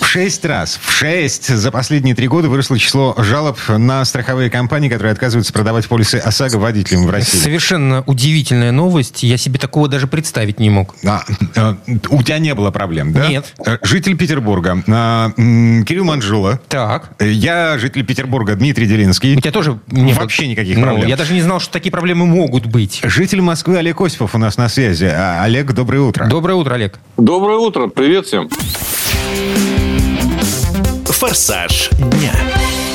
В 0.00 0.06
шесть 0.06 0.44
раз, 0.44 0.78
в 0.82 0.90
шесть 0.92 1.48
за 1.54 1.70
последние 1.70 2.14
три 2.14 2.26
года 2.28 2.48
выросло 2.48 2.78
число 2.78 3.14
жалоб 3.18 3.58
на 3.68 4.04
страховые 4.04 4.50
компании, 4.50 4.88
которые 4.88 5.12
отказываются 5.12 5.52
продавать 5.52 5.86
полисы 5.88 6.16
ОСАГО 6.16 6.56
водителям 6.58 7.06
в 7.06 7.10
России. 7.10 7.38
Совершенно 7.38 8.02
удивительная 8.06 8.72
новость. 8.72 9.22
Я 9.22 9.36
себе 9.36 9.58
такого 9.58 9.88
даже 9.88 10.06
представить 10.06 10.60
не 10.60 10.70
мог. 10.70 10.94
А, 11.04 11.22
э, 11.54 11.74
у 12.10 12.22
тебя 12.22 12.38
не 12.38 12.54
было 12.54 12.70
проблем, 12.70 13.12
да? 13.12 13.26
Нет. 13.28 13.52
Э, 13.66 13.78
Житель 13.82 14.16
Петербурга. 14.16 14.82
а, 14.88 15.30
Кирилл 15.36 16.04
Манжула. 16.04 16.60
Так. 16.68 17.10
Э, 17.18 17.28
Я 17.30 17.76
житель 17.78 18.04
Петербурга, 18.04 18.54
Дмитрий 18.54 18.86
У 18.86 18.88
Делинский. 18.88 19.36
тебя 19.36 19.50
тоже 19.52 19.78
не 19.90 20.12
было- 20.12 20.20
Вообще 20.20 20.46
никаких 20.48 20.76
Ну, 20.76 20.82
проблем. 20.84 21.08
Я 21.08 21.16
даже 21.16 21.32
не 21.34 21.42
знал, 21.42 21.60
что 21.60 21.72
такие 21.72 21.90
проблемы 21.90 22.26
могут 22.26 22.66
быть. 22.66 23.00
Житель 23.02 23.40
Москвы 23.42 23.76
Олег 23.78 24.00
Осипов 24.00 24.34
у 24.34 24.38
нас 24.38 24.56
на 24.56 24.68
связи. 24.68 25.06
А, 25.06 25.42
Олег, 25.44 25.72
доброе 25.72 26.00
утро. 26.00 26.26
Доброе 26.26 26.54
утро, 26.54 26.74
Олег. 26.74 26.98
Доброе 27.16 27.58
утро, 27.58 27.88
привет 27.88 28.26
всем. 28.26 28.48
«Форсаж 31.04 31.90
дня». 31.98 32.85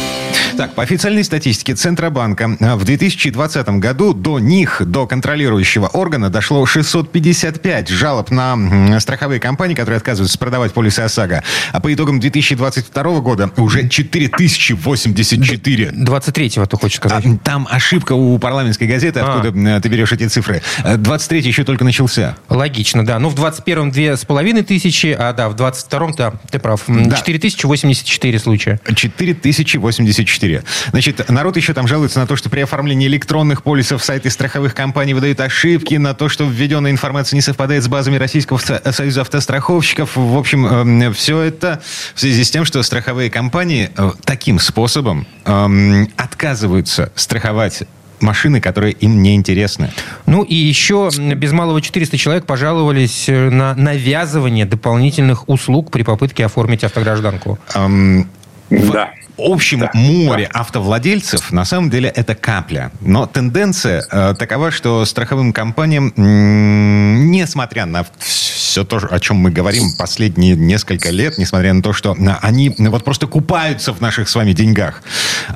Так, 0.57 0.73
по 0.75 0.83
официальной 0.83 1.23
статистике 1.23 1.75
Центробанка 1.75 2.57
а, 2.59 2.75
в 2.75 2.83
2020 2.83 3.67
году 3.79 4.13
до 4.13 4.37
них, 4.39 4.81
до 4.85 5.07
контролирующего 5.07 5.87
органа, 5.87 6.29
дошло 6.29 6.65
655 6.65 7.89
жалоб 7.89 8.29
на 8.31 8.99
страховые 8.99 9.39
компании, 9.39 9.73
которые 9.75 9.97
отказываются 9.97 10.37
продавать 10.37 10.73
полисы 10.73 10.99
ОСАГО. 10.99 11.43
А 11.71 11.79
по 11.79 11.91
итогам 11.93 12.19
2022 12.19 13.19
года 13.21 13.49
уже 13.57 13.87
4084. 13.87 15.85
23-го 15.91 16.65
ты 16.65 16.77
хочешь 16.77 16.99
А, 17.03 17.09
сказать? 17.09 17.41
Там 17.43 17.67
ошибка 17.69 18.13
у 18.13 18.37
парламентской 18.37 18.85
газеты, 18.85 19.19
А. 19.21 19.33
откуда 19.33 19.49
м, 19.57 19.81
ты 19.81 19.89
берешь 19.89 20.11
эти 20.11 20.27
цифры. 20.27 20.61
23 20.85 21.39
еще 21.47 21.63
только 21.63 21.83
начался. 21.83 22.35
Логично, 22.49 23.05
да. 23.05 23.17
Ну, 23.19 23.29
в 23.29 23.35
21-м 23.35 23.91
две 23.91 24.15
с 24.17 24.25
половиной 24.25 24.63
тысячи, 24.63 25.15
а 25.17 25.33
да, 25.33 25.49
в 25.49 25.55
22-м, 25.55 26.13
да, 26.17 26.33
ты 26.51 26.59
прав. 26.59 26.83
Да. 26.87 27.15
4084 27.15 28.39
случая. 28.39 28.79
4084. 28.93 30.50
Значит, 30.91 31.29
народ 31.29 31.57
еще 31.57 31.73
там 31.73 31.87
жалуется 31.87 32.19
на 32.19 32.27
то, 32.27 32.35
что 32.35 32.49
при 32.49 32.61
оформлении 32.61 33.07
электронных 33.07 33.63
полисов 33.63 34.03
сайты 34.03 34.29
страховых 34.29 34.75
компаний 34.75 35.13
выдают 35.13 35.39
ошибки, 35.39 35.95
на 35.95 36.13
то, 36.13 36.29
что 36.29 36.45
введенная 36.45 36.91
информация 36.91 37.35
не 37.35 37.41
совпадает 37.41 37.83
с 37.83 37.87
базами 37.87 38.17
Российского 38.17 38.57
со- 38.57 38.91
союза 38.91 39.21
автостраховщиков. 39.21 40.15
В 40.15 40.37
общем, 40.37 41.13
все 41.13 41.41
это 41.41 41.81
в 42.15 42.19
связи 42.19 42.43
с 42.43 42.51
тем, 42.51 42.65
что 42.65 42.81
страховые 42.83 43.29
компании 43.29 43.89
э, 43.95 44.11
таким 44.23 44.59
способом 44.59 45.25
эм, 45.45 46.09
отказываются 46.17 47.11
страховать 47.15 47.83
машины, 48.21 48.61
которые 48.61 48.93
им 48.93 49.21
не 49.21 49.35
интересны. 49.35 49.91
Ну 50.25 50.43
и 50.43 50.55
еще 50.55 51.09
без 51.35 51.51
малого 51.51 51.81
400 51.81 52.17
человек 52.17 52.45
пожаловались 52.45 53.27
э, 53.27 53.49
на 53.49 53.73
навязывание 53.75 54.65
дополнительных 54.65 55.49
услуг 55.49 55.91
при 55.91 56.03
попытке 56.03 56.45
оформить 56.45 56.83
автогражданку. 56.83 57.59
Эм, 57.73 58.29
в 58.71 58.91
Да. 58.91 59.11
общем 59.37 59.87
море 59.93 60.49
автовладельцев 60.51 61.51
на 61.51 61.65
самом 61.65 61.89
деле 61.89 62.09
это 62.09 62.35
капля. 62.35 62.91
Но 63.01 63.25
тенденция 63.27 64.03
э, 64.11 64.33
такова, 64.37 64.71
что 64.71 65.03
страховым 65.05 65.51
компаниям, 65.53 66.13
м, 66.17 67.31
несмотря 67.31 67.85
на 67.85 68.05
все 68.19 68.83
то, 68.85 68.97
о 69.09 69.19
чем 69.19 69.37
мы 69.37 69.51
говорим 69.51 69.83
последние 69.97 70.55
несколько 70.55 71.09
лет, 71.09 71.37
несмотря 71.37 71.73
на 71.73 71.81
то, 71.81 71.91
что 71.93 72.15
они 72.41 72.73
вот 72.77 73.03
просто 73.03 73.27
купаются 73.27 73.93
в 73.93 73.99
наших 74.01 74.29
с 74.29 74.35
вами 74.35 74.53
деньгах, 74.53 75.03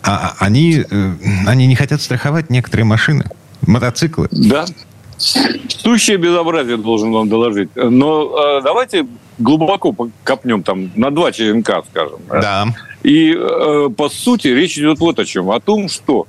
а- 0.03 0.33
а 0.39 0.45
они, 0.45 0.83
э, 0.89 1.13
они 1.47 1.67
не 1.67 1.75
хотят 1.75 2.01
страховать 2.01 2.49
некоторые 2.49 2.85
машины, 2.85 3.25
мотоциклы. 3.65 4.27
Да. 4.31 4.65
Сущее 5.17 6.17
безобразие 6.17 6.77
должен 6.77 7.11
вам 7.11 7.29
доложить. 7.29 7.69
Но 7.75 8.57
э, 8.57 8.61
давайте 8.63 9.07
глубоко 9.37 9.95
копнем 10.23 10.63
там 10.63 10.91
на 10.95 11.11
два 11.11 11.31
черенка, 11.31 11.83
скажем. 11.89 12.19
Да. 12.29 12.67
И 13.03 13.33
э, 13.37 13.89
по 13.95 14.09
сути 14.09 14.47
речь 14.47 14.77
идет 14.77 14.99
вот 14.99 15.19
о 15.19 15.25
чем. 15.25 15.51
О 15.51 15.59
том, 15.59 15.89
что 15.89 16.27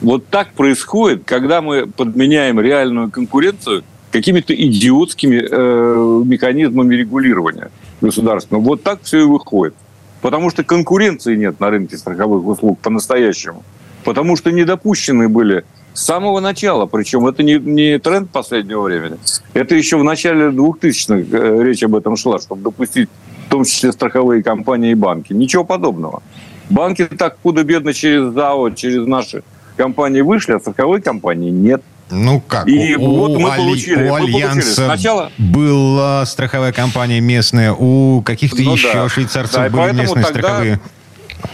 вот 0.00 0.26
так 0.26 0.52
происходит, 0.52 1.22
когда 1.24 1.62
мы 1.62 1.86
подменяем 1.86 2.60
реальную 2.60 3.10
конкуренцию 3.10 3.84
какими-то 4.10 4.54
идиотскими 4.54 5.36
э, 5.50 6.22
механизмами 6.24 6.94
регулирования 6.94 7.70
государственного. 8.00 8.62
Вот 8.62 8.82
так 8.82 9.02
все 9.02 9.20
и 9.20 9.24
выходит. 9.24 9.74
Потому 10.20 10.50
что 10.50 10.64
конкуренции 10.64 11.36
нет 11.36 11.60
на 11.60 11.70
рынке 11.70 11.96
страховых 11.96 12.44
услуг 12.46 12.78
по-настоящему. 12.80 13.62
Потому 14.04 14.36
что 14.36 14.50
не 14.50 14.64
допущены 14.64 15.28
были 15.28 15.64
с 16.00 16.04
самого 16.06 16.40
начала. 16.40 16.86
Причем 16.86 17.26
это 17.26 17.42
не, 17.42 17.58
не 17.58 17.98
тренд 17.98 18.30
последнего 18.30 18.80
времени. 18.82 19.18
Это 19.52 19.74
еще 19.74 19.98
в 19.98 20.02
начале 20.04 20.46
2000-х 20.48 21.36
э, 21.36 21.62
речь 21.62 21.82
об 21.82 21.94
этом 21.94 22.16
шла, 22.16 22.38
чтобы 22.40 22.62
допустить 22.62 23.10
в 23.46 23.50
том 23.50 23.64
числе 23.64 23.92
страховые 23.92 24.42
компании 24.42 24.92
и 24.92 24.94
банки. 24.94 25.34
Ничего 25.34 25.62
подобного. 25.62 26.22
Банки 26.70 27.04
так 27.04 27.36
худо-бедно 27.42 27.92
через 27.92 28.32
ЗАО, 28.32 28.70
через 28.70 29.06
наши 29.06 29.42
компании 29.76 30.22
вышли, 30.22 30.52
а 30.54 30.58
страховой 30.60 31.02
компании 31.02 31.50
нет. 31.50 31.82
Ну 32.10 32.40
как? 32.40 32.66
И 32.66 32.96
вот 32.96 33.38
мы 33.38 33.50
Али- 33.50 33.58
получили- 33.62 33.94
у 33.96 34.12
мы 34.12 34.18
получили 34.20 34.36
Альянса 34.42 34.84
сначала- 34.86 35.30
была 35.36 36.24
страховая 36.24 36.72
компания 36.72 37.20
местная, 37.20 37.72
у 37.74 38.22
каких-то 38.22 38.62
Ну 38.62 38.72
еще 38.72 38.92
да. 38.94 39.08
шейцарцев 39.10 39.54
Да, 39.64 39.68
были 39.68 39.92
местные 40.00 40.24
тогда- 40.24 40.40
страховые. 40.40 40.80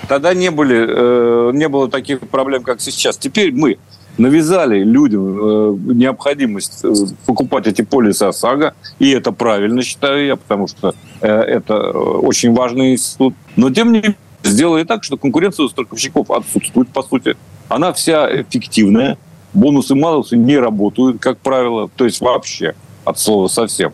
Тогда 0.08 0.34
не, 0.34 0.50
были, 0.52 0.86
э, 0.88 1.50
не 1.52 1.68
было 1.68 1.90
таких 1.90 2.20
проблем, 2.20 2.62
как 2.62 2.80
сейчас. 2.80 3.16
Теперь 3.18 3.52
мы 3.52 3.76
навязали 4.18 4.82
людям 4.82 5.38
э, 5.38 5.76
необходимость 5.94 6.84
э, 6.84 6.92
покупать 7.26 7.66
эти 7.66 7.82
полисы 7.82 8.24
ОСАГО, 8.24 8.74
и 8.98 9.10
это 9.10 9.32
правильно, 9.32 9.82
считаю 9.82 10.26
я, 10.26 10.36
потому 10.36 10.66
что 10.68 10.94
э, 11.20 11.28
это 11.28 11.74
э, 11.74 11.90
очень 11.90 12.54
важный 12.54 12.92
институт. 12.92 13.34
Но, 13.56 13.70
тем 13.70 13.92
не 13.92 14.00
менее, 14.00 14.16
сделали 14.42 14.84
так, 14.84 15.04
что 15.04 15.16
конкуренция 15.16 15.64
у 15.64 15.68
страховщиков 15.68 16.30
отсутствует, 16.30 16.88
по 16.88 17.02
сути. 17.02 17.36
Она 17.68 17.92
вся 17.92 18.44
фиктивная, 18.44 19.18
бонусы-малусы 19.52 20.36
не 20.36 20.58
работают, 20.58 21.20
как 21.20 21.38
правило, 21.38 21.90
то 21.94 22.04
есть 22.04 22.20
вообще, 22.20 22.74
от 23.04 23.18
слова 23.18 23.48
совсем. 23.48 23.92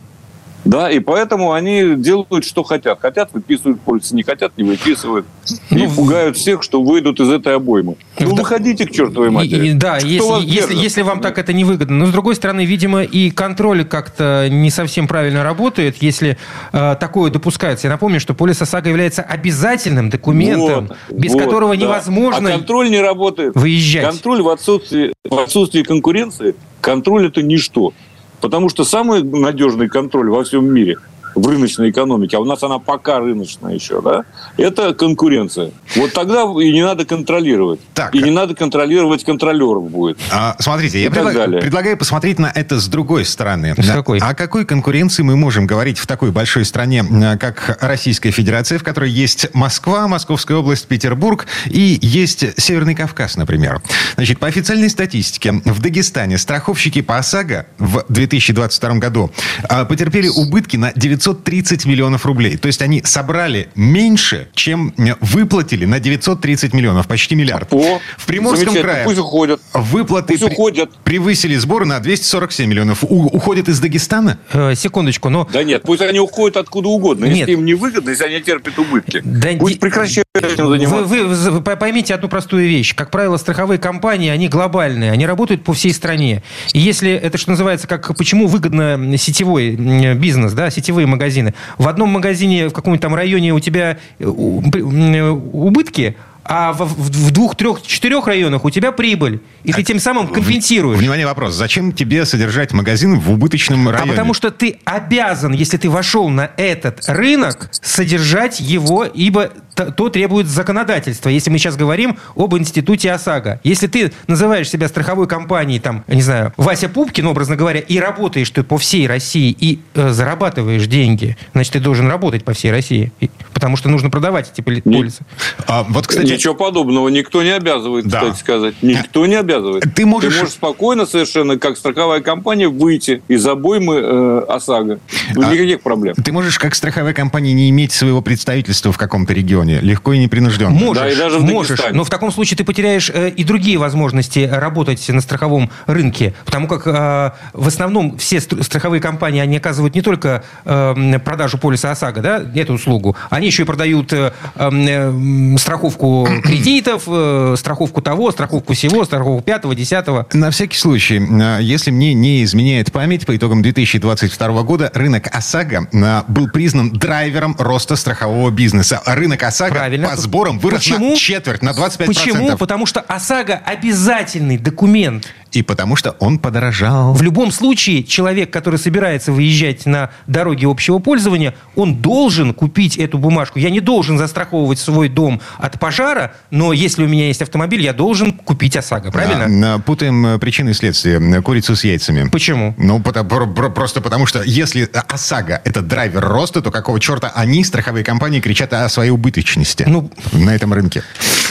Да, 0.65 0.89
и 0.89 0.99
поэтому 0.99 1.51
они 1.51 1.95
делают, 1.95 2.45
что 2.45 2.63
хотят. 2.63 2.99
Хотят, 3.01 3.29
выписывают 3.33 3.81
полисы, 3.81 4.15
не 4.15 4.23
хотят, 4.23 4.53
не 4.57 4.63
выписывают. 4.63 5.25
И 5.69 5.75
Ну, 5.75 5.91
пугают 5.91 6.37
всех, 6.37 6.63
что 6.63 6.81
выйдут 6.81 7.19
из 7.19 7.29
этой 7.29 7.55
обоймы. 7.55 7.95
Ну, 8.19 8.29
Да. 8.29 8.35
выходите 8.35 8.85
к 8.85 8.91
чертовой 8.91 9.27
И- 9.27 9.31
матери. 9.31 9.67
и- 9.69 9.73
да, 9.73 9.97
если, 9.97 10.45
если, 10.45 10.75
если 10.75 11.01
вам 11.01 11.19
так 11.19 11.37
это 11.37 11.51
не 11.51 11.65
выгодно. 11.65 11.97
Но, 11.97 12.05
с 12.05 12.11
другой 12.11 12.35
стороны, 12.35 12.63
видимо, 12.65 13.03
и 13.03 13.29
контроль 13.29 13.83
как-то 13.83 14.47
не 14.49 14.69
совсем 14.69 15.07
правильно 15.07 15.43
работает, 15.43 15.97
если 16.01 16.37
э, 16.71 16.95
такое 16.99 17.29
допускается. 17.29 17.87
Я 17.87 17.91
напомню, 17.91 18.19
что 18.21 18.33
полис 18.33 18.61
ОСАГО 18.61 18.87
является 18.89 19.21
обязательным 19.21 20.09
документом, 20.09 20.89
Вот, 21.09 21.19
без 21.19 21.33
вот, 21.33 21.43
которого 21.43 21.75
да. 21.75 21.81
невозможно 21.81 22.49
А 22.49 22.53
контроль 22.53 22.89
не 22.89 23.01
работает. 23.01 23.53
выезжать. 23.55 24.05
Контроль 24.05 24.41
в 24.41 24.47
отсутствии, 24.49 25.13
в 25.29 25.37
отсутствии 25.39 25.83
конкуренции, 25.83 26.55
контроль 26.79 27.27
это 27.27 27.41
ничто. 27.41 27.93
Потому 28.43 28.67
что 28.67 28.83
самый 28.83 29.23
надежный 29.23 29.87
контроль 29.87 30.29
во 30.29 30.43
всем 30.43 30.65
мире 30.65 30.97
в 31.35 31.47
рыночной 31.47 31.89
экономике, 31.91 32.37
а 32.37 32.39
у 32.39 32.45
нас 32.45 32.61
она 32.63 32.79
пока 32.79 33.19
рыночная 33.19 33.73
еще, 33.73 34.01
да, 34.01 34.25
это 34.57 34.93
конкуренция. 34.93 35.71
Вот 35.95 36.13
тогда 36.13 36.43
и 36.43 36.71
не 36.71 36.83
надо 36.83 37.05
контролировать. 37.05 37.79
Так. 37.93 38.13
И 38.15 38.21
не 38.21 38.31
надо 38.31 38.55
контролировать 38.55 39.23
контролеров 39.23 39.89
будет. 39.89 40.17
А, 40.31 40.55
смотрите, 40.59 41.01
я 41.01 41.07
И 41.07 41.09
так 41.09 41.23
предла- 41.23 41.33
далее. 41.33 41.61
предлагаю 41.61 41.97
посмотреть 41.97 42.39
на 42.39 42.51
это 42.53 42.79
с 42.79 42.87
другой 42.87 43.25
стороны. 43.25 43.75
С 43.77 43.87
какой? 43.89 44.19
О 44.19 44.33
какой 44.33 44.65
конкуренции 44.65 45.23
мы 45.23 45.35
можем 45.35 45.65
говорить 45.67 45.97
в 45.97 46.07
такой 46.07 46.31
большой 46.31 46.65
стране, 46.65 47.03
как 47.39 47.77
Российская 47.81 48.31
Федерация, 48.31 48.79
в 48.79 48.83
которой 48.83 49.09
есть 49.09 49.47
Москва, 49.53 50.07
Московская 50.07 50.57
область, 50.57 50.87
Петербург 50.87 51.45
и 51.65 51.97
есть 52.01 52.59
Северный 52.61 52.95
Кавказ, 52.95 53.37
например. 53.37 53.81
Значит, 54.15 54.39
по 54.39 54.47
официальной 54.47 54.89
статистике, 54.89 55.61
в 55.65 55.81
Дагестане 55.81 56.37
страховщики 56.37 57.01
по 57.01 57.17
ОСАГО 57.17 57.65
в 57.77 58.05
2022 58.09 58.95
году 58.95 59.31
а, 59.69 59.85
потерпели 59.85 60.27
убытки 60.27 60.77
на 60.77 60.91
930 61.23 61.85
миллионов 61.85 62.25
рублей. 62.25 62.57
То 62.57 62.67
есть 62.67 62.81
они 62.81 63.01
собрали 63.05 63.69
меньше, 63.75 64.49
чем 64.53 64.93
э, 64.97 65.15
выплатили 65.21 65.85
на 65.85 65.99
930 65.99 66.73
миллионов, 66.73 67.07
почти 67.07 67.35
миллиард. 67.35 67.71
О, 67.71 67.99
в 68.17 68.25
Приморском 68.25 68.73
крае 68.75 69.05
Пусть 69.05 69.19
уходят. 69.19 69.61
выплаты 69.73 70.33
Пусть 70.37 70.43
уходят. 70.43 70.91
превысили 71.03 71.55
сборы 71.55 71.85
на 71.85 71.99
247 71.99 72.69
миллионов. 72.69 73.03
У- 73.03 73.27
уходят 73.27 73.69
из 73.69 73.79
Дагестана? 73.79 74.37
Э, 74.51 74.73
секундочку, 74.75 75.29
но 75.29 75.47
Да 75.51 75.63
нет, 75.63 75.83
пусть 75.83 76.01
они 76.01 76.19
уходят 76.19 76.57
откуда 76.57 76.89
угодно. 76.89 77.25
Если 77.25 77.39
Нет. 77.39 77.49
им 77.49 77.65
не 77.65 77.73
выгодно, 77.73 78.09
если 78.09 78.25
они 78.25 78.41
терпят 78.41 78.77
убытки. 78.77 79.21
Да 79.23 79.49
пусть 79.59 79.75
ди- 79.75 79.79
прекращают 79.79 80.27
этим 80.35 80.65
Вы, 80.67 80.77
заниматься. 80.77 81.03
вы- 81.05 81.23
вы- 81.27 81.51
вы 81.51 81.61
поймите 81.61 82.13
одну 82.13 82.27
простую 82.27 82.67
вещь. 82.67 82.93
Как 82.95 83.11
правило, 83.11 83.37
страховые 83.37 83.77
компании, 83.77 84.29
они 84.29 84.49
глобальные, 84.49 85.11
они 85.11 85.25
работают 85.25 85.63
по 85.63 85.73
всей 85.73 85.93
стране. 85.93 86.43
И 86.73 86.79
если 86.79 87.11
это, 87.11 87.37
что 87.37 87.51
называется, 87.51 87.87
как 87.87 88.15
почему 88.17 88.47
выгодно 88.47 89.17
сетевой 89.17 89.71
бизнес, 90.15 90.53
да, 90.53 90.69
сетевые 90.69 91.07
магазины. 91.13 91.53
В 91.77 91.87
одном 91.87 92.09
магазине 92.09 92.67
в 92.69 92.73
каком-нибудь 92.73 93.01
там 93.01 93.15
районе 93.15 93.53
у 93.53 93.59
тебя 93.59 93.97
э, 94.19 94.23
м, 94.23 95.49
убытки, 95.53 96.15
а 96.45 96.73
в, 96.73 96.79
в- 96.85 97.31
двух, 97.31 97.55
трех, 97.55 97.81
четырех 97.81 98.27
районах 98.27 98.65
у 98.65 98.69
тебя 98.69 98.91
прибыль. 98.91 99.41
И 99.63 99.71
ты 99.71 99.83
тем 99.83 99.99
самым 99.99 100.27
компенсируешь. 100.27 100.99
Внимание, 100.99 101.25
вопрос. 101.25 101.53
Зачем 101.53 101.91
тебе 101.93 102.25
содержать 102.25 102.73
магазин 102.73 103.19
в 103.19 103.31
убыточном 103.31 103.87
А 103.87 103.91
районе? 103.93 104.11
потому 104.11 104.33
что 104.33 104.51
ты 104.51 104.79
обязан, 104.83 105.53
если 105.53 105.77
ты 105.77 105.89
вошел 105.89 106.29
на 106.29 106.51
этот 106.57 107.01
рынок, 107.07 107.69
содержать 107.71 108.59
его, 108.59 109.05
ибо 109.05 109.51
т- 109.75 109.91
то 109.91 110.09
требует 110.09 110.47
законодательство. 110.47 111.29
Если 111.29 111.49
мы 111.49 111.57
сейчас 111.59 111.77
говорим 111.77 112.17
об 112.35 112.55
институте 112.57 113.11
ОСАГО. 113.13 113.61
Если 113.63 113.87
ты 113.87 114.11
называешь 114.27 114.69
себя 114.69 114.87
страховой 114.89 115.27
компанией, 115.27 115.79
там, 115.79 116.03
не 116.07 116.21
знаю, 116.21 116.53
Вася 116.57 116.89
Пупкин, 116.89 117.25
образно 117.27 117.55
говоря, 117.55 117.79
и 117.79 117.97
работаешь 117.99 118.49
ты 118.49 118.63
по 118.63 118.77
всей 118.77 119.07
России 119.07 119.55
и 119.57 119.79
э, 119.95 120.09
зарабатываешь 120.11 120.85
деньги, 120.87 121.37
значит, 121.53 121.73
ты 121.73 121.79
должен 121.79 122.07
работать 122.09 122.43
по 122.43 122.53
всей 122.53 122.71
России. 122.71 123.11
И- 123.21 123.29
потому 123.53 123.77
что 123.77 123.87
нужно 123.89 124.09
продавать 124.09 124.51
эти 124.51 124.61
полисы. 124.61 125.23
А, 125.67 125.83
вот, 125.87 126.07
кстати, 126.07 126.32
Ничего 126.33 126.53
подобного 126.55 127.09
никто 127.09 127.43
не 127.43 127.51
обязывает, 127.51 128.07
Да. 128.07 128.19
кстати 128.21 128.39
сказать. 128.39 128.75
Никто 128.81 129.25
не 129.25 129.35
обязывает. 129.35 129.83
Ты 129.95 130.05
можешь- 130.05 130.33
спокойно 130.49 131.05
совершенно, 131.05 131.57
как 131.57 131.77
страховая 131.77 132.21
компания, 132.21 132.67
выйти 132.67 133.21
из 133.27 133.45
обоймы 133.45 133.95
э, 133.97 134.45
ОСАГО. 134.49 134.99
А- 135.35 135.53
Никаких 135.53 135.81
проблем. 135.81 136.15
ты 136.15 136.31
можешь, 136.31 136.57
как 136.59 136.75
страховая 136.75 137.13
компания, 137.13 137.53
не 137.53 137.69
иметь 137.69 137.91
своего 137.91 138.21
представительства 138.21 138.91
в 138.91 138.97
каком-то 138.97 139.33
регионе. 139.33 139.79
Легко 139.81 140.13
и 140.13 140.17
непринужденно. 140.19 140.71
Можешь, 140.71 141.03
Да, 141.03 141.09
и 141.09 141.15
даже 141.15 141.37
в 141.39 141.43
можешь, 141.43 141.69
Дагестане. 141.77 141.97
но 141.97 142.03
в 142.03 142.09
таком 142.09 142.31
случае 142.31 142.57
ты 142.57 142.63
потеряешь 142.63 143.09
э, 143.13 143.29
и 143.29 143.43
другие 143.43 143.77
возможности 143.77 144.49
работать 144.51 145.07
на 145.09 145.21
страховом 145.21 145.69
рынке, 145.85 146.33
потому 146.45 146.67
как 146.67 146.87
э, 146.87 147.31
в 147.53 147.67
основном 147.67 148.17
все 148.17 148.37
стр- 148.39 148.63
страховые 148.63 149.01
компании, 149.01 149.41
они 149.41 149.57
оказывают 149.57 149.95
не 149.95 150.01
только 150.01 150.43
э, 150.65 151.19
продажу 151.23 151.57
полиса 151.57 151.91
ОСАГО, 151.91 152.21
да, 152.21 152.43
эту 152.55 152.73
услугу, 152.73 153.15
они 153.29 153.47
еще 153.47 153.63
и 153.63 153.65
продают 153.65 154.11
э, 154.13 154.31
э, 154.55 155.57
страховку 155.57 156.22
кредитов, 156.43 157.03
э, 157.07 157.55
страховку 157.57 158.01
того, 158.01 158.31
страховку 158.31 158.73
всего, 158.73 159.05
страховку 159.05 159.41
пятого, 159.41 159.75
десятого. 159.75 160.27
На 160.33 160.51
всякий 160.51 160.77
случай, 160.77 161.21
а, 161.41 161.59
если 161.59 161.91
мне 161.91 162.13
не 162.13 162.43
изменяет 162.43 162.91
память, 162.91 163.25
по 163.25 163.35
итогам 163.35 163.61
2022 163.61 164.63
года 164.63 164.91
рынок 164.93 165.27
ОСАГО 165.31 165.87
а, 165.93 166.25
был 166.27 166.49
признан 166.49 166.91
драйвером 166.91 167.55
роста 167.57 167.95
страхового 167.95 168.49
бизнеса. 168.51 169.01
Рынок 169.05 169.43
ОСАГО 169.43 169.75
Правильно. 169.75 170.09
по 170.09 170.15
сборам 170.17 170.59
вырос 170.59 170.79
Почему? 170.79 171.11
на 171.11 171.15
четверть, 171.17 171.61
на 171.61 171.71
25%. 171.71 172.05
Почему? 172.05 172.57
Потому 172.57 172.85
что 172.85 173.01
ОСАГО 173.01 173.61
обязательный 173.65 174.57
документ. 174.57 175.27
И 175.53 175.61
потому 175.61 175.95
что 175.95 176.11
он 176.19 176.39
подорожал. 176.39 177.13
В 177.13 177.21
любом 177.21 177.51
случае, 177.51 178.03
человек, 178.03 178.51
который 178.51 178.79
собирается 178.79 179.31
выезжать 179.31 179.85
на 179.85 180.09
дороге 180.27 180.67
общего 180.67 180.99
пользования, 180.99 181.53
он 181.75 181.95
должен 181.95 182.53
купить 182.53 182.97
эту 182.97 183.17
бумажку. 183.19 183.59
Я 183.59 183.69
не 183.69 183.79
должен 183.79 184.17
застраховывать 184.17 184.79
свой 184.79 185.09
дом 185.09 185.41
от 185.59 185.79
пожара, 185.79 186.33
но 186.49 186.73
если 186.73 187.03
у 187.05 187.07
меня 187.07 187.27
есть 187.27 187.41
автомобиль, 187.43 187.81
я 187.81 187.93
должен 187.93 188.31
купить 188.33 188.75
ОСАГО, 188.75 189.11
правильно? 189.11 189.75
А, 189.75 189.79
Путаем 189.79 190.25
э, 190.25 190.39
причины 190.39 190.71
и 190.71 190.73
следствия. 190.73 191.19
Э, 191.19 191.41
Курицу 191.41 191.75
с 191.75 191.83
яйцами. 191.83 192.27
Почему? 192.29 192.73
Ну, 192.77 192.99
потому- 192.99 193.53
просто 193.53 194.01
потому 194.01 194.25
что 194.25 194.41
если 194.43 194.89
ОСАГО– 195.07 195.61
это 195.63 195.81
драйвер 195.81 196.25
роста, 196.27 196.61
то 196.61 196.71
какого 196.71 196.99
черта 196.99 197.31
они, 197.35 197.63
страховые 197.63 198.03
компании, 198.03 198.39
кричат 198.39 198.73
о 198.73 198.89
своей 198.89 199.11
убыточности 199.11 199.85
Ну- 199.87 200.09
на 200.31 200.55
этом 200.55 200.73
рынке? 200.73 201.03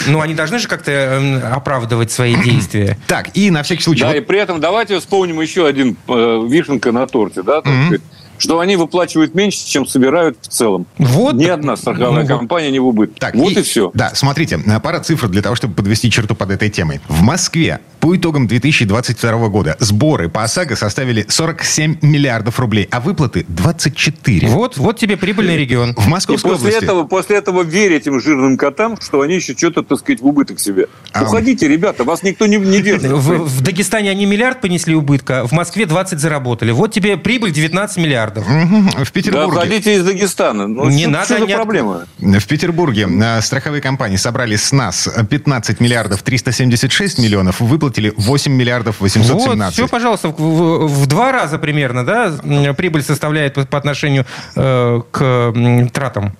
Ну, 0.09 0.21
они 0.21 0.35
должны 0.35 0.59
же 0.59 0.67
как-то 0.67 0.91
э, 0.91 1.41
оправдывать 1.41 2.11
свои 2.11 2.35
действия. 2.45 2.99
Так, 3.07 3.31
и 3.37 3.51
на 3.51 3.63
всякий 3.63 3.83
случай... 3.83 3.92
Да, 4.01 4.09
вот- 4.09 4.17
и 4.17 4.21
при 4.21 4.39
этом 4.39 4.61
давайте 4.61 4.99
вспомним 4.99 5.41
еще 5.41 5.67
один 5.67 5.97
э, 6.09 6.47
вишенка 6.49 6.93
на 6.93 7.07
торте, 7.07 7.43
да, 7.43 7.61
так 7.63 7.73
сказать, 7.85 8.01
что 8.43 8.59
они 8.59 8.75
выплачивают 8.75 9.37
меньше, 9.37 9.65
чем 9.65 9.87
собирают 9.87 10.37
в 10.41 10.49
целом. 10.49 10.85
Вот. 10.99 11.35
Ни 11.35 11.47
одна 11.47 11.77
страховая 11.77 12.27
Ну, 12.27 12.39
компания 12.39 12.73
не 12.73 12.81
в 12.81 12.87
убытке. 12.89 13.15
Так, 13.21 13.37
вот 13.37 13.53
и, 13.53 13.63
все. 13.63 13.93
Да, 13.95 14.11
смотрите, 14.15 14.59
э, 14.67 14.81
пара 14.81 14.99
цифр 14.99 15.29
для 15.29 15.43
того, 15.43 15.55
чтобы 15.55 15.75
подвести 15.75 16.11
черту 16.11 16.35
под 16.35 16.51
этой 16.51 16.69
темой. 16.69 17.01
В 17.07 17.23
Москве 17.23 17.79
по 18.01 18.17
итогам 18.17 18.49
2022 18.49 19.49
года 19.49 19.77
сборы 19.79 20.29
по 20.29 20.43
ОСАГО 20.43 20.75
составили 20.75 21.25
47 21.29 21.99
миллиардов 22.03 22.59
рублей, 22.59 22.89
а 22.91 22.99
выплаты 22.99 23.45
24. 23.47 24.49
Вот, 24.49 24.77
вот 24.77 24.99
тебе 24.99 25.17
прибыльный 25.17 25.57
регион. 25.57 25.95
В 25.95 26.09
И 26.09 26.11
Московской 26.11 26.51
после 26.51 26.69
области... 26.71 26.85
этого, 26.85 27.05
после 27.05 27.37
этого 27.37 27.63
верь 27.63 27.93
этим 27.93 28.21
жирным 28.21 28.57
котам, 28.57 29.01
что 29.01 29.21
они 29.21 29.37
еще 29.37 29.57
что-то, 29.57 29.85
так 29.85 30.01
сказать, 30.01 30.21
в 30.21 30.27
убыток 30.27 30.59
себе. 30.59 30.89
А- 31.13 31.23
Уходите, 31.23 31.69
ребята, 31.69 32.03
вас 32.03 32.25
никто 32.25 32.47
не, 32.47 32.57
не 32.57 32.83
держит. 32.83 33.13
В, 33.13 33.45
в 33.45 33.61
Дагестане 33.61 34.11
они 34.11 34.27
миллиард 34.27 34.61
понесли 34.61 34.97
убытка, 34.97 35.47
в 35.47 35.53
Москве 35.53 35.87
20 35.87 36.19
заработали. 36.19 36.73
Вот 36.73 36.93
тебе 36.93 37.17
прибыль 37.17 37.53
19 37.53 37.99
миллиардов. 37.99 38.32
Мгм. 38.41 38.89
В 38.91 38.95
Да, 38.97 39.05
Петербурге... 39.13 39.47
уходите 39.59 39.95
из 39.97 40.05
Дагестана. 40.05 40.67
Ну, 40.67 40.89
Не 40.89 41.03
что, 41.03 41.11
надо, 41.11 41.25
что 41.25 41.39
за 41.39 41.47
не 41.47 41.55
проблема? 41.55 42.07
В 42.19 42.47
Петербурге 42.47 43.09
э, 43.11 43.41
страховые 43.43 43.81
компании 43.83 44.17
собрали 44.17 44.57
с 44.57 44.73
нас 44.73 45.09
15 45.31 45.81
миллиардов 45.81 46.23
376 46.23 47.19
миллионов, 47.19 47.61
выплатили 47.61 48.13
8 48.17 48.53
миллиардов 48.53 48.97
Вот, 49.01 49.15
817. 49.15 49.75
все, 49.75 49.89
пожалуйста, 49.89 50.29
в, 50.29 50.33
в- 50.41 50.87
в 51.03 51.07
два 51.07 51.33
раза 51.33 51.59
примерно, 51.59 52.05
да, 52.05 52.33
прибыль 52.75 53.03
составляет 53.03 53.55
по, 53.55 53.65
по 53.67 53.79
отношению 53.79 54.27
э, 54.57 55.01
к 55.11 55.55
тратам. 55.93 56.37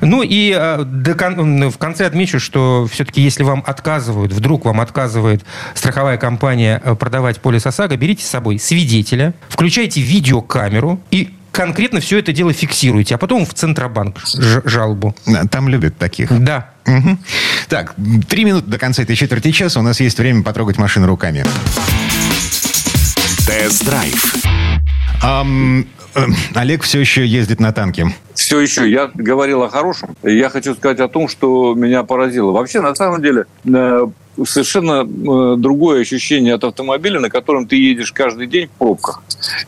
Ну 0.00 0.22
и 0.22 0.54
э, 0.56 0.82
до 0.84 1.14
кон- 1.14 1.70
в 1.70 1.78
конце 1.78 2.06
отмечу, 2.06 2.40
что 2.40 2.86
все-таки 2.90 3.20
если 3.20 3.42
вам 3.42 3.62
отказывают, 3.66 4.32
вдруг 4.32 4.64
вам 4.64 4.80
отказывает 4.80 5.44
страховая 5.74 6.16
компания 6.18 6.80
э, 6.84 6.94
продавать 6.94 7.40
полис 7.40 7.66
ОСАГО, 7.66 7.96
берите 7.96 8.24
с 8.24 8.28
собой 8.28 8.58
свидетеля, 8.58 9.34
включайте 9.48 10.00
видеокамеру 10.00 10.97
и 11.10 11.30
конкретно 11.52 12.00
все 12.00 12.18
это 12.18 12.32
дело 12.32 12.52
фиксируйте, 12.52 13.14
а 13.14 13.18
потом 13.18 13.44
в 13.46 13.54
Центробанк 13.54 14.18
ж- 14.20 14.62
жалобу. 14.64 15.14
Там 15.50 15.68
любят 15.68 15.96
таких. 15.98 16.30
Да. 16.44 16.70
Мгм. 16.86 17.18
Так, 17.68 17.94
три 18.28 18.44
минуты 18.44 18.68
до 18.68 18.78
конца 18.78 19.02
этой 19.02 19.16
четверти 19.16 19.50
часа. 19.50 19.80
У 19.80 19.82
нас 19.82 20.00
есть 20.00 20.18
время 20.18 20.42
потрогать 20.42 20.78
машину 20.78 21.06
руками. 21.06 21.44
Тест-драйв. 23.46 24.34
Э, 25.22 25.44
Олег 26.54 26.82
все 26.82 27.00
еще 27.00 27.26
ездит 27.26 27.60
на 27.60 27.72
танке. 27.72 28.14
Все 28.34 28.60
еще, 28.60 28.90
я 28.90 29.10
говорил 29.12 29.62
о 29.62 29.68
хорошем. 29.68 30.16
Я 30.22 30.48
хочу 30.50 30.74
сказать 30.74 31.00
о 31.00 31.08
том, 31.08 31.28
что 31.28 31.74
меня 31.74 32.02
поразило. 32.02 32.52
Вообще, 32.52 32.80
на 32.80 32.94
самом 32.94 33.20
деле, 33.22 33.44
э, 33.66 34.06
совершенно 34.46 35.02
э, 35.04 35.56
другое 35.58 36.02
ощущение 36.02 36.54
от 36.54 36.64
автомобиля, 36.64 37.20
на 37.20 37.30
котором 37.30 37.66
ты 37.66 37.76
едешь 37.76 38.12
каждый 38.12 38.46
день 38.46 38.66
в 38.66 38.78
пробках. 38.78 39.22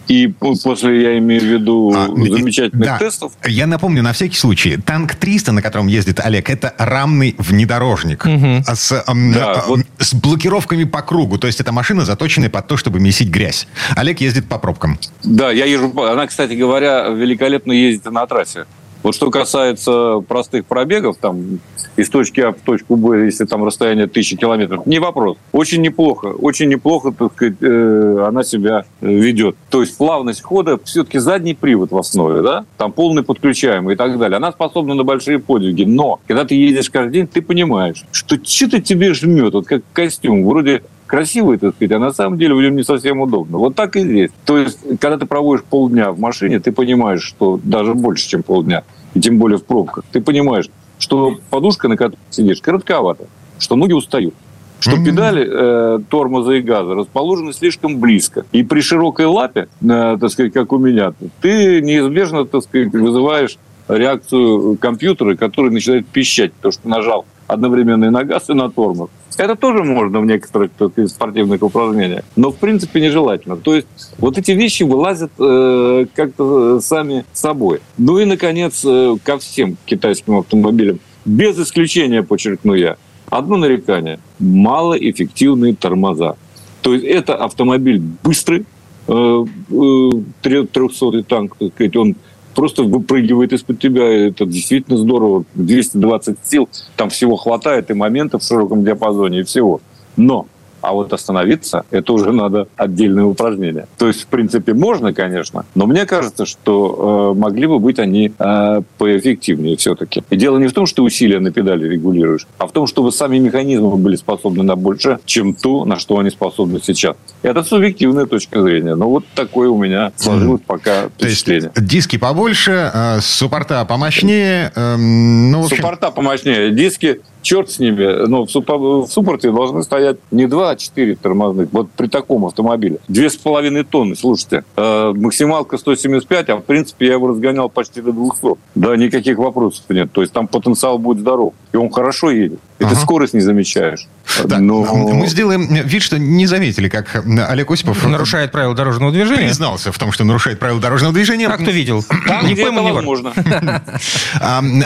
И 0.08 0.26
по- 0.28 0.54
после, 0.62 1.02
я 1.02 1.18
имею 1.18 1.40
в 1.40 1.44
виду, 1.44 1.92
А, 1.94 2.06
замечательных 2.08 2.86
да. 2.88 2.98
тестов, 2.98 3.32
Я 3.46 3.66
напомню 3.66 4.02
на 4.02 4.12
всякий 4.12 4.36
случай. 4.36 4.76
Танк 4.76 5.14
300, 5.14 5.52
на 5.52 5.62
котором 5.62 5.86
ездит 5.86 6.20
Олег, 6.20 6.50
это 6.50 6.74
рамный 6.78 7.34
внедорожник. 7.38 8.26
А 8.26 8.74
С, 8.74 9.02
ам, 9.06 9.32
Да, 9.32 9.52
а, 9.52 9.64
вот. 9.68 9.80
с 9.98 10.14
блокировками 10.14 10.84
по 10.84 11.02
кругу. 11.02 11.38
То 11.38 11.46
есть 11.46 11.60
это 11.60 11.72
машина, 11.72 12.04
заточенная 12.04 12.50
под 12.50 12.66
то, 12.66 12.76
чтобы 12.76 13.00
месить 13.00 13.28
грязь. 13.28 13.66
Олег 13.96 14.20
ездит 14.20 14.48
по 14.48 14.58
пробкам. 14.58 14.98
Да, 15.24 15.50
я 15.52 15.64
езжу. 15.66 15.90
по- 15.90 16.10
Она, 16.12 16.26
кстати 16.26 16.54
говоря, 16.54 17.08
великолепно 17.08 17.72
ездит 17.72 18.10
на 18.10 18.26
трассе. 18.26 18.64
Вот 19.02 19.14
что 19.14 19.30
касается 19.30 20.22
простых 20.26 20.66
пробегов, 20.66 21.16
там, 21.16 21.60
из 21.96 22.08
точки 22.10 22.40
А 22.40 22.52
в 22.52 22.60
точку 22.60 22.96
Б, 22.96 23.24
если 23.24 23.44
там 23.44 23.64
расстояние 23.64 24.06
тысячи 24.06 24.36
километров, 24.36 24.86
не 24.86 24.98
вопрос. 24.98 25.38
Очень 25.52 25.82
неплохо, 25.82 26.26
очень 26.26 26.68
неплохо, 26.68 27.12
так 27.12 27.32
сказать, 27.32 27.56
э, 27.60 28.24
она 28.26 28.44
себя 28.44 28.84
э, 29.00 29.12
ведет. 29.12 29.56
То 29.70 29.80
есть 29.80 29.96
плавность 29.96 30.42
хода, 30.42 30.78
все-таки 30.84 31.18
задний 31.18 31.54
привод 31.54 31.92
в 31.92 31.98
основе, 31.98 32.42
да, 32.42 32.64
там 32.76 32.92
полный 32.92 33.22
подключаемый 33.22 33.94
и 33.94 33.96
так 33.96 34.18
далее. 34.18 34.36
Она 34.36 34.52
способна 34.52 34.94
на 34.94 35.04
большие 35.04 35.38
подвиги, 35.38 35.84
но 35.84 36.20
когда 36.26 36.44
ты 36.44 36.54
едешь 36.54 36.90
каждый 36.90 37.12
день, 37.12 37.26
ты 37.26 37.42
понимаешь, 37.42 38.04
что 38.12 38.36
что-то 38.42 38.80
тебе 38.80 39.14
жмет, 39.14 39.54
вот 39.54 39.66
как 39.66 39.82
костюм, 39.92 40.46
вроде 40.46 40.82
красивый, 41.10 41.58
так 41.58 41.74
сказать, 41.74 41.92
а 41.92 41.98
на 41.98 42.12
самом 42.12 42.38
деле 42.38 42.54
в 42.54 42.62
нем 42.62 42.76
не 42.76 42.84
совсем 42.84 43.20
удобно. 43.20 43.58
Вот 43.58 43.74
так 43.74 43.96
и 43.96 44.00
здесь. 44.00 44.30
То 44.46 44.58
есть, 44.58 44.78
когда 45.00 45.18
ты 45.18 45.26
проводишь 45.26 45.64
полдня 45.64 46.12
в 46.12 46.20
машине, 46.20 46.60
ты 46.60 46.70
понимаешь, 46.70 47.22
что 47.22 47.58
даже 47.64 47.94
больше, 47.94 48.28
чем 48.28 48.44
полдня, 48.44 48.84
и 49.14 49.20
тем 49.20 49.36
более 49.38 49.58
в 49.58 49.64
пробках, 49.64 50.04
ты 50.12 50.20
понимаешь, 50.20 50.70
что 51.00 51.36
подушка, 51.50 51.88
на 51.88 51.96
которой 51.96 52.20
сидишь, 52.30 52.60
коротковата, 52.60 53.24
что 53.58 53.74
ноги 53.74 53.92
устают, 53.92 54.34
что 54.78 54.92
Мгм. 54.94 55.04
педали 55.04 55.48
э, 55.50 55.98
тормоза 56.08 56.52
и 56.54 56.60
газа 56.62 56.94
расположены 56.94 57.52
слишком 57.52 57.98
близко. 57.98 58.44
И 58.52 58.62
при 58.62 58.80
широкой 58.80 59.26
лапе, 59.26 59.66
э, 59.82 60.16
так 60.20 60.30
сказать, 60.30 60.52
как 60.52 60.72
у 60.72 60.78
меня, 60.78 61.12
ты 61.40 61.80
неизбежно, 61.82 62.44
так 62.44 62.62
сказать, 62.62 62.92
вызываешь 62.92 63.58
реакцию 63.88 64.76
компьютера, 64.76 65.34
который 65.34 65.72
начинает 65.72 66.06
пищать, 66.06 66.52
потому 66.52 66.70
что 66.70 66.88
нажал 66.88 67.24
одновременно 67.52 68.06
и 68.06 68.10
на 68.10 68.24
газ, 68.24 68.48
и 68.48 68.54
на 68.54 68.70
тормоз. 68.70 69.10
Это 69.36 69.56
тоже 69.56 69.84
можно 69.84 70.20
в 70.20 70.26
некоторых 70.26 70.70
спортивных 71.06 71.62
упражнениях, 71.62 72.24
но 72.36 72.50
в 72.50 72.56
принципе 72.56 73.00
нежелательно. 73.00 73.56
То 73.56 73.74
есть 73.74 73.86
вот 74.18 74.38
эти 74.38 74.52
вещи 74.52 74.82
вылазят 74.82 75.32
э, 75.38 76.06
как-то 76.14 76.76
э, 76.76 76.80
сами 76.80 77.24
собой. 77.32 77.80
Ну 77.98 78.18
и, 78.18 78.24
наконец, 78.24 78.82
э, 78.84 79.16
ко 79.22 79.38
всем 79.38 79.76
китайским 79.86 80.38
автомобилям, 80.38 81.00
без 81.24 81.58
исключения, 81.58 82.22
подчеркну 82.22 82.74
я, 82.74 82.96
одно 83.28 83.56
нарекание– 83.56 84.18
малоэффективные 84.38 85.74
тормоза. 85.74 86.36
То 86.82 86.94
есть 86.94 87.04
это 87.04 87.34
автомобиль 87.34 88.00
быстрый, 88.22 88.64
э, 89.08 89.44
э, 89.70 90.10
300 90.42 91.22
танк, 91.22 91.56
так 91.58 91.72
сказать, 91.74 91.96
он 91.96 92.16
просто 92.54 92.82
выпрыгивает 92.82 93.52
из-под 93.52 93.78
тебя. 93.78 94.04
Это 94.28 94.46
действительно 94.46 94.96
здорово. 94.96 95.44
220 95.54 96.36
сил, 96.44 96.68
там 96.96 97.10
всего 97.10 97.36
хватает 97.36 97.90
и 97.90 97.94
моментов 97.94 98.42
в 98.42 98.46
широком 98.46 98.84
диапазоне, 98.84 99.40
и 99.40 99.42
всего. 99.44 99.80
Но 100.16 100.46
а 100.80 100.92
вот 100.92 101.12
остановиться, 101.12 101.84
это 101.90 102.12
уже 102.12 102.32
надо 102.32 102.68
отдельное 102.76 103.24
упражнение. 103.24 103.86
То 103.98 104.08
есть, 104.08 104.22
в 104.22 104.26
принципе, 104.26 104.74
можно, 104.74 105.12
конечно, 105.12 105.64
но 105.74 105.86
мне 105.86 106.06
кажется, 106.06 106.46
что 106.46 107.32
э, 107.34 107.38
могли 107.38 107.66
бы 107.66 107.78
быть 107.78 107.98
они 107.98 108.32
э, 108.38 108.82
поэффективнее 108.98 109.76
все-таки. 109.76 110.22
И 110.30 110.36
дело 110.36 110.58
не 110.58 110.68
в 110.68 110.72
том, 110.72 110.86
что 110.86 111.02
усилия 111.02 111.40
на 111.40 111.50
педали 111.50 111.88
регулируешь, 111.88 112.46
а 112.58 112.66
в 112.66 112.72
том, 112.72 112.86
чтобы 112.86 113.12
сами 113.12 113.38
механизмы 113.38 113.96
были 113.96 114.16
способны 114.16 114.62
на 114.62 114.76
больше, 114.76 115.18
чем 115.24 115.54
то, 115.54 115.84
на 115.84 115.98
что 115.98 116.18
они 116.18 116.30
способны 116.30 116.80
сейчас. 116.82 117.16
Это 117.42 117.62
субъективная 117.62 118.26
точка 118.26 118.62
зрения. 118.62 118.94
Но 118.94 119.08
вот 119.08 119.24
такое 119.34 119.68
у 119.68 119.78
меня 119.78 120.12
сложилось 120.16 120.62
пока 120.66 121.08
впечатление. 121.08 121.70
То 121.70 121.80
есть 121.80 121.90
диски 121.90 122.18
побольше, 122.18 122.90
э, 122.92 123.20
суппорта 123.20 123.84
помощнее. 123.84 124.72
Э, 124.74 124.96
ну, 124.96 125.64
общем... 125.64 125.76
Суппорта 125.76 126.10
помощнее. 126.10 126.70
Диски 126.70 127.20
черт 127.42 127.70
с 127.70 127.78
ними, 127.78 128.26
но 128.26 128.44
в, 128.44 128.48
суппо- 128.48 129.06
в 129.06 129.08
суппорте 129.08 129.50
должны 129.50 129.82
стоять 129.82 130.18
не 130.30 130.46
2, 130.46 130.70
а 130.70 130.76
4 130.76 131.16
тормозных. 131.16 131.68
Вот 131.72 131.90
при 131.90 132.06
таком 132.06 132.46
автомобиле. 132.46 132.98
Две 133.08 133.30
с 133.30 133.36
половиной 133.36 133.84
тонны, 133.84 134.16
слушайте. 134.16 134.64
Э, 134.76 135.12
максималка 135.14 135.78
175, 135.78 136.48
а 136.50 136.56
в 136.56 136.64
принципе 136.64 137.06
я 137.06 137.12
его 137.14 137.28
разгонял 137.28 137.68
почти 137.68 138.00
до 138.00 138.12
200. 138.12 138.56
Да, 138.74 138.96
никаких 138.96 139.38
вопросов 139.38 139.84
нет. 139.88 140.12
То 140.12 140.20
есть 140.20 140.32
там 140.32 140.48
потенциал 140.48 140.98
будет 140.98 141.20
здоров. 141.20 141.54
И 141.72 141.76
он 141.76 141.90
хорошо 141.90 142.30
едет. 142.30 142.60
И 142.80 142.84
ага. 142.84 142.94
ты 142.94 143.00
скорость 143.00 143.34
не 143.34 143.40
замечаешь. 143.40 144.08
Так, 144.48 144.58
Но... 144.58 144.82
Мы 144.82 145.26
сделаем 145.26 145.66
вид, 145.66 146.02
что 146.02 146.18
не 146.18 146.46
заметили, 146.46 146.88
как 146.88 147.22
Олег 147.48 147.70
Осипов... 147.70 148.02
Нарушает 148.06 148.52
правила 148.52 148.74
дорожного 148.74 149.12
движения. 149.12 149.48
Признался 149.48 149.92
в 149.92 149.98
том, 149.98 150.12
что 150.12 150.24
нарушает 150.24 150.58
правила 150.58 150.80
дорожного 150.80 151.12
движения. 151.12 151.46
А 151.48 151.58
кто 151.58 151.70
видел? 151.70 152.02
Там, 152.26 152.46
где 152.46 152.62
это 152.62 152.72
возможно. 152.72 153.32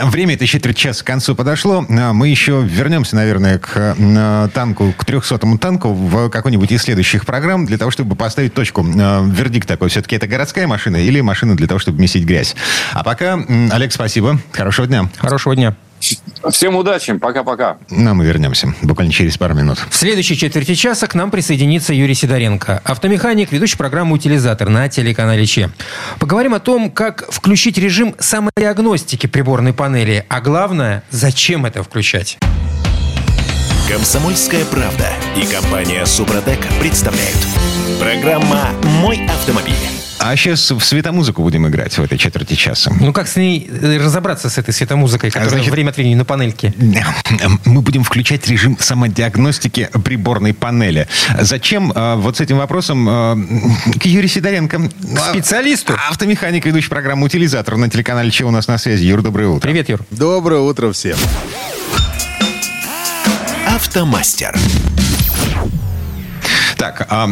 Время 0.07 0.33
это 0.33 0.45
четверть 0.45 0.75
часа 0.75 1.03
к 1.03 1.07
концу 1.07 1.35
подошло. 1.35 1.85
А, 1.89 2.11
мы 2.11 2.27
еще 2.27 2.61
вернемся, 2.61 3.15
наверное, 3.15 3.59
к 3.59 3.95
танку, 4.53 4.93
к 4.97 5.05
300-му 5.05 5.57
танку 5.57 5.93
в 5.93 6.29
какой-нибудь 6.29 6.73
из 6.73 6.81
следующих 6.81 7.25
программ 7.25 7.65
для 7.65 7.77
того, 7.77 7.91
чтобы 7.91 8.17
поставить 8.17 8.53
точку. 8.53 8.83
Вердикт 8.83 9.69
такой. 9.69 9.87
Все-таки 9.87 10.17
это 10.17 10.27
городская 10.27 10.67
машина 10.67 10.97
или 10.97 11.21
машина 11.21 11.55
для 11.55 11.67
того, 11.67 11.79
чтобы 11.79 12.01
месить 12.01 12.25
грязь. 12.25 12.57
А 12.91 13.05
пока, 13.05 13.39
Олег, 13.71 13.93
спасибо. 13.93 14.37
Хорошего 14.51 14.85
дня. 14.85 15.09
Хорошего 15.17 15.55
дня. 15.55 15.75
Всем 16.51 16.75
удачи. 16.75 17.13
Пока-пока. 17.13 17.77
Ну, 17.89 18.13
мы 18.13 18.25
вернемся 18.25 18.73
буквально 18.81 19.11
через 19.11 19.37
пару 19.37 19.53
минут. 19.53 19.79
В 19.89 19.95
следующей 19.95 20.37
четверти 20.37 20.75
часа 20.75 21.07
к 21.07 21.15
нам 21.15 21.31
присоединится 21.31 21.93
Юрий 21.93 22.13
Сидоренко, 22.13 22.81
автомеханик, 22.83 23.51
ведущий 23.51 23.77
программу 23.77 24.15
«Утилизатор» 24.15 24.69
на 24.69 24.87
телеканале 24.89 25.45
ЧЕ. 25.45 25.69
Поговорим 26.19 26.53
о 26.53 26.59
том, 26.59 26.91
как 26.91 27.25
включить 27.29 27.77
режим 27.77 28.15
самодиагностики 28.19 29.27
приборной 29.27 29.73
панели, 29.73 30.25
а 30.29 30.41
главное, 30.41 31.03
зачем 31.09 31.65
это 31.65 31.83
включать. 31.83 32.37
Комсомольская 33.89 34.65
правда 34.65 35.09
и 35.35 35.45
компания 35.45 36.05
«Супротек» 36.05 36.59
представляют. 36.79 37.37
Программа 37.99 38.71
«Мой 39.01 39.23
автомобиль». 39.27 39.94
А 40.27 40.35
сейчас 40.35 40.71
в 40.71 40.81
светомузыку 40.81 41.43
будем 41.43 41.67
играть 41.67 41.95
в 41.95 42.03
этой 42.03 42.17
четверти 42.17 42.55
часа. 42.55 42.91
Ну, 42.99 43.13
как 43.13 43.27
с 43.27 43.35
ней 43.35 43.69
э, 43.69 43.97
разобраться, 43.97 44.49
с 44.49 44.57
этой 44.57 44.73
светомузыкой, 44.73 45.29
которая 45.29 45.51
Значит, 45.51 45.71
время 45.71 45.91
от 45.91 45.97
времени 45.97 46.15
на 46.15 46.25
панельке? 46.25 46.73
Мы 47.65 47.81
будем 47.81 48.03
включать 48.03 48.47
режим 48.47 48.75
самодиагностики 48.79 49.87
приборной 50.03 50.55
панели. 50.55 51.07
Зачем? 51.39 51.91
А, 51.93 52.15
вот 52.15 52.37
с 52.37 52.41
этим 52.41 52.57
вопросом 52.57 53.05
а, 53.07 53.37
к 53.99 54.05
Юрию 54.07 54.27
Сидоренко. 54.27 54.89
К 54.89 55.19
специалисту? 55.29 55.93
Автомеханик, 56.09 56.65
ведущий 56.65 56.89
программу 56.89 57.27
«Утилизатор» 57.27 57.77
на 57.77 57.87
телеканале 57.87 58.31
«Че 58.31 58.45
у 58.45 58.51
нас 58.51 58.67
на 58.67 58.79
связи». 58.79 59.05
Юр, 59.05 59.21
доброе 59.21 59.49
утро. 59.49 59.61
Привет, 59.61 59.89
Юр. 59.89 59.99
Доброе 60.09 60.61
утро 60.61 60.91
всем. 60.91 61.17
Автомастер. 63.67 64.57
Так, 66.85 67.07
а, 67.09 67.27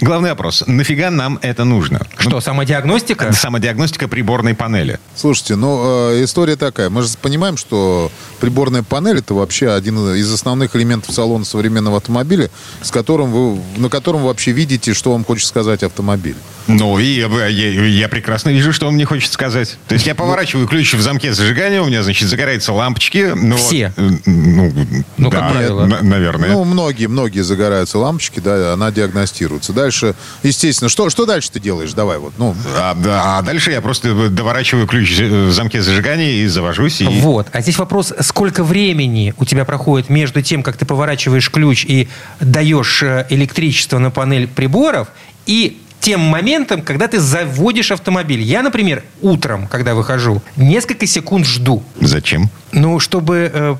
главный 0.00 0.30
вопрос. 0.30 0.62
Нафига 0.68 1.10
нам 1.10 1.40
это 1.42 1.64
нужно? 1.64 2.06
Что, 2.16 2.30
ну, 2.30 2.40
самодиагностика? 2.40 3.32
Самодиагностика 3.32 4.06
приборной 4.06 4.54
панели. 4.54 5.00
Слушайте, 5.16 5.56
ну, 5.56 6.12
э, 6.12 6.22
история 6.22 6.54
такая. 6.54 6.90
Мы 6.90 7.02
же 7.02 7.08
понимаем, 7.20 7.56
что 7.56 8.12
приборная 8.38 8.84
панель 8.84 9.18
это 9.18 9.34
вообще 9.34 9.72
один 9.72 10.14
из 10.14 10.32
основных 10.32 10.76
элементов 10.76 11.12
салона 11.12 11.44
современного 11.44 11.96
автомобиля, 11.96 12.50
с 12.82 12.92
которым 12.92 13.32
вы, 13.32 13.60
на 13.78 13.88
котором 13.88 14.20
вы 14.20 14.28
вообще 14.28 14.52
видите, 14.52 14.94
что 14.94 15.10
вам 15.10 15.24
хочет 15.24 15.48
сказать 15.48 15.82
автомобиль. 15.82 16.36
Ну, 16.66 16.98
и 16.98 17.04
я, 17.04 17.46
я, 17.46 17.86
я 17.86 18.08
прекрасно 18.08 18.50
вижу, 18.50 18.72
что 18.72 18.86
он 18.86 18.94
мне 18.94 19.04
хочет 19.04 19.32
сказать. 19.32 19.76
То 19.86 19.94
есть 19.94 20.06
я 20.06 20.14
поворачиваю 20.14 20.66
ключ 20.66 20.94
в 20.94 21.00
замке 21.00 21.34
зажигания, 21.34 21.82
у 21.82 21.86
меня, 21.86 22.02
значит, 22.02 22.28
загораются 22.28 22.72
лампочки. 22.72 23.32
Ну, 23.34 23.56
Все? 23.56 23.92
Вот, 23.96 24.20
ну, 24.24 25.04
ну, 25.18 25.30
да, 25.30 25.40
как 25.40 25.52
правило. 25.52 25.84
наверное. 25.84 26.50
Ну, 26.50 26.64
многие, 26.64 27.06
многие 27.06 27.40
загораются 27.40 27.98
лампочки, 27.98 28.40
да, 28.40 28.72
она 28.72 28.83
диагностируется. 28.90 29.72
Дальше, 29.72 30.14
естественно, 30.42 30.88
что, 30.88 31.10
что 31.10 31.26
дальше 31.26 31.50
ты 31.50 31.60
делаешь? 31.60 31.92
Давай 31.92 32.18
вот, 32.18 32.34
ну. 32.38 32.54
А, 32.76 32.94
да, 32.94 33.38
а 33.38 33.42
дальше 33.42 33.70
я 33.70 33.80
просто 33.80 34.28
доворачиваю 34.28 34.86
ключ 34.86 35.18
в 35.18 35.52
замке 35.52 35.82
зажигания 35.82 36.42
и 36.42 36.46
завожусь. 36.46 37.00
И... 37.00 37.04
Вот. 37.06 37.48
А 37.52 37.60
здесь 37.60 37.78
вопрос, 37.78 38.12
сколько 38.20 38.64
времени 38.64 39.34
у 39.38 39.44
тебя 39.44 39.64
проходит 39.64 40.08
между 40.08 40.42
тем, 40.42 40.62
как 40.62 40.76
ты 40.76 40.86
поворачиваешь 40.86 41.50
ключ 41.50 41.84
и 41.84 42.08
даешь 42.40 43.02
э, 43.02 43.26
электричество 43.30 43.98
на 43.98 44.10
панель 44.10 44.48
приборов, 44.48 45.08
и 45.46 45.80
тем 46.04 46.20
моментом, 46.20 46.82
когда 46.82 47.08
ты 47.08 47.18
заводишь 47.18 47.90
автомобиль. 47.90 48.42
Я, 48.42 48.62
например, 48.62 49.02
утром, 49.22 49.66
когда 49.66 49.94
выхожу, 49.94 50.42
несколько 50.54 51.06
секунд 51.06 51.46
жду. 51.46 51.82
Зачем? 51.98 52.50
Ну, 52.72 53.00
чтобы 53.00 53.50
э, 53.50 53.76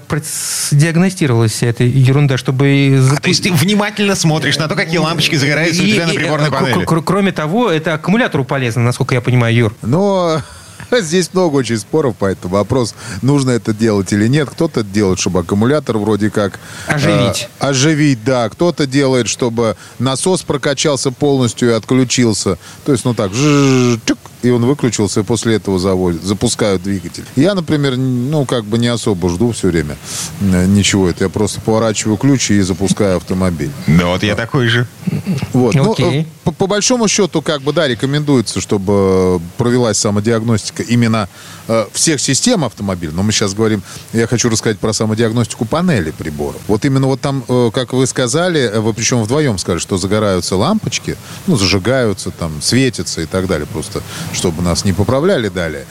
диагностировалась 0.71 1.53
вся 1.53 1.67
эта 1.67 1.85
ерунда, 1.85 2.39
чтобы... 2.39 2.99
А, 3.13 3.21
то 3.21 3.29
есть 3.29 3.43
ты 3.43 3.53
внимательно 3.53 4.15
смотришь 4.15 4.57
на 4.57 4.69
то, 4.69 4.75
какие 4.75 4.97
лампочки 4.97 5.35
загораются 5.35 5.83
и, 5.83 5.91
у 5.91 5.95
тебя 5.95 6.07
на 6.07 6.15
приборной 6.15 6.51
панели? 6.51 7.03
Кроме 7.05 7.33
того, 7.33 7.71
это 7.71 7.93
аккумулятору 7.93 8.47
полезно, 8.47 8.83
насколько 8.83 9.15
я 9.15 9.21
понимаю, 9.21 9.55
Юр. 9.55 9.77
Но 9.83 10.41
Здесь 11.01 11.33
много 11.33 11.57
очень 11.57 11.79
споров 11.79 12.17
по 12.17 12.27
этому 12.27 12.55
вопрос, 12.55 12.95
нужно 13.23 13.51
это 13.51 13.73
делать 13.73 14.13
или 14.13 14.29
нет. 14.29 14.49
Кто-то 14.51 14.83
делает, 14.83 15.19
чтобы 15.19 15.41
аккумулятор 15.41 15.99
вроде 15.99 16.31
как... 16.31 16.59
Оживить. 16.87 17.49
Э, 17.61 17.69
оживить, 17.69 18.25
да. 18.25 18.49
Кто-то 18.49 18.87
делает, 18.87 19.29
чтобы 19.29 19.77
насос 19.99 20.43
прокачался 20.43 21.11
полностью 21.11 21.71
и 21.71 21.73
отключился. 21.73 22.59
То 22.85 22.93
есть, 22.93 23.05
ну 23.05 23.15
так, 23.15 23.31
и 24.45 24.51
он 24.51 24.65
выключился, 24.65 25.21
и 25.21 25.23
после 25.23 25.57
этого 25.57 25.79
заводят, 25.79 26.23
запускают 26.23 26.83
двигатель. 26.83 27.25
Я, 27.37 27.55
например, 27.55 27.97
ну, 27.97 28.45
как 28.45 28.65
бы 28.65 28.79
не 28.79 28.89
особо 28.89 29.29
жду 29.31 29.53
все 29.53 29.69
время 29.69 29.97
э, 30.41 30.67
ничего. 30.67 31.09
Это 31.09 31.25
я 31.25 31.31
просто 31.31 31.61
поворачиваю 31.61 32.17
ключ 32.17 32.51
и 32.51 32.61
запускаю 32.61 33.17
автомобиль. 33.17 33.71
Да 33.87 34.07
вот 34.07 34.23
я 34.23 34.35
такой 34.35 34.69
же. 34.69 34.87
Вот. 35.53 35.75
Ну, 35.75 35.95
э, 35.99 36.25
по, 36.45 36.53
по 36.53 36.67
большому 36.67 37.09
счету, 37.09 37.41
как 37.43 37.63
бы, 37.63 37.73
да, 37.73 37.89
рекомендуется, 37.89 38.61
чтобы 38.61 39.41
провелась 39.57 39.99
самодиагностика 39.99 40.83
именно 40.83 41.29
э, 41.64 41.64
всех 41.93 42.21
систем 42.21 42.65
автомобиля. 42.65 43.13
Но 43.13 43.23
мы 43.23 43.33
сейчас 43.33 43.55
говорим, 43.55 43.83
я 44.13 44.27
хочу 44.27 44.49
рассказать 44.49 44.79
про 44.79 44.93
самодиагностику 44.93 45.65
панели 45.65 46.11
приборов. 46.11 46.61
Вот 46.69 46.85
именно 46.85 47.07
вот 47.07 47.21
там, 47.21 47.45
э, 47.49 47.71
как 47.73 47.93
вы 47.93 48.07
сказали, 48.07 48.61
э, 48.61 48.81
вы 48.81 48.93
причем 48.93 49.23
вдвоем 49.23 49.59
сказали, 49.59 49.81
что 49.81 49.97
загораются 49.97 50.57
лампочки, 50.57 51.17
ну, 51.47 51.57
зажигаются, 51.57 52.31
там, 52.31 52.61
светятся 52.61 53.23
и 53.23 53.27
так 53.27 53.47
далее. 53.47 53.67
Просто 53.67 54.03
чтобы 54.33 54.63
нас 54.63 54.85
не 54.85 54.93
поправляли 54.93 55.49
далее 55.49 55.87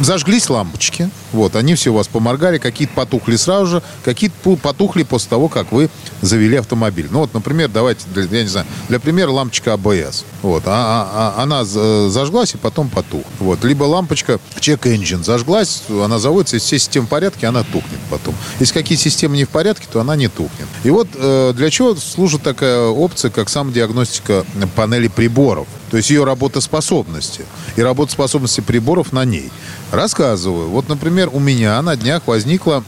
зажглись 0.00 0.48
лампочки, 0.50 1.10
вот, 1.32 1.56
они 1.56 1.74
все 1.74 1.90
у 1.90 1.94
вас 1.94 2.08
поморгали, 2.08 2.58
какие-то 2.58 2.94
потухли 2.94 3.36
сразу 3.36 3.66
же, 3.66 3.82
какие-то 4.04 4.56
потухли 4.56 5.02
после 5.02 5.30
того, 5.30 5.48
как 5.48 5.72
вы 5.72 5.90
завели 6.22 6.56
автомобиль. 6.56 7.08
Ну 7.10 7.20
вот, 7.20 7.34
например, 7.34 7.68
давайте, 7.68 8.04
я 8.14 8.42
не 8.42 8.48
знаю, 8.48 8.66
для 8.88 9.00
примера 9.00 9.30
лампочка 9.30 9.74
АБС. 9.74 10.24
Вот, 10.42 10.64
а, 10.66 10.70
а, 10.70 11.34
а, 11.36 11.42
она 11.42 11.64
зажглась 11.64 12.54
и 12.54 12.56
потом 12.56 12.88
потух. 12.88 13.24
Вот, 13.38 13.64
либо 13.64 13.84
лампочка 13.84 14.40
check 14.58 14.82
engine 14.82 15.22
зажглась, 15.22 15.82
она 15.88 16.18
заводится, 16.18 16.56
если 16.56 16.66
все 16.66 16.78
системы 16.78 17.06
в 17.06 17.10
порядке, 17.10 17.46
она 17.46 17.62
тухнет 17.62 18.00
потом. 18.10 18.34
Если 18.58 18.74
какие 18.74 18.98
системы 18.98 19.36
не 19.36 19.44
в 19.44 19.50
порядке, 19.50 19.86
то 19.90 20.00
она 20.00 20.16
не 20.16 20.28
тухнет. 20.28 20.66
И 20.84 20.90
вот 20.90 21.08
э, 21.14 21.52
для 21.54 21.70
чего 21.70 21.94
служит 21.94 22.42
такая 22.42 22.86
опция, 22.86 23.30
как 23.30 23.48
самодиагностика 23.48 24.44
панели 24.74 25.08
приборов, 25.08 25.66
то 25.90 25.96
есть 25.96 26.10
ее 26.10 26.24
работоспособности 26.24 27.44
и 27.76 27.82
работоспособности 27.82 28.60
приборов 28.60 29.12
на 29.12 29.24
ней. 29.24 29.50
Рассказываю. 29.90 30.68
Вот, 30.68 30.88
например, 30.88 31.30
у 31.32 31.40
меня 31.40 31.82
на 31.82 31.96
днях 31.96 32.22
возникла 32.26 32.84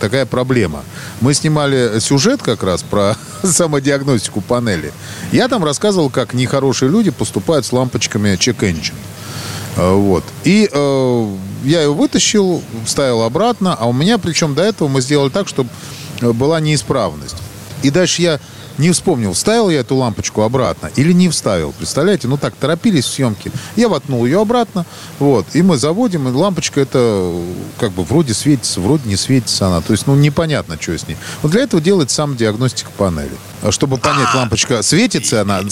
такая 0.00 0.24
проблема. 0.24 0.84
Мы 1.20 1.34
снимали 1.34 1.98
сюжет 1.98 2.42
как 2.42 2.62
раз 2.62 2.82
про 2.82 3.16
самодиагностику 3.42 4.40
панели. 4.40 4.92
Я 5.32 5.48
там 5.48 5.64
рассказывал, 5.64 6.08
как 6.08 6.32
нехорошие 6.32 6.90
люди 6.90 7.10
поступают 7.10 7.66
с 7.66 7.72
лампочками 7.72 8.34
check 8.36 8.58
engine. 8.60 8.94
А, 9.76 9.94
вот. 9.94 10.24
И 10.44 10.70
э, 10.72 11.36
я 11.64 11.82
ее 11.82 11.92
вытащил, 11.92 12.62
вставил 12.84 13.22
обратно, 13.22 13.74
а 13.74 13.88
у 13.88 13.92
меня, 13.92 14.18
причем 14.18 14.54
до 14.54 14.62
этого 14.62 14.86
мы 14.86 15.00
сделали 15.00 15.30
так, 15.30 15.48
чтобы 15.48 15.68
была 16.20 16.60
неисправность. 16.60 17.36
И 17.82 17.90
дальше 17.90 18.22
я 18.22 18.40
не 18.78 18.90
вспомнил, 18.90 19.32
вставил 19.32 19.70
я 19.70 19.80
эту 19.80 19.96
лампочку 19.96 20.42
обратно 20.42 20.90
или 20.96 21.12
не 21.12 21.28
вставил. 21.28 21.72
Представляете, 21.72 22.28
ну 22.28 22.36
так 22.36 22.54
торопились 22.54 23.04
в 23.04 23.12
съемке. 23.12 23.50
Я 23.76 23.88
воткнул 23.88 24.24
ее 24.24 24.40
обратно, 24.40 24.86
вот, 25.18 25.46
и 25.52 25.62
мы 25.62 25.76
заводим, 25.76 26.28
и 26.28 26.32
лампочка 26.32 26.80
это 26.80 27.34
как 27.78 27.92
бы 27.92 28.04
вроде 28.04 28.34
светится, 28.34 28.80
вроде 28.80 29.08
не 29.08 29.16
светится 29.16 29.66
она. 29.66 29.80
То 29.80 29.92
есть, 29.92 30.06
ну, 30.06 30.14
непонятно, 30.14 30.78
что 30.80 30.96
с 30.96 31.06
ней. 31.08 31.16
Вот 31.42 31.52
для 31.52 31.62
этого 31.62 31.82
делает 31.82 32.10
сам 32.10 32.36
диагностика 32.36 32.90
панели. 32.96 33.32
А 33.62 33.72
Чтобы 33.72 33.98
понять, 33.98 34.32
лампочка 34.34 34.82
светится 34.82 35.40
она, 35.40 35.62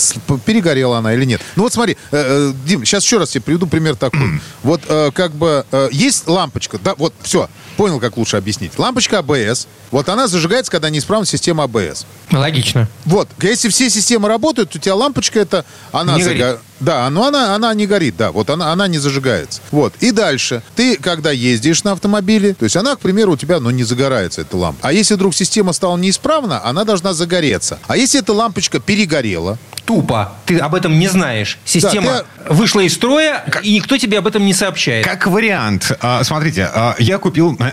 перегорела 0.45 0.99
она 0.99 1.15
или 1.15 1.25
нет. 1.25 1.41
Ну 1.57 1.65
вот 1.65 1.73
смотри, 1.73 1.97
э, 2.11 2.53
э, 2.53 2.53
Дим, 2.67 2.85
сейчас 2.85 3.05
еще 3.05 3.19
раз 3.19 3.31
тебе 3.31 3.43
приведу 3.43 3.67
пример 3.67 3.97
такой. 3.97 4.41
Вот 4.63 4.81
э, 4.89 5.11
как 5.13 5.33
бы 5.33 5.65
есть 5.91 6.27
лампочка, 6.27 6.79
да, 6.83 6.95
вот 6.97 7.13
все, 7.23 7.51
понял, 7.77 8.01
как 8.01 8.17
лучше 8.17 8.37
объяснить. 8.39 8.79
Лампочка 8.79 9.19
АБС, 9.19 9.67
вот 9.91 10.09
она 10.09 10.27
зажигается, 10.27 10.73
когда 10.73 10.89
неисправна 10.89 11.27
система 11.27 11.65
АБС. 11.65 12.07
Логично. 12.31 12.89
Вот, 13.05 13.29
если 13.43 13.69
все 13.69 13.91
системы 13.91 14.29
работают, 14.29 14.75
у 14.75 14.79
тебя 14.79 14.95
лампочка 14.95 15.39
это, 15.39 15.65
она 15.93 16.19
горит. 16.19 16.59
Да, 16.81 17.09
но 17.11 17.27
она, 17.27 17.55
она 17.55 17.73
не 17.75 17.87
горит, 17.87 18.17
да, 18.17 18.33
вот 18.33 18.51
она, 18.51 18.73
она 18.73 18.89
не 18.89 18.99
зажигается. 18.99 19.61
Вот, 19.71 19.95
и 20.01 20.11
дальше, 20.11 20.63
ты, 20.75 20.97
когда 20.97 21.31
ездишь 21.31 21.85
на 21.85 21.93
автомобиле, 21.93 22.55
то 22.55 22.65
есть 22.65 22.77
она, 22.77 22.97
к 22.97 23.01
примеру, 23.01 23.33
у 23.33 23.37
тебя, 23.37 23.61
ну, 23.61 23.71
не 23.71 23.85
загорается, 23.85 24.41
эта 24.41 24.57
лампа. 24.57 24.81
А 24.83 24.93
если 24.93 25.15
вдруг 25.15 25.35
система 25.35 25.73
стала 25.73 25.97
неисправна, 25.97 26.65
она 26.65 26.85
должна 26.85 27.13
загореться. 27.13 27.79
А 27.87 27.97
если 27.97 28.21
эта 28.21 28.33
лампочка 28.33 28.81
перегорела, 28.81 29.59
Тупо. 29.85 30.33
Ты 30.47 30.59
об 30.59 30.75
этом 30.75 30.99
не 30.99 31.09
знаешь. 31.09 31.59
Система 31.65 32.25
вышла 32.49 32.81
из 32.81 32.95
строя, 32.95 33.45
и 33.63 33.75
никто 33.75 33.99
тебе 33.99 34.19
об 34.19 34.27
этом 34.27 34.45
не 34.45 34.55
сообщает. 34.55 35.05
Как 35.05 35.27
вариант, 35.27 35.93
а, 36.01 36.23
смотрите, 36.25 36.69
а, 36.73 36.95
я 36.99 37.19
купил 37.19 37.57
э, 37.59 37.73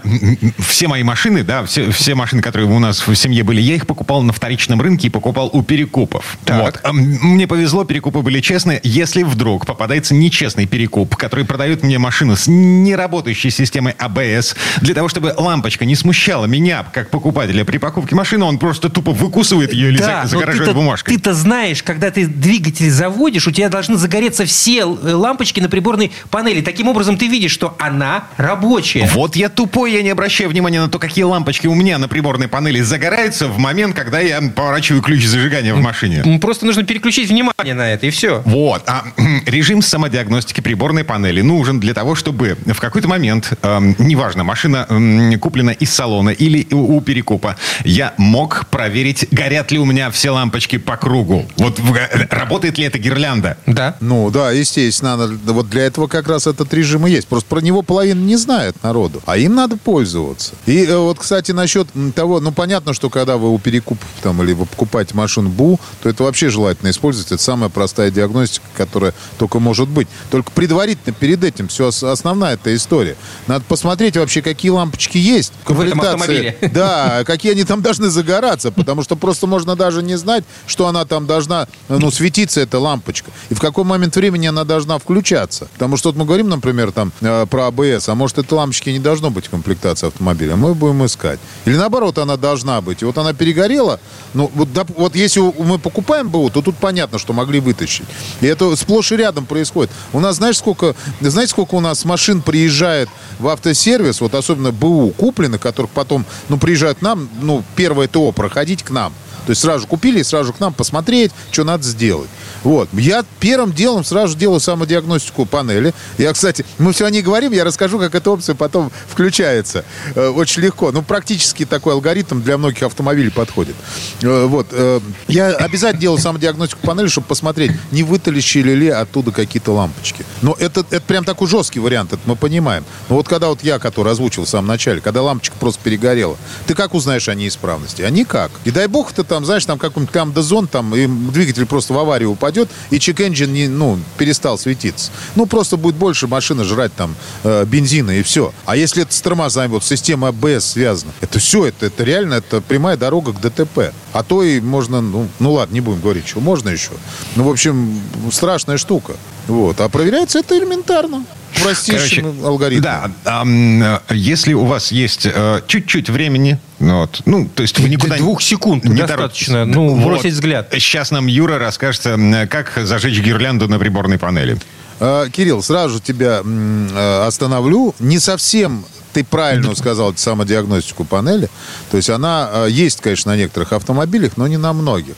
все 0.59 0.87
мои 0.87 1.03
машины, 1.03 1.43
да, 1.43 1.63
все, 1.65 1.91
все 1.91 2.15
машины, 2.15 2.41
которые 2.41 2.69
у 2.69 2.79
нас 2.79 3.05
в 3.05 3.15
семье 3.15 3.43
были, 3.43 3.61
я 3.61 3.75
их 3.75 3.87
покупал 3.87 4.21
на 4.23 4.33
вторичном 4.33 4.81
рынке 4.81 5.07
и 5.07 5.09
покупал 5.09 5.49
у 5.51 5.63
перекупов. 5.63 6.37
Так. 6.45 6.61
Вот. 6.61 6.93
Мне 6.93 7.47
повезло, 7.47 7.83
перекупы 7.85 8.19
были 8.21 8.41
честные. 8.41 8.79
Если 8.83 9.23
вдруг 9.23 9.65
попадается 9.65 10.13
нечестный 10.13 10.65
перекуп, 10.65 11.15
который 11.15 11.45
продает 11.45 11.83
мне 11.83 11.97
машину 11.97 12.35
с 12.35 12.47
неработающей 12.47 13.51
системой 13.51 13.93
АБС, 13.97 14.55
для 14.81 14.93
того, 14.93 15.07
чтобы 15.09 15.33
лампочка 15.37 15.85
не 15.85 15.95
смущала 15.95 16.45
меня, 16.45 16.85
как 16.91 17.09
покупателя 17.09 17.63
при 17.65 17.77
покупке 17.77 18.15
машины, 18.15 18.45
он 18.45 18.57
просто 18.57 18.89
тупо 18.89 19.11
выкусывает 19.11 19.73
ее 19.73 19.89
или 19.89 19.99
но 19.99 20.27
загораживает 20.27 20.69
ты-то- 20.69 20.73
бумажкой. 20.73 21.15
Ты-то 21.15 21.33
знаешь, 21.33 21.83
когда 22.01 22.11
ты 22.15 22.25
двигатель 22.25 22.89
заводишь, 22.89 23.47
у 23.47 23.51
тебя 23.51 23.69
должны 23.69 23.95
загореться 23.95 24.43
все 24.45 24.79
э, 24.79 25.13
лампочки 25.13 25.59
на 25.59 25.69
приборной 25.69 26.11
панели. 26.31 26.61
Таким 26.61 26.87
образом, 26.87 27.15
ты 27.15 27.27
видишь, 27.27 27.51
что 27.51 27.75
она 27.77 28.23
рабочая. 28.37 29.07
Вот 29.13 29.35
я 29.35 29.49
тупой, 29.49 29.93
я 29.93 30.01
не 30.01 30.09
обращаю 30.09 30.49
внимания 30.49 30.81
на 30.81 30.89
то, 30.89 30.97
какие 30.97 31.23
лампочки 31.25 31.67
у 31.67 31.75
меня 31.75 31.99
на 31.99 32.07
приборной 32.07 32.47
панели 32.47 32.81
загораются 32.81 33.47
в 33.47 33.59
момент, 33.59 33.95
когда 33.95 34.19
я 34.19 34.41
поворачиваю 34.41 35.03
ключ 35.03 35.25
зажигания 35.25 35.75
в 35.75 35.79
машине. 35.79 36.39
Просто 36.39 36.65
нужно 36.65 36.81
переключить 36.81 37.29
внимание 37.29 37.75
на 37.75 37.93
это, 37.93 38.07
и 38.07 38.09
все. 38.09 38.41
Вот. 38.45 38.81
А 38.87 39.03
режим 39.45 39.83
самодиагностики 39.83 40.59
приборной 40.59 41.03
панели 41.03 41.41
нужен 41.41 41.79
для 41.79 41.93
того, 41.93 42.15
чтобы 42.15 42.57
в 42.65 42.79
какой-то 42.79 43.07
момент, 43.07 43.53
эм, 43.61 43.95
неважно, 43.99 44.43
машина 44.43 44.87
эм, 44.89 45.37
куплена 45.39 45.71
из 45.73 45.93
салона 45.93 46.29
или 46.29 46.67
у, 46.71 46.97
у 46.97 47.01
перекупа, 47.01 47.57
я 47.85 48.15
мог 48.17 48.65
проверить, 48.71 49.27
горят 49.29 49.71
ли 49.71 49.77
у 49.77 49.85
меня 49.85 50.09
все 50.09 50.31
лампочки 50.31 50.79
по 50.79 50.97
кругу. 50.97 51.45
Вот 51.57 51.77
в- 51.77 51.90
э, 51.90 51.90
работает 52.29 52.77
ли 52.77 52.85
эта 52.85 52.97
гирлянда? 52.97 53.57
Да. 53.65 53.95
Ну 53.99 54.29
да, 54.29 54.51
естественно, 54.51 55.17
надо, 55.17 55.53
вот 55.53 55.69
для 55.69 55.83
этого 55.83 56.07
как 56.07 56.27
раз 56.27 56.47
этот 56.47 56.73
режим 56.73 57.07
и 57.07 57.11
есть. 57.11 57.27
Просто 57.27 57.47
про 57.49 57.59
него 57.61 57.81
половина 57.81 58.19
не 58.19 58.35
знает 58.35 58.81
народу, 58.83 59.21
а 59.25 59.37
им 59.37 59.55
надо 59.55 59.77
пользоваться. 59.77 60.53
И 60.65 60.85
э, 60.85 60.97
вот, 60.97 61.19
кстати, 61.19 61.51
насчет 61.51 61.87
того, 62.15 62.39
ну 62.39 62.51
понятно, 62.51 62.93
что 62.93 63.09
когда 63.09 63.37
вы 63.37 63.49
у 63.49 63.59
перекупов 63.59 64.07
там 64.21 64.41
или 64.43 64.53
вы 64.53 64.65
покупаете 64.65 65.15
машину 65.15 65.49
БУ, 65.49 65.79
то 66.01 66.09
это 66.09 66.23
вообще 66.23 66.49
желательно 66.49 66.89
использовать. 66.89 67.31
Это 67.31 67.41
самая 67.41 67.69
простая 67.69 68.11
диагностика, 68.11 68.65
которая 68.75 69.13
только 69.37 69.59
может 69.59 69.89
быть. 69.89 70.07
Только 70.29 70.51
предварительно 70.51 71.13
перед 71.13 71.43
этим 71.43 71.67
все 71.67 71.87
основная 71.87 72.53
эта 72.53 72.75
история. 72.75 73.15
Надо 73.47 73.63
посмотреть 73.67 74.17
вообще, 74.17 74.41
какие 74.41 74.71
лампочки 74.71 75.17
есть. 75.17 75.53
В 75.65 75.71
этом 75.71 75.99
Комплектация. 75.99 76.13
автомобиле. 76.13 76.57
Да, 76.73 77.23
какие 77.25 77.51
они 77.53 77.63
там 77.63 77.81
должны 77.81 78.09
загораться, 78.09 78.71
потому 78.71 79.03
что 79.03 79.15
просто 79.15 79.47
можно 79.47 79.75
даже 79.75 80.01
не 80.03 80.17
знать, 80.17 80.43
что 80.67 80.87
она 80.87 81.05
там 81.05 81.25
должна, 81.25 81.67
ну, 81.89 82.11
светиться, 82.11 82.61
эта 82.61 82.79
лампочка, 82.79 83.31
и 83.49 83.53
в 83.53 83.59
какой 83.59 83.83
момент 83.83 84.15
времени 84.15 84.47
она 84.47 84.63
должна 84.63 84.97
включаться. 84.97 85.67
Потому 85.73 85.97
что 85.97 86.09
вот 86.09 86.17
мы 86.17 86.25
говорим, 86.25 86.49
например, 86.49 86.91
там, 86.91 87.11
э, 87.21 87.45
про 87.49 87.67
АБС, 87.67 88.09
а 88.09 88.15
может, 88.15 88.37
этой 88.37 88.53
лампочки 88.53 88.89
не 88.89 88.99
должно 88.99 89.29
быть 89.29 89.47
комплектации 89.47 90.07
автомобиля, 90.07 90.55
мы 90.55 90.73
будем 90.73 91.05
искать. 91.05 91.39
Или 91.65 91.75
наоборот, 91.75 92.17
она 92.17 92.37
должна 92.37 92.81
быть. 92.81 93.01
И 93.01 93.05
вот 93.05 93.17
она 93.17 93.33
перегорела, 93.33 93.99
ну, 94.33 94.49
вот, 94.53 94.69
доп- 94.69 94.93
вот 94.97 95.15
если 95.15 95.41
мы 95.41 95.79
покупаем 95.79 96.29
БУ, 96.29 96.49
то 96.49 96.61
тут 96.61 96.77
понятно, 96.77 97.19
что 97.19 97.33
могли 97.33 97.59
вытащить. 97.59 98.05
И 98.41 98.47
это 98.47 98.75
сплошь 98.75 99.11
и 99.11 99.17
рядом 99.17 99.45
происходит. 99.45 99.91
У 100.13 100.19
нас, 100.19 100.37
знаешь, 100.37 100.57
сколько, 100.57 100.95
знаете, 101.19 101.51
сколько 101.51 101.75
у 101.75 101.79
нас 101.79 102.05
машин 102.05 102.41
приезжает 102.41 103.09
в 103.39 103.47
автосервис, 103.47 104.21
вот 104.21 104.35
особенно 104.35 104.71
БУ 104.71 105.11
купленных, 105.11 105.61
которых 105.61 105.91
потом, 105.91 106.25
ну, 106.49 106.57
приезжают 106.57 107.01
нам, 107.01 107.29
ну, 107.41 107.63
первое 107.75 108.07
ТО 108.07 108.31
проходить 108.31 108.83
к 108.83 108.91
нам. 108.91 109.13
То 109.45 109.51
есть 109.51 109.61
сразу 109.61 109.87
купили 109.87 110.21
сразу 110.21 110.53
к 110.53 110.59
нам 110.59 110.73
посмотреть, 110.73 111.31
что 111.51 111.63
надо 111.71 111.83
сделать. 111.83 112.29
Вот. 112.63 112.89
Я 112.93 113.23
первым 113.39 113.73
делом 113.73 114.03
сразу 114.03 114.37
делаю 114.37 114.59
самодиагностику 114.59 115.45
панели. 115.45 115.93
Я, 116.17 116.31
кстати, 116.33 116.65
мы 116.77 116.93
все 116.93 117.05
о 117.05 117.09
ней 117.09 117.21
говорим, 117.21 117.51
я 117.53 117.63
расскажу, 117.63 117.97
как 117.97 118.13
эта 118.13 118.29
опция 118.29 118.53
потом 118.55 118.91
включается. 119.07 119.83
Э, 120.15 120.27
Очень 120.29 120.63
легко. 120.63 120.91
Ну, 120.91 121.01
практически 121.01 121.65
такой 121.65 121.93
алгоритм 121.93 122.41
для 122.41 122.57
многих 122.57 122.83
автомобилей 122.83 123.31
подходит. 123.31 123.75
Э, 124.21 124.45
Вот. 124.45 124.67
э, 124.71 124.99
Я 125.27 125.47
обязательно 125.55 126.01
делаю 126.01 126.19
самодиагностику 126.19 126.85
панели, 126.85 127.07
чтобы 127.07 127.27
посмотреть, 127.27 127.71
не 127.91 128.03
вытащили 128.03 128.73
ли 128.73 128.89
оттуда 128.89 129.31
какие-то 129.31 129.71
лампочки. 129.71 130.25
Но 130.41 130.55
это, 130.59 130.81
это 130.91 131.01
прям 131.01 131.23
такой 131.25 131.47
жесткий 131.47 131.79
вариант, 131.79 132.13
это 132.13 132.21
мы 132.25 132.35
понимаем. 132.35 132.85
Но 133.09 133.15
вот 133.15 133.27
когда 133.27 133.47
вот 133.47 133.63
я, 133.63 133.79
который 133.79 134.11
озвучил 134.13 134.45
в 134.45 134.49
самом 134.49 134.67
начале, 134.67 135.01
когда 135.01 135.21
лампочка 135.21 135.55
просто 135.59 135.81
перегорела, 135.83 136.37
ты 136.67 136.75
как 136.75 136.93
узнаешь 136.93 137.27
о 137.29 137.33
неисправности? 137.35 138.01
А 138.03 138.09
никак. 138.09 138.51
И 138.65 138.71
дай 138.71 138.87
бог 138.87 139.11
ты 139.13 139.23
там, 139.23 139.45
знаешь, 139.45 139.65
там 139.65 139.79
какой-нибудь 139.79 140.13
камдозон, 140.13 140.67
там, 140.67 140.95
и 140.95 141.07
двигатель 141.07 141.60
просто 141.65 141.93
в 141.93 141.99
аварию 141.99 142.31
упадет, 142.31 142.69
и 142.89 142.99
чек-энджин 142.99 143.53
не, 143.53 143.67
ну, 143.67 143.99
перестал 144.17 144.57
светиться. 144.57 145.11
Ну, 145.35 145.45
просто 145.45 145.77
будет 145.77 145.95
больше 145.95 146.27
машина 146.27 146.63
жрать 146.63 146.93
там 146.93 147.15
э, 147.43 147.65
бензина 147.65 148.11
и 148.11 148.23
все. 148.23 148.53
А 148.65 148.75
если 148.75 149.03
это 149.03 149.13
с 149.13 149.21
тормозами, 149.21 149.71
вот 149.71 149.83
система 149.83 150.29
АБС 150.29 150.65
связана, 150.65 151.11
это 151.21 151.39
все, 151.39 151.65
это, 151.65 151.85
это 151.85 152.03
реально, 152.03 152.35
это 152.35 152.61
прямая 152.61 152.97
дорога 152.97 153.33
к 153.33 153.41
ДТП. 153.41 153.93
А 154.13 154.23
то 154.23 154.43
и 154.43 154.59
можно, 154.59 155.01
ну, 155.01 155.27
ну 155.39 155.53
ладно, 155.53 155.73
не 155.73 155.81
будем 155.81 156.01
говорить, 156.01 156.27
что 156.27 156.39
можно 156.39 156.69
еще. 156.69 156.91
Ну, 157.35 157.43
в 157.43 157.49
общем, 157.49 158.01
страшная 158.31 158.77
штука. 158.77 159.15
Вот. 159.47 159.79
А 159.79 159.89
проверяется 159.89 160.39
это 160.39 160.57
элементарно. 160.57 161.25
Простейшим 161.61 162.45
алгоритмом. 162.45 162.83
Да, 162.83 163.11
ам, 163.25 163.83
э, 163.83 163.99
если 164.11 164.53
у 164.53 164.65
вас 164.65 164.91
есть 164.91 165.25
э, 165.25 165.61
чуть-чуть 165.67 166.09
времени, 166.09 166.57
ну 166.79 167.01
вот, 167.01 167.21
ну, 167.25 167.47
то 167.53 167.61
есть 167.61 167.79
вы 167.79 167.89
никуда 167.89 168.17
Двух 168.17 168.41
секунд 168.41 168.85
не 168.85 168.95
достаточно, 168.95 169.53
торопитесь. 169.65 169.75
ну, 169.75 169.95
Вот. 169.95 170.05
бросить 170.05 170.33
взгляд. 170.33 170.69
Сейчас 170.71 171.11
нам 171.11 171.27
Юра 171.27 171.59
расскажет, 171.59 172.03
как 172.49 172.73
зажечь 172.83 173.19
гирлянду 173.19 173.67
на 173.67 173.79
приборной 173.79 174.17
панели. 174.17 174.57
Э, 174.99 175.27
Кирилл, 175.31 175.61
сразу 175.61 175.95
же 175.95 175.99
тебя 175.99 176.41
э, 176.43 177.23
остановлю. 177.27 177.93
Не 177.99 178.19
совсем 178.19 178.85
ты 179.13 179.23
правильно 179.23 179.75
сказал 179.75 180.15
самодиагностику 180.15 181.03
панели. 181.03 181.49
То 181.89 181.97
есть 181.97 182.09
она 182.09 182.65
есть, 182.67 183.01
конечно, 183.01 183.33
на 183.33 183.37
некоторых 183.37 183.73
автомобилях, 183.73 184.37
но 184.37 184.47
не 184.47 184.57
на 184.57 184.73
многих. 184.73 185.15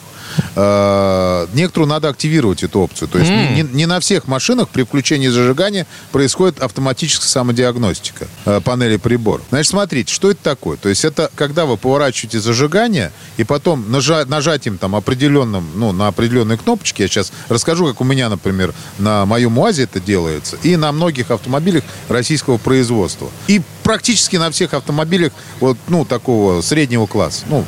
Э, 0.56 1.48
Некоторую 1.54 1.89
надо 1.89 2.10
активировать 2.10 2.63
эту 2.63 2.80
опцию. 2.80 3.08
То 3.08 3.19
есть 3.19 3.30
не, 3.30 3.62
не- 3.63 3.69
не 3.74 3.86
на 3.86 4.00
всех 4.00 4.28
машинах 4.28 4.69
при 4.69 4.84
включении 4.84 5.28
зажигания 5.28 5.86
происходит 6.12 6.60
автоматическая 6.62 7.28
самодиагностика 7.28 8.28
э, 8.46 8.62
панели 8.63 8.98
прибор. 8.98 9.41
Значит, 9.50 9.69
смотрите, 9.72 10.13
что 10.13 10.32
это 10.32 10.41
такое? 10.43 10.78
То 10.78 10.89
есть 10.89 11.06
это 11.06 11.30
когда 11.36 11.65
вы 11.65 11.78
поворачиваете 11.78 12.39
зажигание 12.39 13.12
и 13.38 13.43
потом 13.43 13.86
нажа- 13.89 14.26
нажатием 14.26 14.78
там 14.78 14.96
определенным, 14.96 15.67
ну, 15.76 15.91
на 15.91 16.08
определенные 16.08 16.58
кнопочки, 16.58 17.02
я 17.02 17.08
сейчас 17.08 17.32
расскажу, 17.50 17.86
как 17.88 18.02
у 18.02 18.04
меня, 18.04 18.30
например, 18.30 18.74
на 19.00 19.26
моем 19.26 19.58
УАЗе 19.58 19.84
это 19.84 20.00
делается, 20.00 20.58
и 20.63 20.76
на 20.76 20.91
многих 20.91 21.32
автомобилях 21.32 21.84
российского 22.10 22.58
производства. 22.58 23.30
И 23.48 23.62
практически 23.84 24.38
на 24.38 24.50
всех 24.52 24.74
автомобилях 24.74 25.34
вот, 25.60 25.78
ну, 25.88 26.06
такого 26.06 26.62
среднего 26.62 27.06
класса. 27.06 27.43
Ну, 27.48 27.65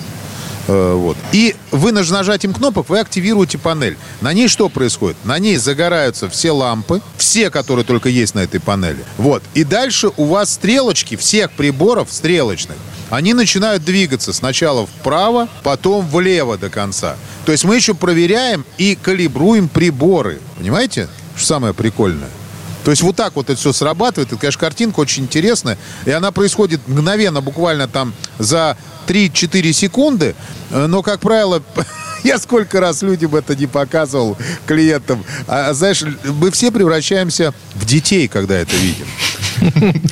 Вот. 0.67 1.17
И 1.31 1.55
вы 1.71 1.91
наж- 1.91 2.11
нажатием 2.11 2.53
кнопок 2.53 2.89
вы 2.89 2.99
активируете 2.99 3.57
панель. 3.57 3.97
На 4.21 4.33
ней 4.33 4.47
что 4.47 4.69
происходит? 4.69 5.17
На 5.23 5.37
ней 5.39 5.57
загораются 5.57 6.29
все 6.29 6.51
лампы, 6.51 7.01
все, 7.17 7.49
которые 7.49 7.85
только 7.85 8.09
есть 8.09 8.35
на 8.35 8.39
этой 8.39 8.59
панели. 8.59 9.03
Вот. 9.17 9.43
И 9.53 9.63
дальше 9.63 10.11
у 10.17 10.25
вас 10.25 10.53
стрелочки 10.53 11.15
всех 11.15 11.51
приборов 11.51 12.11
стрелочных, 12.11 12.77
они 13.09 13.33
начинают 13.33 13.83
двигаться 13.85 14.33
сначала 14.33 14.87
вправо, 14.87 15.47
потом 15.63 16.07
влево 16.07 16.57
до 16.57 16.69
конца. 16.69 17.15
То 17.45 17.51
есть 17.51 17.63
мы 17.63 17.75
еще 17.75 17.93
проверяем 17.93 18.65
и 18.77 18.95
калибруем 18.95 19.67
приборы. 19.67 20.39
Понимаете? 20.57 21.07
Что 21.35 21.45
самое 21.47 21.73
прикольное? 21.73 22.29
То 22.85 22.91
есть 22.91 23.01
вот 23.01 23.15
так 23.15 23.35
вот 23.35 23.49
это 23.49 23.59
все 23.59 23.73
срабатывает. 23.73 24.31
Это, 24.31 24.39
конечно, 24.39 24.59
картинка 24.59 24.99
очень 24.99 25.23
интересная. 25.23 25.77
И 26.05 26.11
она 26.11 26.31
происходит 26.31 26.87
мгновенно, 26.87 27.41
буквально 27.41 27.87
там 27.87 28.13
за 28.37 28.77
3-4 29.07 29.73
секунды. 29.73 30.35
Но, 30.69 31.01
как 31.01 31.19
правило, 31.19 31.61
Я 32.25 32.39
сколько 32.39 32.79
раз 32.79 33.03
людям 33.03 33.35
это 33.35 33.55
не 33.55 33.67
показывал, 33.67 34.35
клиентам. 34.65 35.23
А, 35.47 35.73
знаешь, 35.73 36.03
мы 36.23 36.49
все 36.49 36.71
превращаемся 36.71 37.53
в 37.75 37.85
детей, 37.85 38.27
когда 38.27 38.55
это 38.55 38.75
видим. 38.77 39.05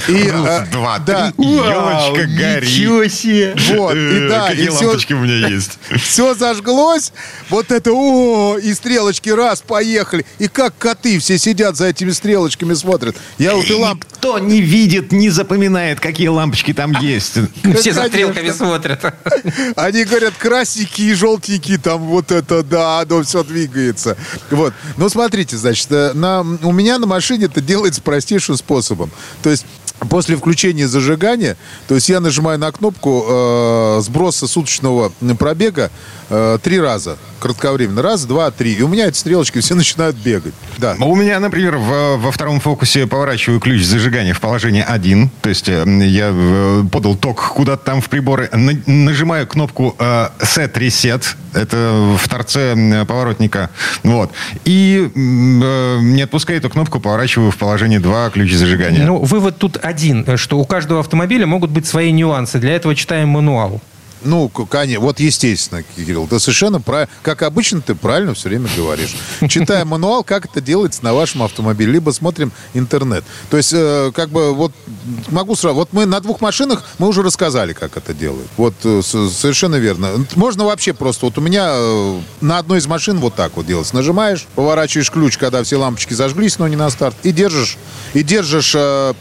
И, 0.08 0.30
Раз, 0.30 0.70
два, 0.70 1.00
да. 1.00 1.32
три, 1.32 1.46
елочка 1.46 2.26
горит. 2.28 2.70
Ничего 2.70 3.08
себе. 3.08 3.56
Вот, 3.76 3.96
и 3.96 4.28
да, 4.28 4.50
Какие 4.50 4.66
и 4.66 4.70
все, 4.70 4.86
лампочки 4.86 5.14
у 5.14 5.20
меня 5.20 5.48
есть. 5.50 5.80
все 6.02 6.34
зажглось, 6.34 7.12
вот 7.50 7.72
это, 7.72 7.92
о, 7.94 8.58
и 8.58 8.74
стрелочки 8.74 9.30
раз, 9.30 9.62
поехали. 9.62 10.26
И 10.40 10.48
как 10.48 10.78
коты 10.78 11.20
все 11.20 11.38
сидят 11.38 11.76
за 11.76 11.88
этими 11.88 12.12
стрелочками, 12.12 12.74
смотрят. 12.74 13.16
Я 13.38 13.56
вот 13.56 13.70
и 13.70 13.74
ламп... 13.74 14.04
Никто 14.14 14.40
не 14.40 14.62
видит, 14.62 15.12
не 15.12 15.30
запоминает, 15.30 16.00
какие 16.00 16.30
лампочки 16.30 16.74
там 16.74 16.94
есть. 17.02 17.34
Все 17.78 17.92
за 17.92 18.06
стрелками 18.08 18.52
смотрят. 18.52 19.04
Они 19.76 20.06
говорят, 20.06 20.34
красненькие 20.38 21.12
и 21.12 21.14
желтенькие, 21.14 21.78
там 21.78 22.00
вот 22.04 22.32
это, 22.32 22.64
да, 22.64 23.02
оно 23.02 23.24
все 23.24 23.44
двигается. 23.44 24.18
Вот. 24.50 24.74
Ну, 24.98 25.10
смотрите, 25.10 25.58
значит, 25.58 25.92
э, 25.92 26.14
на, 26.14 26.42
у 26.42 26.72
меня 26.72 27.00
на 27.00 27.08
машине 27.08 27.46
это 27.46 27.60
делается 27.62 28.02
простейшим 28.02 28.56
способом. 28.56 29.12
То 29.41 29.50
есть 29.50 29.65
После 30.10 30.36
включения 30.36 30.88
зажигания, 30.88 31.56
то 31.88 31.96
есть 31.96 32.10
я 32.10 32.19
нажимаю 32.19 32.60
на 32.60 32.72
кнопку 32.72 33.26
э, 33.28 34.00
сброса 34.02 34.48
суточного 34.48 35.12
пробега 35.39 35.91
э, 36.34 36.58
три 36.62 36.80
раза 36.80 37.17
кратковременно. 37.39 38.02
Раз, 38.02 38.26
два, 38.26 38.52
три. 38.52 38.74
И 38.74 38.82
у 38.82 38.88
меня 38.88 39.08
эти 39.08 39.17
стрелочки 39.17 39.60
все 39.60 39.76
начинают 39.84 40.15
бегать. 40.15 40.54
Да. 40.78 40.96
У 41.00 41.15
меня, 41.15 41.39
например, 41.39 41.76
в- 41.78 42.17
во 42.17 42.32
втором 42.32 42.60
фокусе 42.60 43.06
поворачиваю 43.08 43.60
ключ 43.60 43.84
зажигания 43.84 44.34
в 44.34 44.39
положение 44.39 44.84
1. 44.84 45.30
То 45.41 45.50
есть 45.50 45.67
э, 45.69 45.84
я 46.08 46.30
э, 46.34 46.84
подал 46.91 47.15
ток 47.15 47.50
куда-то 47.54 47.84
там 47.86 48.02
в 48.02 48.10
приборы. 48.10 48.50
На- 48.54 48.82
нажимаю 48.86 49.46
кнопку 49.48 49.96
э, 50.00 50.30
Set 50.39 50.74
Reset. 50.74 51.24
Это 51.54 52.15
в 52.17 52.28
торце 52.30 53.06
поворотника. 53.08 53.69
Вот. 54.04 54.32
И 54.65 55.10
э, 55.13 56.00
не 56.02 56.22
отпуская 56.24 56.58
эту 56.58 56.69
кнопку, 56.69 57.00
поворачиваю 57.00 57.52
в 57.52 57.58
положение 57.58 58.00
2 58.00 58.30
ключ 58.32 58.54
зажигания. 58.54 59.06
Ну, 59.06 59.17
вывод 59.19 59.58
тут 59.58 59.78
один, 59.82 60.38
что 60.38 60.58
у 60.58 60.65
каждого 60.65 61.02
автомобиля 61.02 61.46
могут 61.46 61.69
быть 61.72 61.86
свои 61.86 62.12
нюансы. 62.12 62.58
Для 62.60 62.76
этого 62.76 62.96
читаем 62.96 63.30
мануал. 63.30 63.82
Ну, 64.24 64.50
конечно, 64.50 65.00
вот 65.00 65.20
естественно, 65.20 65.84
Кирилл, 65.96 66.28
ты 66.28 66.40
совершенно 66.40 66.82
правильно, 66.82 67.12
как 67.22 67.42
обычно, 67.42 67.82
ты 67.82 67.96
правильно 67.96 68.34
все 68.34 68.50
время 68.50 68.70
говоришь. 68.76 69.16
Читаем 69.50 69.90
мануал, 69.90 70.24
как 70.24 70.46
это 70.46 70.62
делается 70.62 71.04
на 71.04 71.14
вашем 71.14 71.44
автомобиле, 71.44 71.94
либо 71.94 72.12
смотрим 72.12 72.52
интернет. 72.74 73.24
То 73.50 73.58
есть, 73.58 73.74
э, 73.74 74.12
как 74.14 74.30
бы, 74.30 74.54
вот 74.54 74.72
могу 75.30 75.56
сразу, 75.56 75.76
вот 75.76 75.90
мы 75.92 76.06
на 76.06 76.20
двух 76.20 76.42
машинах 76.42 76.84
мы 77.00 77.08
уже 77.08 77.22
рассказали, 77.22 77.74
как 77.74 77.98
это 77.98 78.14
делают. 78.14 78.48
Вот 78.58 78.74
э, 78.84 79.02
совершенно 79.04 79.76
верно. 79.76 80.26
Можно 80.36 80.66
вообще 80.66 80.94
просто, 80.94 81.26
вот 81.26 81.38
у 81.38 81.42
меня 81.42 81.72
э, 81.74 82.20
на 82.42 82.58
одной 82.58 82.80
из 82.80 82.88
машин 82.88 83.20
вот 83.20 83.36
так 83.36 83.56
вот 83.56 83.66
делается. 83.66 83.96
Нажимаешь, 83.96 84.46
поворачиваешь 84.56 85.12
ключ, 85.12 85.38
когда 85.38 85.64
все 85.64 85.78
лампочки 85.78 86.14
зажглись, 86.14 86.60
но 86.60 86.68
не 86.68 86.76
на 86.76 86.90
старт, 86.90 87.16
и 87.24 87.32
держишь, 87.32 87.78
и 88.14 88.24
держишь 88.24 88.74
э, 88.76 89.14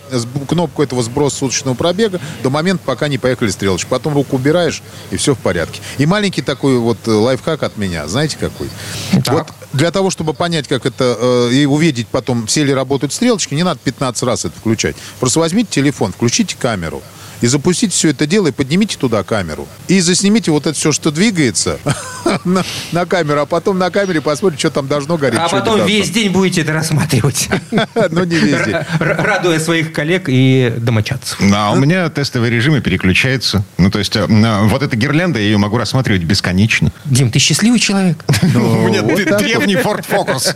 кнопку 0.48 0.82
этого 0.82 1.02
сброса 1.02 1.38
суточного 1.38 1.74
пробега 1.74 2.20
до 2.42 2.50
момента, 2.50 2.82
пока 2.84 3.08
не 3.08 3.18
поехали 3.18 3.50
стрелочки. 3.50 3.88
Потом 3.88 4.14
руку 4.14 4.36
убираешь, 4.36 4.82
и 5.10 5.16
все 5.16 5.34
в 5.34 5.38
порядке. 5.38 5.80
И 5.98 6.06
маленький 6.06 6.42
такой 6.42 6.78
вот 6.78 6.98
э, 7.06 7.10
лайфхак 7.10 7.62
от 7.62 7.76
меня. 7.76 8.06
Знаете 8.08 8.36
какой? 8.38 8.68
Вот 9.12 9.46
для 9.72 9.90
того, 9.90 10.10
чтобы 10.10 10.34
понять, 10.34 10.68
как 10.68 10.86
это, 10.86 11.16
э, 11.18 11.50
и 11.52 11.66
увидеть 11.66 12.08
потом, 12.08 12.46
все 12.46 12.64
ли 12.64 12.74
работают 12.74 13.12
стрелочки, 13.12 13.54
не 13.54 13.62
надо 13.62 13.80
15 13.82 14.22
раз 14.24 14.44
это 14.44 14.58
включать. 14.58 14.96
Просто 15.20 15.40
возьмите 15.40 15.70
телефон, 15.70 16.12
включите 16.12 16.56
камеру. 16.58 17.02
И 17.42 17.46
запустите 17.46 17.92
все 17.92 18.08
это 18.10 18.26
дело, 18.26 18.46
и 18.48 18.52
поднимите 18.52 18.96
туда 18.96 19.22
камеру. 19.22 19.68
И 19.88 20.00
заснимите 20.00 20.50
вот 20.50 20.66
это 20.66 20.74
все, 20.74 20.92
что 20.92 21.10
двигается 21.10 21.78
на, 22.44 22.64
на 22.92 23.04
камеру, 23.04 23.40
а 23.40 23.46
потом 23.46 23.78
на 23.78 23.90
камере 23.90 24.20
посмотрите, 24.20 24.60
что 24.60 24.70
там 24.70 24.86
должно 24.88 25.18
гореть. 25.18 25.38
А 25.40 25.48
потом 25.48 25.84
весь 25.86 26.08
день 26.10 26.30
будете 26.32 26.62
это 26.62 26.72
рассматривать. 26.72 27.48
Ну, 28.10 28.24
не 28.24 28.36
весь 28.36 28.64
день. 28.64 28.76
Радуя 29.00 29.58
своих 29.58 29.92
коллег 29.92 30.24
и 30.28 30.72
домочадцев. 30.78 31.38
А 31.54 31.72
у 31.72 31.76
меня 31.76 32.08
тестовые 32.10 32.50
режимы 32.50 32.80
переключаются. 32.80 33.64
Ну, 33.78 33.90
то 33.90 33.98
есть, 33.98 34.14
э, 34.16 34.20
м, 34.20 34.68
вот 34.68 34.82
эта 34.82 34.96
гирлянда, 34.96 35.38
я 35.38 35.46
ее 35.46 35.58
могу 35.58 35.76
рассматривать 35.78 36.22
бесконечно. 36.22 36.92
Дим, 37.04 37.30
ты 37.30 37.38
счастливый 37.38 37.78
человек? 37.80 38.24
У 38.42 38.46
меня 38.88 39.02
вот 39.02 39.16
д- 39.16 39.24
так 39.24 39.38
древний 39.40 39.74
Ford 39.74 40.04
Focus. 40.08 40.54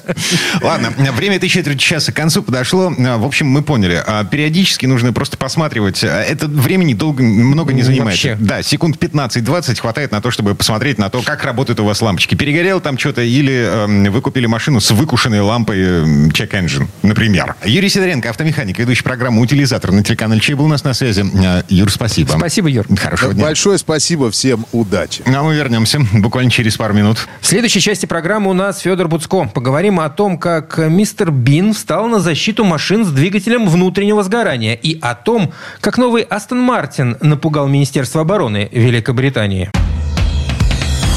Ладно, 0.62 0.92
время 1.12 1.36
этой 1.36 1.48
четверти 1.48 1.78
часа 1.78 2.12
к 2.12 2.16
концу 2.16 2.42
подошло. 2.42 2.90
В 2.96 3.24
общем, 3.24 3.46
мы 3.48 3.62
поняли. 3.62 4.02
а, 4.06 4.24
Периодически 4.24 4.86
нужно 4.86 5.12
просто 5.12 5.36
посматривать. 5.36 6.02
Это 6.04 6.46
времени 6.76 6.94
долго, 6.94 7.22
много 7.22 7.72
не 7.72 7.82
занимает. 7.82 8.10
Вообще. 8.10 8.36
Да, 8.38 8.62
секунд 8.62 8.96
15-20 8.96 9.80
хватает 9.80 10.12
на 10.12 10.20
то, 10.20 10.30
чтобы 10.30 10.54
посмотреть 10.54 10.98
на 10.98 11.08
то, 11.08 11.22
как 11.22 11.44
работают 11.44 11.80
у 11.80 11.84
вас 11.84 12.02
лампочки. 12.02 12.34
Перегорел 12.34 12.80
там 12.80 12.98
что-то 12.98 13.22
или 13.22 13.54
эм, 13.54 14.12
вы 14.12 14.20
купили 14.20 14.46
машину 14.46 14.80
с 14.80 14.90
выкушенной 14.90 15.40
лампой 15.40 15.80
эм, 15.80 16.28
Check 16.28 16.50
Engine, 16.50 16.86
например. 17.02 17.56
Юрий 17.64 17.88
Сидоренко, 17.88 18.28
автомеханик, 18.30 18.78
ведущий 18.78 19.02
программу 19.02 19.40
«Утилизатор» 19.40 19.92
на 19.92 20.02
телеканале 20.02 20.40
Чей 20.40 20.54
был 20.54 20.66
у 20.66 20.68
нас 20.68 20.84
на 20.84 20.92
связи. 20.94 21.24
А, 21.44 21.64
Юр, 21.68 21.90
спасибо. 21.90 22.32
Спасибо, 22.36 22.68
Юр. 22.68 22.86
Хорошего 22.96 23.32
дня. 23.32 23.44
Большое 23.44 23.78
спасибо 23.78 24.30
всем, 24.30 24.66
удачи. 24.72 25.22
А 25.24 25.42
мы 25.42 25.54
вернемся 25.54 26.00
буквально 26.12 26.50
через 26.50 26.76
пару 26.76 26.94
минут. 26.94 27.26
В 27.40 27.46
следующей 27.46 27.80
части 27.80 28.06
программы 28.06 28.50
у 28.50 28.54
нас 28.54 28.80
Федор 28.80 29.08
Буцко. 29.08 29.46
Поговорим 29.46 30.00
о 30.00 30.10
том, 30.10 30.38
как 30.38 30.78
мистер 30.78 31.30
Бин 31.30 31.72
встал 31.72 32.08
на 32.08 32.18
защиту 32.18 32.64
машин 32.64 33.04
с 33.04 33.10
двигателем 33.10 33.68
внутреннего 33.68 34.22
сгорания 34.22 34.74
и 34.74 34.98
о 35.00 35.14
том, 35.14 35.52
как 35.80 35.96
новый 35.98 36.22
Астон 36.56 36.64
Мартин 36.64 37.16
напугал 37.20 37.68
Министерство 37.68 38.22
обороны 38.22 38.70
Великобритании. 38.72 39.70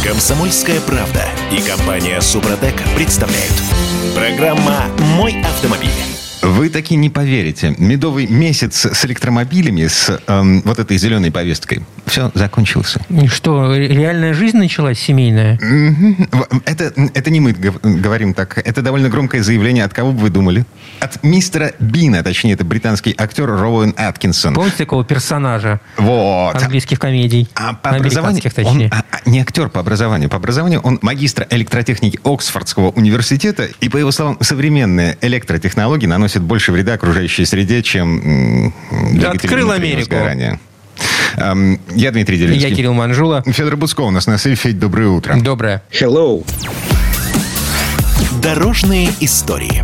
Комсомольская 0.04 0.82
правда 0.82 1.24
и 1.50 1.62
компания 1.62 2.20
Супротек 2.20 2.76
представляют. 2.96 3.54
Программа 4.16 4.84
«Мой 5.16 5.42
автомобиль». 5.42 6.09
Вы 6.50 6.70
таки 6.70 6.96
не 6.96 7.10
поверите. 7.10 7.76
Медовый 7.78 8.26
месяц 8.28 8.86
с 8.86 9.06
электромобилями, 9.06 9.86
с 9.88 10.20
эм, 10.28 10.62
вот 10.66 10.80
этой 10.80 10.98
зеленой 10.98 11.32
повесткой, 11.32 11.84
все 12.08 12.32
закончился. 12.34 13.00
И 13.10 13.28
Что, 13.28 13.76
реальная 13.76 14.34
жизнь 14.34 14.58
началась 14.58 14.98
семейная? 15.00 15.60
Это, 16.66 16.92
это 17.14 17.30
не 17.30 17.40
мы 17.40 17.54
гов- 17.54 17.80
говорим 17.84 18.34
так. 18.34 18.58
Это 18.66 18.82
довольно 18.82 19.10
громкое 19.10 19.44
заявление. 19.44 19.84
От 19.84 19.94
кого 19.94 20.12
бы 20.12 20.20
вы 20.22 20.30
думали? 20.32 20.66
От 21.00 21.22
мистера 21.24 21.74
Бина, 21.80 22.24
точнее, 22.24 22.54
это 22.54 22.66
британский 22.66 23.14
актер 23.16 23.46
Роуэн 23.46 23.94
Аткинсон. 23.96 24.56
Помните 24.56 24.78
такого 24.78 25.06
персонажа 25.06 25.80
Вот. 25.98 26.56
английских 26.56 27.00
комедий? 27.00 27.48
А 27.54 27.74
по 27.74 27.92
образованию 27.92 28.42
Американских, 28.42 28.58
он 28.58 28.66
точнее. 28.66 28.90
а, 28.92 29.04
а, 29.12 29.30
не 29.30 29.40
актер 29.42 29.70
по 29.70 29.80
образованию. 29.80 30.30
По 30.30 30.38
образованию 30.38 30.80
он 30.82 30.98
магистр 31.04 31.46
электротехники 31.52 32.20
Оксфордского 32.24 32.90
университета. 32.90 33.68
И, 33.82 33.88
по 33.90 33.98
его 33.98 34.12
словам, 34.12 34.38
современные 34.42 35.16
электротехнологии 35.22 36.08
наносят 36.08 36.39
больше 36.42 36.72
вреда 36.72 36.94
окружающей 36.94 37.46
среде, 37.46 37.82
чем 37.84 38.74
Открыл 39.26 39.72
Америку. 39.72 40.06
сгорания. 40.16 40.60
Эм, 41.38 41.80
Я 41.96 42.12
Дмитрий 42.12 42.38
Делинский. 42.38 42.70
Я 42.70 42.76
Кирилл 42.76 42.94
Манжула. 42.94 43.44
Федор 43.46 43.78
Буцко 43.78 44.02
у 44.02 44.12
нас 44.12 44.28
на 44.28 44.38
связи. 44.38 44.56
Федь, 44.56 44.80
доброе 44.80 45.10
утро. 45.10 45.36
Доброе. 45.40 45.82
Hello. 45.92 46.46
Дорожные 48.42 49.10
истории. 49.20 49.84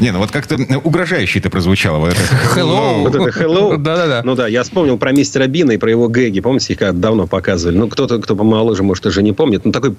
Не, 0.00 0.12
ну 0.12 0.18
вот 0.18 0.30
как-то 0.30 0.56
угрожающе 0.82 1.38
это 1.40 1.50
прозвучало. 1.50 1.98
Вот 1.98 2.10
это. 2.12 2.20
Hello. 2.56 3.02
Вот 3.02 3.14
это 3.14 3.28
hello. 3.40 3.76
Да-да-да. 3.78 4.22
Ну 4.24 4.34
да, 4.34 4.48
я 4.48 4.62
вспомнил 4.62 4.96
про 4.98 5.12
мистера 5.12 5.46
Бина 5.46 5.72
и 5.72 5.76
про 5.76 5.90
его 5.90 6.08
гэги. 6.08 6.40
Помните, 6.40 6.72
их 6.72 6.78
когда 6.78 6.92
давно 7.08 7.26
показывали? 7.26 7.76
Ну, 7.76 7.88
кто-то, 7.88 8.18
кто 8.18 8.34
помоложе, 8.34 8.82
может, 8.82 9.04
уже 9.06 9.22
не 9.22 9.32
помнит. 9.32 9.64
Ну, 9.64 9.72
такой, 9.72 9.90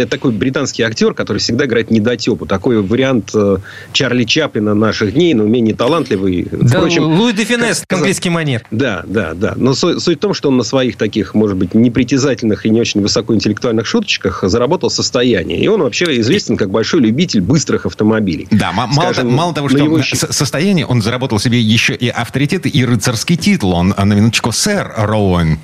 это 0.00 0.06
такой 0.10 0.32
британский 0.32 0.82
актер, 0.82 1.14
который 1.14 1.38
всегда 1.38 1.66
играет 1.66 1.90
недотепу. 1.90 2.46
Такой 2.46 2.82
вариант 2.82 3.30
э, 3.34 3.58
Чарли 3.92 4.24
Чаплина 4.24 4.74
наших 4.74 5.14
дней, 5.14 5.34
но 5.34 5.44
менее 5.44 5.74
талантливый. 5.74 6.48
Да, 6.50 6.78
Впрочем, 6.78 7.04
Луи 7.04 7.32
де 7.32 7.44
Финес, 7.44 7.78
сказать- 7.78 7.92
английский 8.00 8.30
манер. 8.30 8.62
Да, 8.70 9.02
да, 9.06 9.34
да. 9.34 9.54
Но 9.56 9.74
су- 9.74 10.00
суть 10.00 10.18
в 10.18 10.20
том, 10.20 10.34
что 10.34 10.48
он 10.48 10.56
на 10.56 10.64
своих 10.64 10.96
таких, 10.96 11.34
может 11.34 11.56
быть, 11.56 11.74
непритязательных 11.74 12.66
и 12.66 12.70
не 12.70 12.80
очень 12.80 13.00
высокоинтеллектуальных 13.02 13.86
шуточках 13.86 14.42
заработал 14.46 14.90
состояние. 14.90 15.60
И 15.60 15.68
он 15.68 15.80
вообще 15.82 16.18
известен 16.20 16.56
как 16.56 16.70
большой 16.70 17.00
любитель 17.00 17.40
быстрых 17.40 17.86
автомобилей. 17.86 18.48
Да, 18.50 18.70
м- 18.70 18.76
мало, 18.76 18.92
Скажем, 18.92 19.28
то- 19.30 19.34
мало 19.44 19.54
того, 19.54 19.68
что 19.68 19.78
его 19.78 20.02
со- 20.02 20.32
состояние, 20.32 20.86
он 20.86 21.02
заработал 21.02 21.38
себе 21.38 21.60
еще 21.60 21.94
и 21.94 22.08
авторитет, 22.08 22.66
и 22.66 22.84
рыцарский 22.84 23.36
титул. 23.36 23.72
Он, 23.74 23.94
а, 23.96 24.04
на 24.04 24.14
минуточку, 24.14 24.52
сэр 24.52 24.92
Роуэн. 24.96 25.58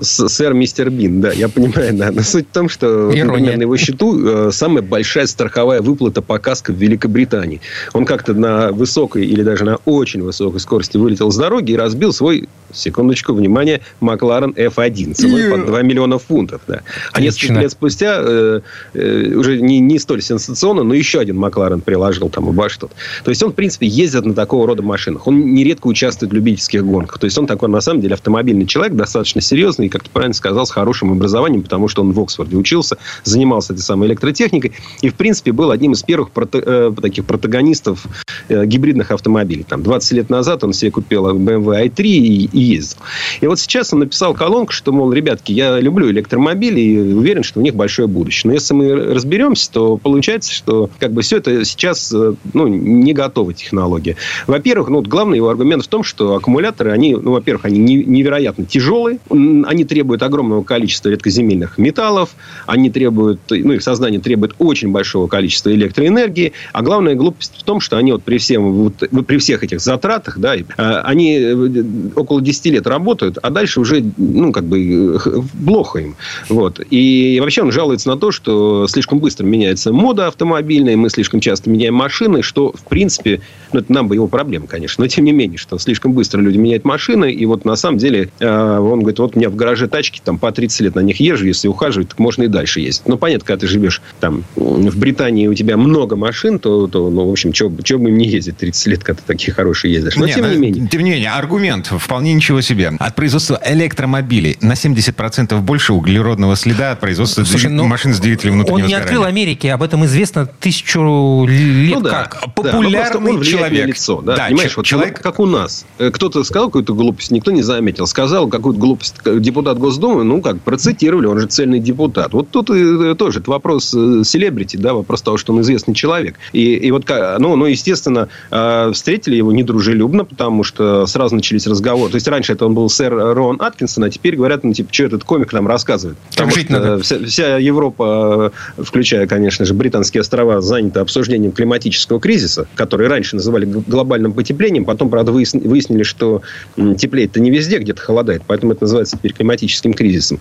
С- 0.00 0.28
Сэр 0.28 0.54
Мистер 0.54 0.90
Бин, 0.90 1.20
да, 1.20 1.32
я 1.32 1.48
понимаю, 1.48 1.94
да. 1.94 2.10
Но 2.10 2.22
суть 2.22 2.46
в 2.48 2.52
том, 2.52 2.68
что, 2.68 2.86
Ирония. 3.10 3.24
например, 3.24 3.56
на 3.58 3.62
его 3.62 3.76
счету 3.76 4.48
э, 4.48 4.50
самая 4.52 4.82
большая 4.82 5.26
страховая 5.26 5.80
выплата 5.82 6.22
по 6.22 6.38
каско 6.38 6.72
в 6.72 6.76
Великобритании. 6.76 7.60
Он 7.92 8.04
как-то 8.04 8.34
на 8.34 8.72
высокой 8.72 9.26
или 9.26 9.42
даже 9.42 9.64
на 9.64 9.76
очень 9.84 10.22
высокой 10.22 10.60
скорости 10.60 10.96
вылетел 10.96 11.30
с 11.30 11.36
дороги 11.36 11.72
и 11.72 11.76
разбил 11.76 12.12
свой 12.12 12.48
секундочку, 12.72 13.32
внимание, 13.32 13.80
Макларен 14.00 14.50
F1 14.50 15.14
ценой 15.14 15.50
под 15.50 15.66
2 15.66 15.82
миллиона 15.82 16.18
фунтов. 16.18 16.62
Да. 16.66 16.82
А 17.12 17.20
несколько 17.20 17.54
лет 17.54 17.72
спустя, 17.72 18.18
э, 18.20 18.60
э, 18.94 19.34
уже 19.34 19.60
не, 19.60 19.80
не 19.80 19.98
столь 19.98 20.22
сенсационно, 20.22 20.82
но 20.82 20.94
еще 20.94 21.20
один 21.20 21.36
Макларен 21.36 21.80
приложил 21.80 22.28
там 22.28 22.48
обо 22.48 22.68
что 22.68 22.90
То 23.24 23.30
есть 23.30 23.42
он, 23.42 23.52
в 23.52 23.54
принципе, 23.54 23.86
ездит 23.86 24.24
на 24.24 24.34
такого 24.34 24.66
рода 24.66 24.82
машинах. 24.82 25.26
Он 25.26 25.54
нередко 25.54 25.86
участвует 25.86 26.32
в 26.32 26.34
любительских 26.34 26.84
гонках. 26.84 27.18
То 27.18 27.24
есть 27.26 27.36
он 27.38 27.46
такой, 27.46 27.68
на 27.68 27.80
самом 27.80 28.00
деле, 28.00 28.14
автомобильный 28.14 28.66
человек, 28.66 28.96
достаточно 28.96 29.40
серьезный, 29.40 29.86
и, 29.86 29.88
как 29.88 30.04
ты 30.04 30.10
правильно 30.10 30.34
сказал, 30.34 30.66
с 30.66 30.70
хорошим 30.70 31.12
образованием, 31.12 31.62
потому 31.62 31.88
что 31.88 32.02
он 32.02 32.12
в 32.12 32.20
Оксфорде 32.20 32.56
учился, 32.56 32.96
занимался 33.24 33.72
этой 33.72 33.82
самой 33.82 34.08
электротехникой, 34.08 34.72
и, 35.00 35.08
в 35.08 35.14
принципе, 35.14 35.52
был 35.52 35.70
одним 35.70 35.92
из 35.92 36.02
первых 36.02 36.30
прото, 36.30 36.58
э, 36.58 36.92
таких 37.00 37.24
протагонистов 37.24 38.06
э, 38.48 38.64
гибридных 38.64 39.10
автомобилей. 39.10 39.64
Там 39.68 39.82
20 39.82 40.12
лет 40.12 40.30
назад 40.30 40.64
он 40.64 40.72
себе 40.72 40.90
купил 40.90 41.26
BMW 41.36 41.88
i3 41.88 42.02
и, 42.02 42.44
и 42.52 42.61
ездил. 42.62 42.98
И 43.40 43.46
вот 43.46 43.58
сейчас 43.58 43.92
он 43.92 44.00
написал 44.00 44.34
колонку, 44.34 44.72
что, 44.72 44.92
мол, 44.92 45.12
ребятки, 45.12 45.52
я 45.52 45.80
люблю 45.80 46.10
электромобили 46.10 46.80
и 46.80 46.98
уверен, 46.98 47.42
что 47.42 47.60
у 47.60 47.62
них 47.62 47.74
большое 47.74 48.08
будущее. 48.08 48.50
Но 48.50 48.54
если 48.54 48.74
мы 48.74 48.94
разберемся, 49.14 49.70
то 49.70 49.96
получается, 49.96 50.52
что 50.52 50.90
как 50.98 51.12
бы 51.12 51.22
все 51.22 51.38
это 51.38 51.64
сейчас 51.64 52.12
э, 52.12 52.34
ну, 52.52 52.66
не 52.66 53.12
готова 53.12 53.52
технология. 53.54 54.16
Во-первых, 54.46 54.88
ну, 54.88 55.02
главный 55.02 55.36
его 55.36 55.48
аргумент 55.48 55.84
в 55.84 55.88
том, 55.88 56.02
что 56.02 56.34
аккумуляторы, 56.34 56.90
они, 56.90 57.14
ну, 57.14 57.32
во-первых, 57.32 57.64
они 57.64 57.78
невероятно 57.78 58.64
тяжелые, 58.64 59.18
они 59.30 59.84
требуют 59.84 60.22
огромного 60.22 60.62
количества 60.62 61.08
редкоземельных 61.08 61.78
металлов, 61.78 62.30
они 62.66 62.90
требуют, 62.90 63.40
ну, 63.50 63.72
их 63.72 63.82
создание 63.82 64.20
требует 64.20 64.54
очень 64.58 64.90
большого 64.90 65.26
количества 65.26 65.72
электроэнергии, 65.72 66.52
а 66.72 66.82
главная 66.82 67.14
глупость 67.14 67.54
в 67.58 67.62
том, 67.62 67.80
что 67.80 67.96
они 67.96 68.12
вот 68.12 68.22
при, 68.22 68.38
всем, 68.38 68.72
вот, 68.72 68.94
при 69.26 69.38
всех 69.38 69.64
этих 69.64 69.80
затратах, 69.80 70.38
да, 70.38 70.56
э, 70.56 70.64
они 70.76 71.38
э, 71.38 71.84
около 72.14 72.40
10 72.40 72.51
лет 72.70 72.86
работают, 72.86 73.38
а 73.42 73.50
дальше 73.50 73.80
уже, 73.80 74.04
ну, 74.16 74.52
как 74.52 74.64
бы, 74.64 75.18
плохо 75.64 75.98
им. 76.00 76.16
Вот. 76.48 76.80
И 76.90 77.38
вообще 77.40 77.62
он 77.62 77.72
жалуется 77.72 78.08
на 78.08 78.16
то, 78.16 78.30
что 78.30 78.86
слишком 78.88 79.18
быстро 79.18 79.44
меняется 79.44 79.92
мода 79.92 80.26
автомобильная, 80.26 80.96
мы 80.96 81.10
слишком 81.10 81.40
часто 81.40 81.70
меняем 81.70 81.94
машины, 81.94 82.42
что, 82.42 82.72
в 82.72 82.84
принципе, 82.84 83.40
ну, 83.72 83.80
это 83.80 83.92
нам 83.92 84.08
бы 84.08 84.14
его 84.14 84.28
проблема, 84.28 84.66
конечно, 84.66 85.02
но 85.02 85.08
тем 85.08 85.24
не 85.24 85.32
менее, 85.32 85.58
что 85.58 85.78
слишком 85.78 86.12
быстро 86.12 86.40
люди 86.40 86.58
меняют 86.58 86.84
машины, 86.84 87.32
и 87.32 87.46
вот 87.46 87.64
на 87.64 87.76
самом 87.76 87.98
деле 87.98 88.30
э, 88.40 88.78
он 88.78 89.00
говорит, 89.00 89.18
вот 89.18 89.36
у 89.36 89.38
меня 89.38 89.50
в 89.50 89.56
гараже 89.56 89.88
тачки, 89.88 90.20
там 90.22 90.38
по 90.38 90.52
30 90.52 90.80
лет 90.80 90.94
на 90.94 91.00
них 91.00 91.20
езжу, 91.20 91.46
если 91.46 91.68
ухаживать, 91.68 92.08
так 92.08 92.18
можно 92.18 92.44
и 92.44 92.48
дальше 92.48 92.80
ездить. 92.80 93.02
Ну, 93.06 93.16
понятно, 93.16 93.46
когда 93.46 93.60
ты 93.60 93.66
живешь 93.66 94.02
там 94.20 94.44
в 94.56 94.98
Британии, 94.98 95.46
у 95.46 95.54
тебя 95.54 95.76
много 95.76 96.16
машин, 96.16 96.58
то, 96.58 96.86
то 96.86 97.10
ну, 97.10 97.28
в 97.28 97.30
общем, 97.30 97.52
что 97.54 97.68
бы 97.68 98.08
им 98.08 98.18
не 98.18 98.26
ездить 98.26 98.56
30 98.58 98.86
лет, 98.86 99.04
когда 99.04 99.20
ты 99.20 99.26
такие 99.26 99.52
хорошие 99.52 99.92
ездишь. 99.94 100.16
Но, 100.16 100.26
не, 100.26 100.32
тем 100.32 100.50
не 100.50 100.56
менее. 100.56 100.88
Тем 100.88 101.02
не 101.02 101.10
менее, 101.10 101.30
аргумент 101.30 101.86
вполне 101.86 102.32
ничего 102.42 102.60
себе. 102.60 102.92
От 102.98 103.14
производства 103.14 103.60
электромобилей 103.64 104.58
на 104.60 104.72
70% 104.72 105.60
больше 105.60 105.92
углеродного 105.92 106.56
следа 106.56 106.90
от 106.90 107.00
производства 107.00 107.44
Слушай, 107.44 107.70
ну, 107.70 107.84
машин 107.84 108.12
с 108.14 108.18
двигателем 108.18 108.54
внутреннего 108.54 108.82
Он 108.82 108.86
не 108.88 108.94
открыл 108.94 109.24
Америки, 109.24 109.68
об 109.68 109.82
этом 109.82 110.04
известно 110.06 110.46
тысячу 110.46 111.46
лет 111.46 111.94
ну, 111.94 112.00
да, 112.00 112.24
как. 112.24 112.52
Популярный 112.54 113.38
да, 113.38 113.44
человек. 113.44 113.86
Лицо, 113.86 114.20
да? 114.22 114.36
Да, 114.36 114.46
Понимаешь, 114.48 114.76
вот 114.76 114.84
человек... 114.84 115.22
как 115.22 115.38
у 115.38 115.46
нас. 115.46 115.86
Э, 115.98 116.10
кто-то 116.10 116.42
сказал 116.42 116.68
какую-то 116.68 116.94
глупость, 116.94 117.30
никто 117.30 117.52
не 117.52 117.62
заметил. 117.62 118.08
Сказал 118.08 118.48
какую-то 118.48 118.80
глупость 118.80 119.14
депутат 119.24 119.78
Госдумы, 119.78 120.24
ну 120.24 120.42
как, 120.42 120.60
процитировали, 120.60 121.26
он 121.26 121.38
же 121.38 121.46
цельный 121.46 121.78
депутат. 121.78 122.32
Вот 122.32 122.50
тут 122.50 122.70
и, 122.70 123.14
тоже 123.14 123.38
это 123.38 123.50
вопрос 123.52 123.94
э, 123.94 124.22
селебрити, 124.24 124.76
да, 124.76 124.94
вопрос 124.94 125.22
того, 125.22 125.36
что 125.36 125.52
он 125.52 125.60
известный 125.60 125.94
человек. 125.94 126.34
И, 126.52 126.74
и 126.74 126.90
вот, 126.90 127.08
ну, 127.38 127.54
ну, 127.54 127.66
естественно, 127.66 128.28
э, 128.50 128.90
встретили 128.92 129.36
его 129.36 129.52
недружелюбно, 129.52 130.24
потому 130.24 130.64
что 130.64 131.06
сразу 131.06 131.36
начались 131.36 131.68
разговоры. 131.68 132.10
То 132.10 132.16
есть, 132.22 132.28
раньше 132.28 132.52
это 132.52 132.66
он 132.66 132.74
был 132.74 132.88
сэр 132.88 133.12
Рон 133.12 133.60
Аткинсон, 133.60 134.04
а 134.04 134.10
теперь 134.10 134.36
говорят, 134.36 134.64
ну, 134.64 134.72
типа, 134.72 134.92
что 134.92 135.04
этот 135.04 135.24
комик 135.24 135.52
нам 135.52 135.66
рассказывает. 135.66 136.16
Как 136.34 136.52
жить 136.52 136.70
надо. 136.70 136.98
Вся, 137.00 137.18
вся 137.24 137.58
Европа, 137.58 138.52
включая, 138.78 139.26
конечно 139.26 139.64
же, 139.64 139.74
британские 139.74 140.20
острова, 140.20 140.60
занята 140.60 141.00
обсуждением 141.00 141.52
климатического 141.52 142.20
кризиса, 142.20 142.66
который 142.74 143.08
раньше 143.08 143.36
называли 143.36 143.64
глобальным 143.64 144.32
потеплением, 144.32 144.84
потом, 144.84 145.10
правда, 145.10 145.32
выяснили, 145.32 146.02
что 146.02 146.42
теплеет-то 146.76 147.40
не 147.40 147.50
везде, 147.50 147.78
где-то 147.78 148.00
холодает, 148.00 148.42
поэтому 148.46 148.72
это 148.72 148.84
называется 148.84 149.16
теперь 149.16 149.32
климатическим 149.32 149.94
кризисом. 149.94 150.38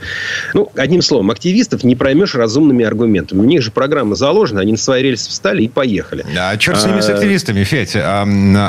Ну, 0.54 0.72
одним 0.76 1.02
словом, 1.02 1.32
активистов 1.32 1.84
не 1.84 1.96
проймешь 1.96 2.36
разумными 2.36 2.86
аргументами. 2.86 3.40
У 3.40 3.46
них 3.46 3.62
же 3.62 3.72
программа 3.72 4.16
заложена, 4.16 4.62
они 4.62 4.74
на 4.74 4.78
свои 4.78 5.04
рельсы 5.04 5.30
встали 5.30 5.64
и 5.64 5.68
поехали. 5.68 6.26
А 6.38 6.56
черт 6.58 6.80
с 6.80 6.86
ними, 6.86 7.02
с 7.02 7.10
а, 7.10 7.14
активистами, 7.14 7.64
Федь. 7.64 7.96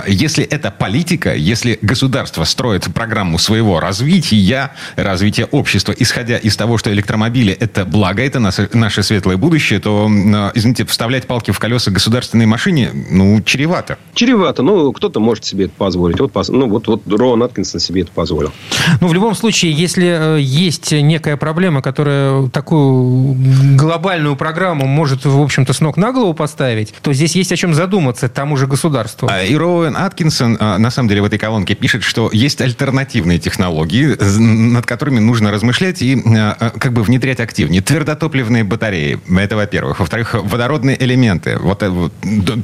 Если 0.06 0.44
это 0.44 0.70
политика, 0.70 1.34
если 1.34 1.78
государство 1.82 2.44
строит 2.44 2.92
программу 3.02 3.36
своего 3.36 3.80
развития, 3.80 4.70
развития 4.94 5.46
общества, 5.46 5.92
исходя 5.98 6.36
из 6.36 6.56
того, 6.56 6.78
что 6.78 6.92
электромобили– 6.92 7.52
это 7.60 7.84
благо, 7.84 8.22
это 8.22 8.38
наше, 8.38 8.68
наше 8.74 9.02
светлое 9.02 9.36
будущее, 9.36 9.80
то, 9.80 10.08
извините, 10.54 10.84
вставлять 10.84 11.26
палки 11.26 11.50
в 11.50 11.58
колеса 11.58 11.90
государственной 11.90 12.46
машине, 12.46 12.90
ну, 13.10 13.42
чревато. 13.42 13.98
Чревато. 14.14 14.62
Ну, 14.62 14.92
кто-то 14.92 15.18
может 15.18 15.44
себе 15.44 15.64
это 15.64 15.74
позволить. 15.76 16.20
Вот, 16.20 16.32
ну, 16.48 16.68
вот, 16.68 16.86
вот 16.86 17.02
Роан 17.08 17.42
Аткинсон 17.42 17.80
себе 17.80 18.02
это 18.02 18.12
позволил. 18.12 18.52
Ну, 19.00 19.08
в 19.08 19.14
любом 19.14 19.34
случае, 19.34 19.72
если 19.72 20.36
э, 20.36 20.40
есть 20.40 20.92
некая 20.92 21.36
проблема, 21.36 21.82
которая 21.82 22.46
такую 22.50 23.36
глобальную 23.76 24.36
программу 24.36 24.86
может, 24.86 25.24
в 25.24 25.40
общем-то, 25.40 25.72
с 25.72 25.80
ног 25.80 25.96
на 25.96 26.12
голову 26.12 26.34
поставить, 26.34 26.94
то 27.02 27.12
здесь 27.12 27.34
есть 27.34 27.50
о 27.50 27.56
чем 27.56 27.74
задуматься 27.74 28.28
тому 28.28 28.56
же 28.56 28.68
государству. 28.68 29.28
А, 29.28 29.42
и 29.42 29.56
Роуэн 29.56 29.96
Аткинсон, 29.96 30.56
а, 30.60 30.78
на 30.78 30.90
самом 30.92 31.08
деле, 31.08 31.22
в 31.22 31.24
этой 31.24 31.40
колонке 31.40 31.74
пишет, 31.74 32.04
что 32.04 32.30
есть 32.32 32.60
альтернативные 32.92 33.38
технологии, 33.38 34.16
над 34.38 34.86
которыми 34.86 35.18
нужно 35.18 35.50
размышлять 35.50 36.02
и 36.02 36.22
а, 36.36 36.70
как 36.78 36.92
бы 36.92 37.02
внедрять 37.02 37.40
активнее. 37.40 37.80
Твердотопливные 37.80 38.64
батареи, 38.64 39.18
это 39.38 39.56
во-первых. 39.56 40.00
Во-вторых, 40.00 40.34
водородные 40.34 41.02
элементы. 41.02 41.58
Вот, 41.58 41.82
вот 41.82 42.12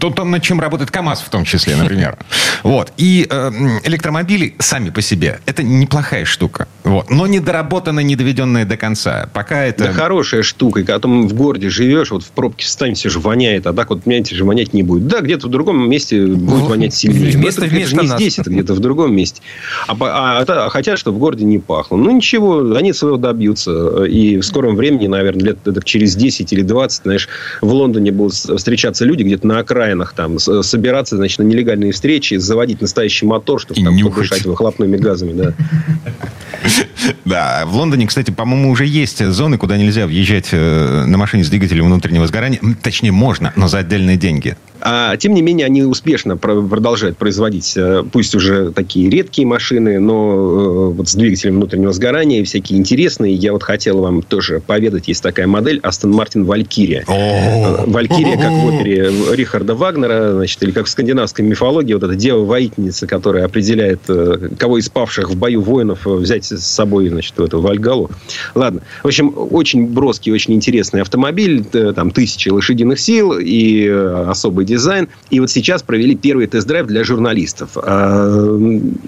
то, 0.00 0.10
то, 0.10 0.24
над 0.24 0.42
чем 0.42 0.60
работает 0.60 0.90
КАМАЗ 0.90 1.22
в 1.22 1.30
том 1.30 1.44
числе, 1.44 1.76
например. 1.76 2.18
Вот. 2.64 2.92
И 2.96 3.26
э, 3.30 3.50
электромобили 3.84 4.56
сами 4.58 4.90
по 4.90 5.00
себе. 5.00 5.38
Это 5.46 5.62
неплохая 5.62 6.24
штука. 6.24 6.66
Вот. 6.82 7.08
Но 7.08 7.26
недоработанная, 7.26 8.02
недоведенная 8.02 8.64
до 8.64 8.76
конца. 8.76 9.28
Пока 9.32 9.62
это... 9.64 9.84
Да 9.84 9.92
хорошая 9.92 10.42
штука. 10.42 10.80
И 10.80 10.82
когда 10.82 10.98
ты 10.98 11.08
в 11.08 11.34
городе 11.34 11.68
живешь, 11.68 12.10
вот 12.10 12.24
в 12.24 12.30
пробке 12.30 12.66
встанете 12.66 13.08
же 13.08 13.20
воняет, 13.20 13.66
а 13.66 13.72
так 13.72 13.90
вот, 13.90 14.02
понимаете, 14.02 14.34
же 14.34 14.44
вонять 14.44 14.74
не 14.74 14.82
будет. 14.82 15.06
Да, 15.06 15.20
где-то 15.20 15.46
в 15.46 15.50
другом 15.50 15.88
месте 15.88 16.26
будет 16.26 16.68
вонять 16.68 16.94
сильнее. 16.94 17.36
Вместо, 17.36 17.64
это, 17.64 17.74
вместо 17.74 17.94
это 17.94 18.04
не 18.04 18.08
нас. 18.08 18.20
здесь, 18.20 18.38
это 18.38 18.50
где-то 18.50 18.74
в 18.74 18.80
другом 18.80 19.14
месте. 19.14 19.40
А, 19.86 19.96
а, 20.18 20.44
а, 20.46 20.68
хотят, 20.68 20.98
чтобы 20.98 21.18
в 21.18 21.20
городе 21.20 21.44
не 21.44 21.58
пахло. 21.58 21.96
Ну, 21.96 22.10
ничего, 22.10 22.74
они 22.74 22.92
своего 22.92 23.16
добьются. 23.16 24.04
И 24.04 24.38
в 24.38 24.42
скором 24.42 24.74
времени, 24.74 25.06
наверное, 25.06 25.56
лет 25.64 25.84
через 25.84 26.16
10 26.16 26.52
или 26.52 26.62
20, 26.62 27.02
знаешь, 27.04 27.28
в 27.60 27.72
Лондоне 27.72 28.10
будут 28.10 28.34
встречаться 28.34 29.04
люди 29.04 29.22
где-то 29.22 29.46
на 29.46 29.58
окраинах, 29.60 30.12
там, 30.14 30.38
собираться, 30.38 31.16
значит, 31.16 31.38
на 31.38 31.44
нелегальные 31.44 31.92
встречи, 31.92 32.34
заводить 32.34 32.80
настоящий 32.80 33.26
мотор, 33.26 33.60
чтобы 33.60 33.80
там 33.82 33.98
подышать 33.98 34.44
выхлопными 34.44 34.96
газами, 34.96 35.32
да. 35.32 35.54
Да, 37.24 37.64
в 37.66 37.76
Лондоне, 37.76 38.06
кстати, 38.06 38.30
по-моему, 38.30 38.70
уже 38.70 38.84
есть 38.86 39.24
зоны, 39.24 39.58
куда 39.58 39.76
нельзя 39.76 40.06
въезжать 40.06 40.48
э, 40.52 41.04
на 41.06 41.18
машине 41.18 41.44
с 41.44 41.48
двигателем 41.48 41.86
внутреннего 41.86 42.26
сгорания. 42.26 42.60
Точнее, 42.82 43.12
можно, 43.12 43.52
но 43.56 43.68
за 43.68 43.78
отдельные 43.78 44.16
деньги. 44.16 44.56
А, 44.80 45.16
тем 45.16 45.34
не 45.34 45.42
менее, 45.42 45.66
они 45.66 45.82
успешно 45.82 46.36
продолжают 46.36 47.16
производить, 47.16 47.76
э, 47.76 48.04
пусть 48.10 48.34
уже 48.34 48.72
такие 48.72 49.10
редкие 49.10 49.46
машины, 49.46 49.98
но 50.08 50.90
э, 50.90 50.94
вот 50.94 51.08
с 51.08 51.14
двигателем 51.14 51.56
внутреннего 51.56 51.92
сгорания, 51.92 52.42
всякие 52.42 52.78
интересные. 52.78 53.34
Я 53.34 53.52
вот 53.52 53.62
хотел 53.62 54.00
вам 54.00 54.22
тоже 54.22 54.60
поведать, 54.60 55.06
есть 55.08 55.22
такая 55.22 55.46
модель 55.46 55.80
Aston 55.80 56.12
Martin 56.12 56.46
Valkyria. 56.46 57.04
Valkyria, 57.86 58.40
как 58.40 58.50
в 58.50 58.66
опере 58.66 59.12
Рихарда 59.32 59.74
Вагнера, 59.74 60.32
значит, 60.32 60.62
или 60.62 60.70
как 60.70 60.86
в 60.86 60.88
скандинавской 60.88 61.44
мифологии, 61.44 61.92
вот 61.92 62.02
эта 62.02 62.14
дева-воительница, 62.14 63.06
которая 63.06 63.44
определяет, 63.44 64.00
кого 64.58 64.78
из 64.78 64.88
павших 64.88 65.30
в 65.30 65.36
бою 65.36 65.60
воинов 65.60 66.06
взять 66.06 66.44
с 66.46 66.60
собой, 66.60 67.08
значит, 67.08 67.36
в 67.36 67.42
эту 67.42 67.60
Вальгалу. 67.60 68.10
Ладно. 68.54 68.80
В 69.02 69.08
общем, 69.08 69.34
очень 69.36 69.86
броский, 69.86 70.32
очень 70.32 70.54
интересный 70.54 71.02
автомобиль, 71.02 71.64
там 71.64 72.12
тысячи 72.12 72.48
лошадиных 72.48 72.98
сил 72.98 73.34
и 73.38 73.86
особый 73.86 74.64
дизайн. 74.64 75.08
И 75.28 75.40
вот 75.40 75.50
сейчас 75.50 75.82
провели 75.82 76.16
первый 76.16 76.46
тест-драйв 76.46 76.86
для 76.86 77.04
журналистов. 77.04 77.72
А, 77.76 78.58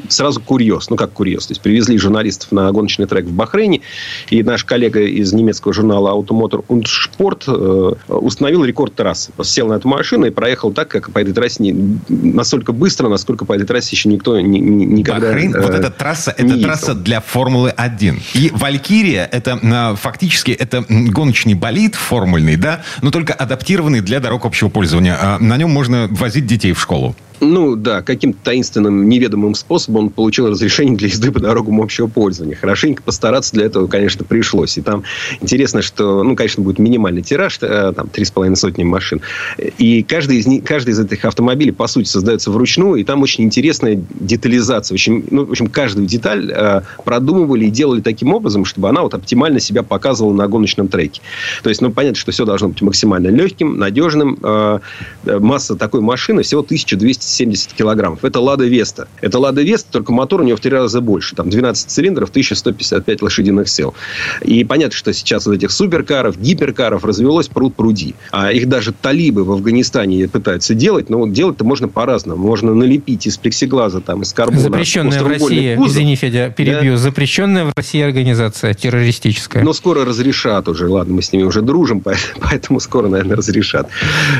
сразу 0.08 0.40
курьез. 0.40 0.89
Ну, 0.90 0.96
как 0.96 1.12
курьез. 1.12 1.46
То 1.46 1.52
есть, 1.52 1.60
привезли 1.60 1.96
журналистов 1.98 2.50
на 2.52 2.70
гоночный 2.72 3.06
трек 3.06 3.24
в 3.24 3.32
Бахрейне. 3.32 3.80
И 4.28 4.42
наш 4.42 4.64
коллега 4.64 5.00
из 5.00 5.32
немецкого 5.32 5.72
журнала 5.72 6.10
«Automotor 6.10 6.64
und 6.66 6.84
Sport» 6.84 7.44
э, 7.46 8.12
установил 8.12 8.64
рекорд 8.64 8.94
трассы. 8.94 9.30
Сел 9.42 9.68
на 9.68 9.74
эту 9.74 9.88
машину 9.88 10.26
и 10.26 10.30
проехал 10.30 10.72
так, 10.72 10.88
как 10.88 11.12
по 11.12 11.20
этой 11.20 11.32
трассе 11.32 11.62
не, 11.62 11.98
настолько 12.08 12.72
быстро, 12.72 13.08
насколько 13.08 13.44
по 13.44 13.52
этой 13.52 13.66
трассе 13.66 13.94
еще 13.94 14.08
никто 14.08 14.38
ни, 14.40 14.58
никогда 14.58 15.28
Бахрейн, 15.28 15.54
э, 15.54 15.60
вот 15.60 15.70
эта 15.70 15.90
трасса, 15.90 16.32
это 16.32 16.42
ездил. 16.42 16.64
трасса 16.64 16.94
для 16.94 17.20
Формулы-1. 17.20 18.18
И 18.34 18.50
«Валькирия» 18.52 19.28
это 19.30 19.58
э, 19.62 19.96
фактически 19.96 20.50
это 20.50 20.84
гоночный 20.88 21.54
болид 21.54 21.94
формульный, 21.94 22.56
да, 22.56 22.82
но 23.02 23.10
только 23.10 23.32
адаптированный 23.32 24.00
для 24.00 24.20
дорог 24.20 24.44
общего 24.44 24.68
пользования. 24.68 25.16
А 25.20 25.38
на 25.38 25.56
нем 25.56 25.70
можно 25.70 26.08
возить 26.10 26.46
детей 26.46 26.72
в 26.72 26.80
школу. 26.80 27.14
Ну, 27.40 27.74
да, 27.74 28.02
каким-то 28.02 28.38
таинственным, 28.44 29.08
неведомым 29.08 29.54
способом 29.54 30.04
он 30.04 30.10
получил 30.10 30.48
разрешение 30.48 30.96
для 30.96 31.08
езды 31.08 31.32
по 31.32 31.40
дорогам 31.40 31.80
общего 31.80 32.06
пользования. 32.06 32.54
Хорошенько 32.54 33.02
постараться 33.02 33.52
для 33.54 33.64
этого, 33.64 33.86
конечно, 33.86 34.24
пришлось. 34.24 34.76
И 34.76 34.82
там 34.82 35.04
интересно, 35.40 35.80
что, 35.80 36.22
ну, 36.22 36.36
конечно, 36.36 36.62
будет 36.62 36.78
минимальный 36.78 37.22
тираж, 37.22 37.58
э, 37.62 37.92
там, 37.96 38.08
три 38.08 38.26
с 38.26 38.30
половиной 38.30 38.56
сотни 38.56 38.84
машин. 38.84 39.22
И 39.78 40.02
каждый 40.02 40.36
из, 40.38 40.46
них, 40.46 40.64
каждый 40.64 40.90
из 40.90 41.00
этих 41.00 41.24
автомобилей, 41.24 41.72
по 41.72 41.86
сути, 41.86 42.08
создается 42.08 42.50
вручную, 42.50 42.96
и 42.96 43.04
там 43.04 43.22
очень 43.22 43.44
интересная 43.44 44.02
детализация. 44.10 44.94
Очень, 44.94 45.24
ну, 45.30 45.46
в 45.46 45.50
общем, 45.52 45.68
каждую 45.68 46.06
деталь 46.06 46.50
э, 46.52 46.82
продумывали 47.04 47.66
и 47.66 47.70
делали 47.70 48.02
таким 48.02 48.34
образом, 48.34 48.66
чтобы 48.66 48.90
она 48.90 49.00
вот 49.00 49.14
оптимально 49.14 49.60
себя 49.60 49.82
показывала 49.82 50.34
на 50.34 50.46
гоночном 50.46 50.88
треке. 50.88 51.22
То 51.62 51.70
есть, 51.70 51.80
ну, 51.80 51.90
понятно, 51.90 52.18
что 52.18 52.32
все 52.32 52.44
должно 52.44 52.68
быть 52.68 52.82
максимально 52.82 53.28
легким, 53.28 53.78
надежным. 53.78 54.38
Э, 54.42 54.80
масса 55.24 55.74
такой 55.76 56.02
машины 56.02 56.42
всего 56.42 56.62
1270 57.30 57.72
килограммов. 57.72 58.24
Это 58.24 58.40
«Лада 58.40 58.64
Веста». 58.64 59.08
Это 59.20 59.38
«Лада 59.38 59.62
Веста», 59.62 59.92
только 59.92 60.12
мотор 60.12 60.40
у 60.40 60.44
него 60.44 60.56
в 60.56 60.60
три 60.60 60.70
раза 60.70 61.00
больше. 61.00 61.36
Там 61.36 61.50
12 61.50 61.90
цилиндров, 61.90 62.30
1155 62.30 63.22
лошадиных 63.22 63.68
сил. 63.68 63.94
И 64.42 64.64
понятно, 64.64 64.96
что 64.96 65.12
сейчас 65.12 65.46
вот 65.46 65.54
этих 65.54 65.70
суперкаров, 65.70 66.38
гиперкаров 66.38 67.04
развелось 67.04 67.48
пруд 67.48 67.74
пруди. 67.74 68.14
А 68.30 68.52
их 68.52 68.68
даже 68.68 68.92
талибы 68.92 69.44
в 69.44 69.52
Афганистане 69.52 70.28
пытаются 70.28 70.74
делать, 70.74 71.10
но 71.10 71.26
делать-то 71.26 71.64
можно 71.64 71.88
по-разному. 71.88 72.44
Можно 72.44 72.74
налепить 72.74 73.26
из 73.26 73.36
плексиглаза, 73.38 74.00
там, 74.00 74.22
из 74.22 74.32
карбона. 74.32 74.60
Запрещенная 74.60 75.22
в 75.22 75.26
России, 75.26 75.76
кузов. 75.76 75.92
извини, 75.92 76.16
Федя, 76.16 76.50
перебью, 76.50 76.92
да? 76.92 76.98
запрещенная 76.98 77.64
в 77.64 77.72
России 77.76 78.00
организация 78.00 78.74
террористическая. 78.74 79.62
Но 79.62 79.72
скоро 79.72 80.04
разрешат 80.04 80.68
уже. 80.68 80.88
Ладно, 80.88 81.14
мы 81.14 81.22
с 81.22 81.32
ними 81.32 81.42
уже 81.42 81.62
дружим, 81.62 82.02
поэтому 82.40 82.80
скоро, 82.80 83.08
наверное, 83.08 83.36
разрешат. 83.36 83.88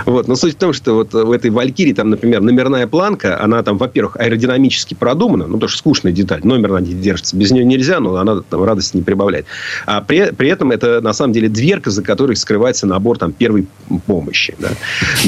Вот. 0.06 0.28
Но 0.28 0.36
суть 0.36 0.54
в 0.54 0.58
том, 0.58 0.72
что 0.72 0.94
вот 0.94 1.12
в 1.12 1.30
этой 1.30 1.50
Валькирии, 1.50 1.92
там, 1.92 2.10
например, 2.10 2.40
номерная 2.40 2.79
планка, 2.86 3.42
она 3.42 3.62
там, 3.62 3.78
во-первых, 3.78 4.16
аэродинамически 4.16 4.94
продумана, 4.94 5.46
ну, 5.46 5.56
что 5.68 5.78
скучная 5.78 6.12
деталь, 6.12 6.40
номер 6.44 6.72
на 6.72 6.78
ней 6.78 6.94
держится, 6.94 7.36
без 7.36 7.50
нее 7.50 7.64
нельзя, 7.64 8.00
но 8.00 8.16
она 8.16 8.40
там 8.40 8.64
радости 8.64 8.96
не 8.96 9.02
прибавляет. 9.02 9.46
А 9.86 10.00
при, 10.00 10.30
при 10.32 10.48
этом 10.48 10.70
это, 10.70 11.00
на 11.00 11.12
самом 11.12 11.32
деле, 11.32 11.48
дверка, 11.48 11.90
за 11.90 12.02
которой 12.02 12.36
скрывается 12.36 12.86
набор 12.86 13.18
там 13.18 13.32
первой 13.32 13.66
помощи. 14.06 14.54
Да. 14.58 14.70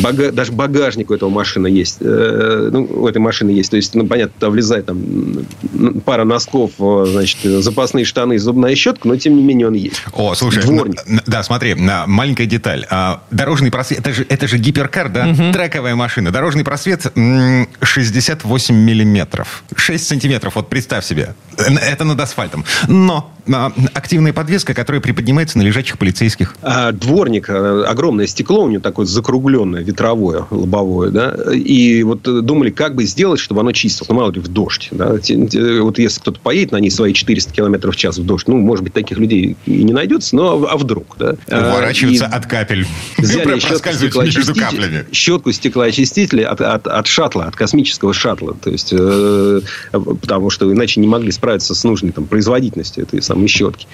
Бага, 0.02 0.32
даже 0.32 0.52
багажник 0.52 1.10
у 1.10 1.14
этого 1.14 1.30
машины 1.30 1.66
есть. 1.66 1.98
Э, 2.00 2.70
ну, 2.72 2.84
у 2.84 3.08
этой 3.08 3.18
машины 3.18 3.50
есть. 3.50 3.70
То 3.70 3.76
есть, 3.76 3.94
ну, 3.94 4.06
понятно, 4.06 4.34
туда 4.38 4.50
влезает 4.50 4.86
там 4.86 5.46
пара 6.04 6.24
носков, 6.24 6.72
значит, 6.78 7.38
запасные 7.42 8.04
штаны, 8.04 8.38
зубная 8.38 8.74
щетка, 8.74 9.08
но, 9.08 9.16
тем 9.16 9.36
не 9.36 9.42
менее, 9.42 9.68
он 9.68 9.74
есть. 9.74 10.02
О, 10.12 10.34
слушай, 10.34 10.62
Дворник. 10.62 11.02
да, 11.26 11.42
смотри, 11.42 11.74
маленькая 11.74 12.46
деталь. 12.46 12.86
А, 12.90 13.22
дорожный 13.30 13.70
просвет, 13.70 14.00
это 14.00 14.12
же, 14.12 14.26
это 14.28 14.48
же 14.48 14.58
гиперкар, 14.58 15.08
да? 15.08 15.28
Угу. 15.28 15.52
Трековая 15.52 15.94
машина. 15.94 16.30
Дорожный 16.30 16.64
просвет 16.64 17.12
68 17.82 18.74
миллиметров. 18.74 19.64
6 19.74 20.06
сантиметров, 20.06 20.56
вот 20.56 20.68
представь 20.68 21.04
себе. 21.04 21.34
Это 21.56 22.04
над 22.04 22.20
асфальтом. 22.20 22.64
Но 22.88 23.32
а, 23.50 23.72
активная 23.94 24.32
подвеска, 24.32 24.72
которая 24.72 25.00
приподнимается 25.00 25.58
на 25.58 25.62
лежачих 25.62 25.98
полицейских. 25.98 26.54
А, 26.62 26.92
дворник, 26.92 27.48
э, 27.48 27.84
огромное 27.88 28.26
стекло 28.26 28.64
у 28.64 28.68
него 28.68 28.80
такое 28.80 29.06
закругленное, 29.06 29.82
ветровое, 29.82 30.46
лобовое, 30.50 31.10
да, 31.10 31.36
и 31.52 32.04
вот 32.04 32.26
э, 32.28 32.40
думали, 32.40 32.70
как 32.70 32.94
бы 32.94 33.04
сделать, 33.04 33.40
чтобы 33.40 33.62
оно 33.62 33.72
чистилось, 33.72 34.08
ну, 34.08 34.14
мало 34.14 34.30
ли, 34.30 34.40
в 34.40 34.46
дождь, 34.48 34.88
да, 34.92 35.10
вот 35.10 35.98
если 35.98 36.20
кто-то 36.20 36.38
поедет 36.40 36.72
на 36.72 36.76
ней 36.76 36.90
свои 36.90 37.12
400 37.12 37.52
километров 37.52 37.94
в 37.94 37.98
час 37.98 38.18
в 38.18 38.24
дождь, 38.24 38.46
ну, 38.46 38.58
может 38.58 38.84
быть, 38.84 38.92
таких 38.92 39.18
людей 39.18 39.56
и 39.66 39.82
не 39.82 39.92
найдется, 39.92 40.36
но 40.36 40.64
а 40.64 40.76
вдруг, 40.76 41.16
да. 41.18 41.34
Уворачиваться 41.48 42.26
а, 42.26 42.36
от 42.36 42.46
капель. 42.46 42.86
Взяли 43.18 43.58
щетку 43.58 43.92
стеклоочистителя, 43.92 45.06
щетку 45.12 45.52
стеклоочистителя 45.52 46.48
от, 46.48 46.60
от, 46.60 46.86
от 46.86 47.06
шаттла, 47.22 47.44
от 47.44 47.56
космического 47.56 48.12
шаттла, 48.12 48.56
то 48.60 48.70
есть, 48.70 48.92
э, 48.92 49.60
потому 49.92 50.50
что 50.50 50.72
иначе 50.72 51.00
не 51.00 51.06
могли 51.06 51.30
справиться 51.30 51.72
с 51.74 51.84
нужной 51.84 52.10
там 52.10 52.26
производительностью 52.26 53.04
этой 53.04 53.22
самой 53.22 53.46
щетки. 53.46 53.86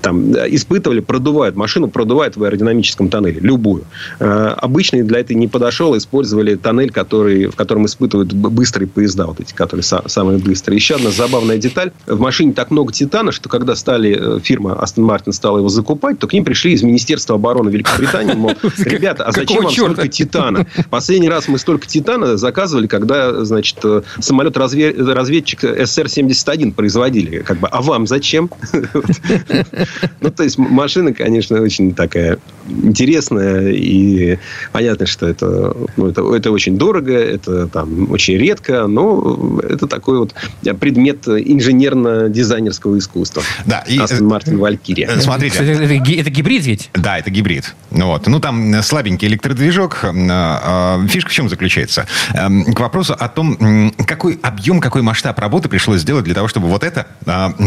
Там 0.00 0.34
э, 0.34 0.48
испытывали, 0.50 0.98
продувают 0.98 1.54
машину, 1.54 1.88
продувают 1.88 2.36
в 2.36 2.42
аэродинамическом 2.42 3.08
тоннеле, 3.08 3.38
любую. 3.40 3.84
Э, 4.18 4.54
обычный 4.56 5.02
для 5.02 5.20
этого 5.20 5.38
не 5.38 5.46
подошел, 5.46 5.96
использовали 5.96 6.56
тоннель, 6.56 6.90
который, 6.90 7.46
в 7.46 7.54
котором 7.54 7.86
испытывают 7.86 8.32
быстрые 8.32 8.88
поезда, 8.88 9.26
вот 9.26 9.38
эти, 9.38 9.54
которые 9.54 9.84
самые 9.84 10.38
быстрые. 10.38 10.76
Еще 10.76 10.96
одна 10.96 11.10
забавная 11.10 11.58
деталь. 11.58 11.92
В 12.06 12.18
машине 12.18 12.52
так 12.52 12.72
много 12.72 12.92
титана, 12.92 13.30
что 13.30 13.48
когда 13.48 13.76
стали, 13.76 14.38
э, 14.38 14.40
фирма 14.40 14.72
Aston 14.82 15.06
Martin 15.06 15.32
стала 15.32 15.58
его 15.58 15.68
закупать, 15.68 16.18
то 16.18 16.26
к 16.26 16.32
ним 16.32 16.44
пришли 16.44 16.72
из 16.72 16.82
Министерства 16.82 17.36
обороны 17.36 17.70
Великобритании, 17.70 18.34
мол, 18.34 18.54
ребята, 18.78 19.24
а 19.24 19.32
зачем 19.32 19.62
вам 19.62 19.72
столько 19.72 20.08
титана? 20.08 20.66
Последний 20.90 21.28
раз 21.28 21.46
мы 21.46 21.58
столько 21.58 21.86
титана 21.86 22.36
заказывали, 22.36 22.71
когда, 22.88 23.44
значит, 23.44 23.78
самолет-разведчик 24.20 25.64
СР-71 25.64 26.72
производили. 26.72 27.38
Как 27.38 27.58
бы, 27.58 27.68
а 27.68 27.82
вам 27.82 28.06
зачем? 28.06 28.50
Ну, 30.20 30.30
то 30.30 30.42
есть, 30.42 30.58
машина, 30.58 31.12
конечно, 31.12 31.60
очень 31.60 31.94
такая 31.94 32.38
интересная. 32.82 33.70
И 33.70 34.38
понятно, 34.72 35.06
что 35.06 35.26
это, 35.26 35.76
ну, 35.96 36.08
это, 36.08 36.22
это 36.34 36.50
очень 36.50 36.76
дорого, 36.78 37.12
это 37.12 37.66
там 37.66 38.10
очень 38.10 38.36
редко, 38.36 38.86
но 38.86 39.60
это 39.62 39.86
такой 39.86 40.18
вот 40.18 40.34
предмет 40.80 41.26
инженерно-дизайнерского 41.26 42.98
искусства. 42.98 43.42
Да. 43.66 43.84
И, 43.88 43.98
Астон 43.98 44.26
Мартин 44.26 44.58
Валькирия. 44.58 45.08
Э, 45.08 45.20
смотрите. 45.20 45.58
Это, 45.58 46.30
гибрид 46.30 46.64
ведь? 46.64 46.90
Да, 46.94 47.18
это 47.18 47.30
гибрид. 47.30 47.74
Ну, 47.90 48.06
вот. 48.06 48.26
ну 48.26 48.40
там 48.40 48.82
слабенький 48.82 49.28
электродвижок. 49.28 50.04
Э, 50.04 50.10
э, 50.12 51.06
фишка 51.08 51.30
в 51.30 51.32
чем 51.32 51.48
заключается? 51.48 52.06
К 52.74 52.80
вопросу 52.80 53.16
о 53.18 53.28
том, 53.28 53.92
какой 54.06 54.38
объем, 54.42 54.80
какой 54.80 55.02
масштаб 55.02 55.38
работы 55.38 55.68
пришлось 55.68 56.00
сделать 56.00 56.24
для 56.24 56.34
того, 56.34 56.48
чтобы 56.48 56.68
вот 56.68 56.84
это 56.84 57.06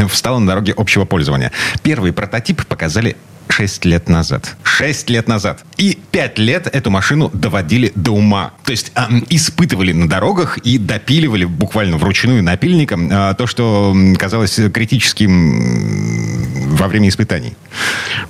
встало 0.10 0.40
на 0.40 0.48
дороге 0.48 0.74
общего 0.76 1.06
пользования. 1.06 1.52
Первый 1.84 2.14
прототип 2.14 2.66
показали 2.66 3.18
6 3.50 3.86
лет 3.86 4.10
назад. 4.10 4.56
6 4.64 5.10
лет 5.10 5.28
назад. 5.28 5.64
И 5.78 5.98
5 6.12 6.40
лет 6.40 6.68
эту 6.68 6.90
машину 6.90 7.30
доводили 7.34 7.92
до 7.96 8.12
ума. 8.12 8.54
То 8.64 8.72
есть 8.72 8.92
э, 8.96 9.02
испытывали 9.30 9.94
на 9.94 10.10
дорогах 10.10 10.58
и 10.60 10.78
допиливали 10.78 11.46
буквально 11.46 11.98
вручную 11.98 12.44
напильником 12.44 13.12
э, 13.12 13.36
то, 13.38 13.48
что 13.48 13.96
казалось 14.18 14.60
критическим 14.74 16.76
во 16.76 16.88
время 16.88 17.10
испытаний. 17.10 17.54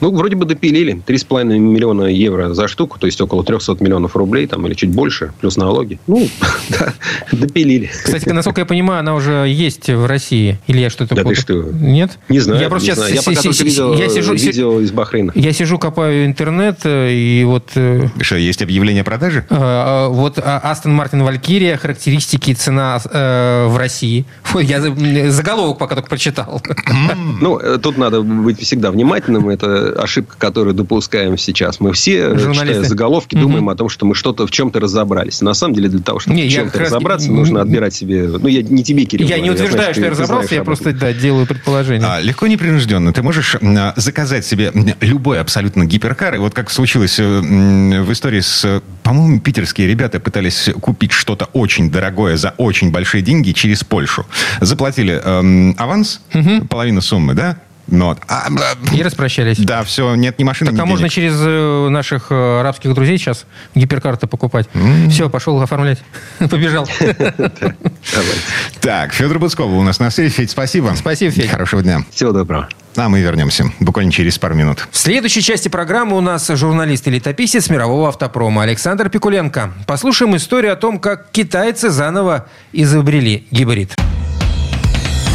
Ну, 0.01 0.15
вроде 0.15 0.35
бы 0.35 0.45
допилили. 0.45 1.01
3,5 1.05 1.57
миллиона 1.57 2.05
евро 2.05 2.53
за 2.53 2.67
штуку, 2.67 2.99
то 2.99 3.05
есть 3.05 3.19
около 3.21 3.43
300 3.43 3.77
миллионов 3.79 4.15
рублей, 4.15 4.47
там, 4.47 4.65
или 4.67 4.73
чуть 4.73 4.89
больше, 4.89 5.31
плюс 5.39 5.57
налоги. 5.57 5.99
Ну, 6.07 6.27
да, 6.69 6.93
допилили. 7.31 7.87
Кстати, 7.87 8.29
насколько 8.29 8.61
я 8.61 8.65
понимаю, 8.65 8.99
она 8.99 9.15
уже 9.15 9.45
есть 9.47 9.89
в 9.89 10.05
России. 10.05 10.59
Или 10.67 10.79
я 10.79 10.89
что-то... 10.89 11.15
Да 11.15 11.23
ты 11.23 11.35
что? 11.35 11.63
Нет? 11.63 12.17
Не 12.29 12.39
знаю. 12.39 12.61
Я 12.61 12.69
просто 12.69 12.95
сейчас... 12.95 13.09
Я 13.09 13.21
пока 13.21 13.41
только 13.41 13.63
видел 13.63 14.33
видео 14.33 14.79
из 14.79 14.91
Бахрейна. 14.91 15.04
Я 15.35 15.53
сижу, 15.53 15.77
копаю 15.77 16.25
интернет, 16.25 16.79
э, 16.83 17.11
и 17.11 17.43
вот... 17.43 17.71
Э, 17.75 18.07
что, 18.21 18.35
есть 18.35 18.61
объявление 18.61 19.03
продажи? 19.03 19.45
А, 19.49 20.09
вот 20.09 20.39
Астон 20.43 20.93
Мартин 20.93 21.23
Валькирия, 21.23 21.77
характеристики, 21.77 22.53
цена 22.53 22.99
э, 23.03 23.67
в 23.67 23.77
России. 23.77 24.25
Я 24.61 24.81
заголовок 25.31 25.77
пока 25.77 25.95
только 25.95 26.09
прочитал. 26.09 26.61
Ну, 27.41 27.59
тут 27.81 27.97
надо 27.97 28.21
быть 28.21 28.61
всегда 28.61 28.91
внимательным. 28.91 29.49
Это 29.49 29.91
ошибка, 30.01 30.35
которую 30.37 30.73
допускаем 30.73 31.37
сейчас. 31.37 31.79
Мы 31.79 31.93
все, 31.93 32.35
читая 32.37 32.83
заголовки, 32.83 33.35
думаем 33.35 33.69
о 33.69 33.75
том, 33.75 33.89
что 33.89 34.05
мы 34.05 34.15
что-то 34.15 34.47
в 34.47 34.51
чем-то 34.51 34.79
разобрались. 34.79 35.41
На 35.41 35.53
самом 35.53 35.75
деле, 35.75 35.89
для 35.89 36.01
того, 36.01 36.19
чтобы 36.19 36.37
в 36.37 36.49
чем-то 36.49 36.79
разобраться, 36.79 37.31
нужно 37.31 37.61
отбирать 37.61 37.93
себе... 37.93 38.27
Ну, 38.27 38.47
я 38.47 38.61
не 38.61 38.83
тебе, 38.83 39.05
Кирилл. 39.05 39.27
Я 39.27 39.39
не 39.39 39.51
утверждаю, 39.51 39.93
что 39.93 40.03
я 40.03 40.11
разобрался, 40.11 40.55
я 40.55 40.63
просто 40.63 40.93
делаю 41.13 41.45
предположение. 41.45 42.07
А, 42.07 42.21
легко 42.21 42.47
непринужденно. 42.47 43.13
Ты 43.13 43.21
можешь 43.21 43.55
заказать 43.95 44.45
себе 44.45 44.71
любой 45.01 45.39
абсолютно 45.39 45.85
гиперкар. 45.85 46.35
И 46.35 46.37
вот 46.37 46.53
как 46.53 46.69
случилось 46.69 47.19
э, 47.19 47.23
в 47.23 48.11
истории 48.11 48.39
с... 48.39 48.81
По-моему, 49.03 49.39
питерские 49.39 49.87
ребята 49.87 50.19
пытались 50.19 50.69
купить 50.81 51.11
что-то 51.11 51.45
очень 51.53 51.91
дорогое 51.91 52.37
за 52.37 52.53
очень 52.57 52.91
большие 52.91 53.21
деньги 53.21 53.51
через 53.51 53.83
Польшу. 53.83 54.25
Заплатили 54.61 55.21
эм, 55.23 55.75
аванс, 55.77 56.21
угу. 56.33 56.65
половину 56.67 57.01
суммы, 57.01 57.33
да? 57.33 57.57
Но, 57.87 58.17
а, 58.27 58.47
и 58.93 59.03
распрощались. 59.03 59.59
Да, 59.59 59.83
все, 59.83 60.15
нет 60.15 60.39
ни 60.39 60.43
машины, 60.43 60.71
Так, 60.71 60.79
ни 60.79 60.81
а 60.81 60.85
можно 60.85 61.07
через 61.07 61.35
э, 61.37 61.89
наших 61.89 62.27
э, 62.31 62.59
арабских 62.59 62.93
друзей 62.93 63.17
сейчас 63.17 63.45
гиперкарты 63.75 64.25
покупать? 64.25 64.67
Mm. 64.73 65.09
Все, 65.09 65.29
пошел 65.29 65.61
оформлять. 65.61 65.99
Побежал. 66.39 66.87
Так, 68.81 69.13
Федор 69.13 69.39
Буцков 69.39 69.69
у 69.71 69.83
нас 69.83 69.99
на 69.99 70.09
связи. 70.09 70.33
Федь, 70.33 70.51
спасибо. 70.51 70.93
Спасибо, 70.95 71.31
Федь. 71.31 71.49
Хорошего 71.49 71.83
дня. 71.83 72.01
Всего 72.11 72.31
доброго. 72.31 72.67
А 72.95 73.09
мы 73.09 73.21
вернемся 73.21 73.65
буквально 73.79 74.11
через 74.11 74.39
пару 74.39 74.55
минут. 74.55 74.87
В 74.89 74.97
следующей 74.97 75.41
части 75.41 75.67
программы 75.67 76.17
у 76.17 76.21
нас 76.21 76.47
журналист 76.47 77.07
и 77.07 77.11
летописец 77.11 77.69
мирового 77.69 78.09
автопрома 78.09 78.63
Александр 78.63 79.09
Пикуленко. 79.09 79.73
Послушаем 79.85 80.35
историю 80.35 80.73
о 80.73 80.75
том, 80.75 80.99
как 80.99 81.29
китайцы 81.31 81.89
заново 81.89 82.47
изобрели 82.71 83.45
гибрид. 83.51 83.95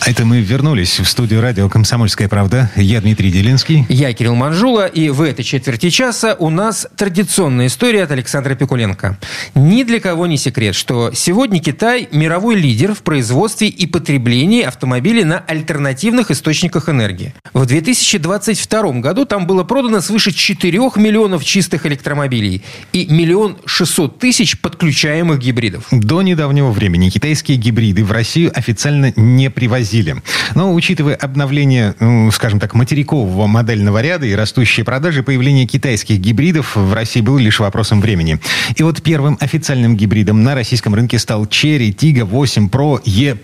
А 0.00 0.10
это 0.10 0.24
мы 0.24 0.40
вернулись 0.40 0.98
в 0.98 1.04
студию 1.04 1.42
радио 1.42 1.68
«Комсомольская 1.68 2.26
правда». 2.26 2.70
Я 2.74 3.02
Дмитрий 3.02 3.30
Делинский. 3.30 3.84
Я 3.90 4.14
Кирилл 4.14 4.34
Манжула. 4.34 4.86
И 4.86 5.10
в 5.10 5.20
этой 5.20 5.42
четверти 5.42 5.90
часа 5.90 6.36
у 6.38 6.48
нас 6.48 6.86
традиционная 6.96 7.66
история 7.66 8.04
от 8.04 8.10
Александра 8.10 8.54
Пикуленко. 8.54 9.18
Ни 9.54 9.82
для 9.82 10.00
кого 10.00 10.26
не 10.26 10.38
секрет, 10.38 10.74
что 10.74 11.12
сегодня 11.12 11.60
Китай– 11.60 12.08
мировой 12.12 12.54
лидер 12.54 12.94
в 12.94 13.02
производстве 13.02 13.68
и 13.68 13.86
потреблении 13.86 14.62
автомобилей 14.62 15.24
на 15.24 15.40
альтернативных 15.40 16.30
источниках 16.30 16.88
энергии. 16.88 17.34
В 17.52 17.66
2022 17.66 19.00
году 19.00 19.26
там 19.26 19.46
было 19.46 19.64
продано 19.64 20.00
свыше 20.00 20.32
4 20.32 20.78
миллионов 20.96 21.44
чистых 21.44 21.84
электромобилей 21.84 22.64
и 22.94 23.06
миллион 23.10 23.58
шестьсот 23.66 24.18
тысяч 24.18 24.58
подключаемых 24.58 25.38
гибридов. 25.38 25.88
До 25.90 26.22
недавнего 26.22 26.70
времени 26.70 27.10
китайские 27.10 27.58
гибриды 27.58 28.02
в 28.02 28.12
Россию 28.12 28.50
официально 28.54 29.12
не 29.14 29.50
привозили 29.50 29.89
возили. 29.90 30.22
Но 30.54 30.72
учитывая 30.72 31.16
обновление, 31.16 31.94
ну, 31.98 32.30
скажем 32.30 32.60
так, 32.60 32.74
материкового 32.74 33.46
модельного 33.46 34.00
ряда 34.00 34.26
и 34.26 34.34
растущие 34.34 34.84
продажи, 34.84 35.22
появление 35.22 35.66
китайских 35.66 36.18
гибридов 36.20 36.76
в 36.76 36.92
России 36.92 37.20
было 37.20 37.38
лишь 37.38 37.58
вопросом 37.58 38.00
времени. 38.00 38.38
И 38.76 38.82
вот 38.82 39.02
первым 39.02 39.36
официальным 39.40 39.96
гибридом 39.96 40.44
на 40.44 40.54
российском 40.54 40.94
рынке 40.94 41.18
стал 41.18 41.44
Cherry 41.44 41.94
Tiggo 41.94 42.24
8 42.24 42.68
Pro 42.68 43.00
E+, 43.04 43.36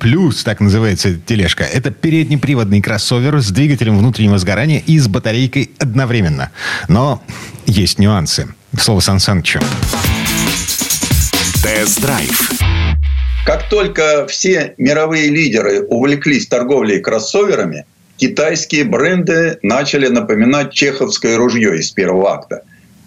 так 0.44 0.60
называется 0.60 1.14
тележка. 1.14 1.64
Это 1.64 1.90
переднеприводный 1.90 2.80
кроссовер 2.80 3.40
с 3.40 3.50
двигателем 3.50 3.98
внутреннего 3.98 4.38
сгорания 4.38 4.82
и 4.86 4.98
с 4.98 5.08
батарейкой 5.08 5.70
одновременно. 5.78 6.50
Но 6.88 7.22
есть 7.66 7.98
нюансы. 7.98 8.46
Слово 8.78 9.00
Сан 9.00 9.18
Санычу. 9.18 9.58
Тест-драйв 11.62 12.65
как 13.46 13.68
только 13.68 14.26
все 14.26 14.74
мировые 14.76 15.28
лидеры 15.28 15.82
увлеклись 15.82 16.48
торговлей 16.48 16.98
кроссоверами, 16.98 17.86
китайские 18.16 18.82
бренды 18.82 19.60
начали 19.62 20.08
напоминать 20.08 20.72
чеховское 20.72 21.36
ружье 21.36 21.78
из 21.78 21.92
первого 21.92 22.32
акта. 22.32 22.62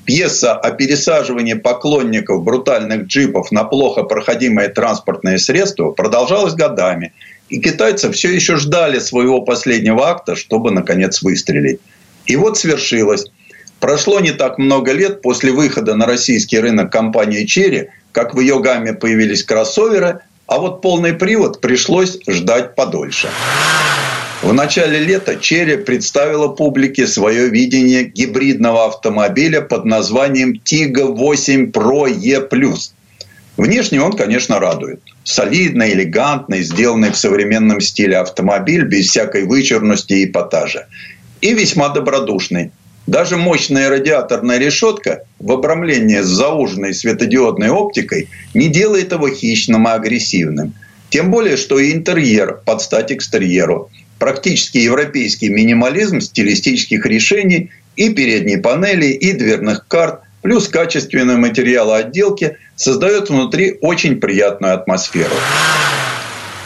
Пьеса 0.06 0.54
о 0.54 0.72
пересаживании 0.72 1.56
поклонников 1.56 2.42
брутальных 2.42 3.08
джипов 3.08 3.52
на 3.52 3.66
плохо 3.66 4.04
проходимые 4.04 4.70
транспортные 4.70 5.40
средства 5.40 5.92
продолжалась 5.92 6.54
годами, 6.54 7.12
и 7.50 7.60
китайцы 7.60 8.10
все 8.10 8.34
еще 8.34 8.56
ждали 8.56 9.00
своего 9.00 9.42
последнего 9.42 10.08
акта, 10.08 10.38
чтобы, 10.38 10.72
наконец, 10.72 11.22
выстрелить. 11.22 11.82
И 12.28 12.38
вот 12.38 12.58
свершилось. 12.58 13.26
Прошло 13.82 14.22
не 14.22 14.32
так 14.32 14.58
много 14.58 14.94
лет 14.94 15.22
после 15.22 15.52
выхода 15.52 15.96
на 15.96 16.06
российский 16.06 16.60
рынок 16.60 16.94
компании 16.94 17.44
«Черри», 17.44 17.90
как 18.14 18.34
в 18.34 18.40
ее 18.40 18.60
гамме 18.62 18.94
появились 18.94 19.44
кроссоверы, 19.44 20.22
а 20.50 20.58
вот 20.58 20.82
полный 20.82 21.14
привод 21.14 21.62
пришлось 21.62 22.18
ждать 22.28 22.74
подольше. 22.76 23.30
В 24.41 24.52
начале 24.52 25.00
лета 25.00 25.36
Черри 25.36 25.78
представила 25.78 26.47
публике 26.47 27.06
свое 27.06 27.50
видение 27.50 28.04
гибридного 28.06 28.88
автомобиля 28.88 29.62
под 29.62 29.86
названием 29.86 30.54
Tiga 30.54 31.06
8 31.06 31.72
Pro 31.72 32.10
E+. 32.10 32.47
Внешне 33.58 34.02
он, 34.02 34.14
конечно, 34.14 34.60
радует. 34.60 35.02
Солидный, 35.24 35.93
элегантный, 35.93 36.64
сделанный 36.64 37.12
в 37.12 37.18
современном 37.18 37.80
стиле 37.80 38.18
автомобиль, 38.18 38.86
без 38.86 39.10
всякой 39.10 39.45
вычурности 39.45 40.14
и 40.14 40.26
эпатажа. 40.26 40.88
И 41.41 41.54
весьма 41.54 41.89
добродушный. 41.89 42.72
Даже 43.10 43.38
мощная 43.38 43.89
радиаторная 43.89 44.60
решетка 44.60 45.24
в 45.39 45.51
обрамлении 45.51 46.20
с 46.20 46.28
зауженной 46.28 46.93
светодиодной 46.93 47.70
оптикой 47.70 48.30
не 48.53 48.68
делает 48.68 49.12
его 49.12 49.28
хищным 49.30 49.88
и 49.88 49.91
агрессивным. 49.91 50.76
Тем 51.10 51.32
более, 51.32 51.57
что 51.57 51.80
и 51.80 51.91
интерьер 51.91 52.62
под 52.64 52.84
стать 52.84 53.12
экстерьеру. 53.12 53.89
Практически 54.20 54.78
европейский 54.78 55.49
минимализм 55.49 56.22
стилистических 56.22 57.03
решений 57.07 57.72
и 57.95 58.10
передней 58.10 58.57
панели, 58.57 59.07
и 59.07 59.34
дверных 59.34 59.88
карт, 59.88 60.20
плюс 60.43 60.68
качественные 60.68 61.38
материалы 61.38 61.95
отделки 61.95 62.57
создает 62.76 63.32
внутри 63.32 63.80
очень 63.82 64.20
приятную 64.20 64.76
атмосферу 64.76 65.34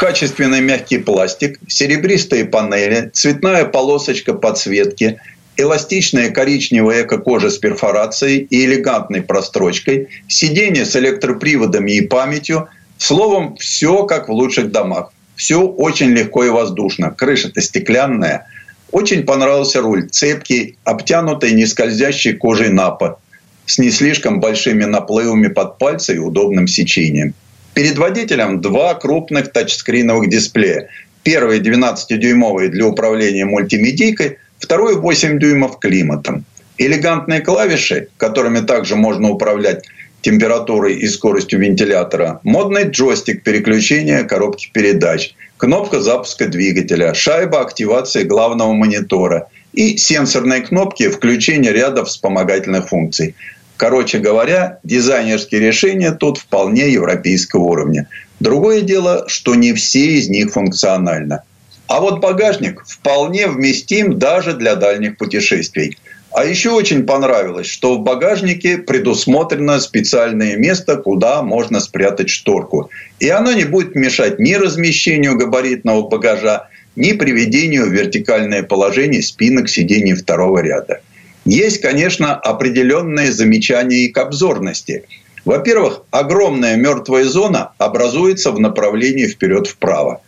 качественный 0.03 0.59
мягкий 0.59 0.97
пластик, 0.97 1.59
серебристые 1.69 2.43
панели, 2.43 3.09
цветная 3.13 3.63
полосочка 3.63 4.33
подсветки, 4.33 5.21
эластичная 5.57 6.31
коричневая 6.31 7.03
эко-кожа 7.03 7.49
с 7.49 7.57
перфорацией 7.57 8.47
и 8.49 8.65
элегантной 8.65 9.21
прострочкой, 9.21 10.09
сиденье 10.27 10.85
с 10.85 10.95
электроприводами 10.95 11.91
и 11.91 12.01
памятью. 12.01 12.67
Словом, 12.97 13.55
все 13.57 14.05
как 14.05 14.29
в 14.29 14.31
лучших 14.31 14.71
домах. 14.71 15.11
Все 15.35 15.61
очень 15.61 16.11
легко 16.11 16.43
и 16.43 16.49
воздушно. 16.49 17.11
Крыша-то 17.11 17.61
стеклянная. 17.61 18.47
Очень 18.91 19.23
понравился 19.23 19.81
руль. 19.81 20.09
Цепкий, 20.09 20.77
обтянутый 20.83 21.53
нескользящей 21.53 22.33
кожей 22.33 22.69
напа. 22.69 23.19
С 23.65 23.79
не 23.79 23.91
слишком 23.91 24.39
большими 24.39 24.83
наплывами 24.83 25.47
под 25.47 25.77
пальцы 25.77 26.15
и 26.15 26.19
удобным 26.19 26.67
сечением. 26.67 27.33
Перед 27.73 27.97
водителем 27.97 28.61
два 28.61 28.93
крупных 28.93 29.51
тачскриновых 29.51 30.29
дисплея. 30.29 30.89
Первый 31.23 31.59
12-дюймовый 31.59 32.67
для 32.67 32.85
управления 32.85 33.45
мультимедийкой, 33.45 34.37
Второй 34.63 34.95
8 34.95 35.39
дюймов 35.39 35.77
климатом. 35.77 36.45
Элегантные 36.77 37.41
клавиши, 37.41 38.07
которыми 38.15 38.61
также 38.61 38.95
можно 38.95 39.29
управлять 39.29 39.83
температурой 40.21 40.95
и 40.95 41.07
скоростью 41.09 41.59
вентилятора, 41.59 42.39
модный 42.43 42.85
джойстик 42.85 43.43
переключения 43.43 44.23
коробки 44.23 44.69
передач, 44.71 45.35
кнопка 45.57 45.99
запуска 45.99 46.47
двигателя, 46.47 47.13
шайба 47.13 47.59
активации 47.59 48.23
главного 48.23 48.71
монитора 48.71 49.49
и 49.73 49.97
сенсорные 49.97 50.61
кнопки 50.61 51.09
включения 51.09 51.73
ряда 51.73 52.05
вспомогательных 52.05 52.87
функций. 52.87 53.35
Короче 53.75 54.19
говоря, 54.19 54.79
дизайнерские 54.85 55.59
решения 55.59 56.13
тут 56.13 56.37
вполне 56.37 56.89
европейского 56.89 57.63
уровня. 57.63 58.07
Другое 58.39 58.79
дело, 58.79 59.25
что 59.27 59.55
не 59.55 59.73
все 59.73 60.19
из 60.19 60.29
них 60.29 60.53
функциональны. 60.53 61.41
А 61.87 61.99
вот 61.99 62.19
багажник 62.19 62.83
вполне 62.85 63.47
вместим 63.47 64.17
даже 64.17 64.53
для 64.53 64.75
дальних 64.75 65.17
путешествий. 65.17 65.97
А 66.31 66.45
еще 66.45 66.71
очень 66.71 67.03
понравилось, 67.03 67.67
что 67.67 67.95
в 67.95 67.99
багажнике 68.01 68.79
предусмотрено 68.79 69.79
специальное 69.79 70.57
место, 70.57 70.95
куда 70.95 71.43
можно 71.43 71.79
спрятать 71.79 72.29
шторку. 72.29 72.89
И 73.19 73.29
оно 73.29 73.53
не 73.53 73.65
будет 73.65 73.93
мешать 73.93 74.39
ни 74.39 74.53
размещению 74.55 75.37
габаритного 75.37 76.07
багажа, 76.07 76.69
ни 76.95 77.11
приведению 77.11 77.85
в 77.85 77.93
вертикальное 77.93 78.63
положение 78.63 79.21
спинок 79.21 79.69
сидений 79.69 80.13
второго 80.13 80.59
ряда. 80.59 81.01
Есть, 81.45 81.81
конечно, 81.81 82.35
определенные 82.35 83.31
замечания 83.31 84.05
и 84.05 84.09
к 84.09 84.17
обзорности. 84.17 85.03
Во-первых, 85.45 86.03
огромная 86.09 86.77
мертвая 86.77 87.25
зона 87.25 87.73
образуется 87.77 88.51
в 88.51 88.59
направлении 88.59 89.27
вперед-вправо. 89.27 90.21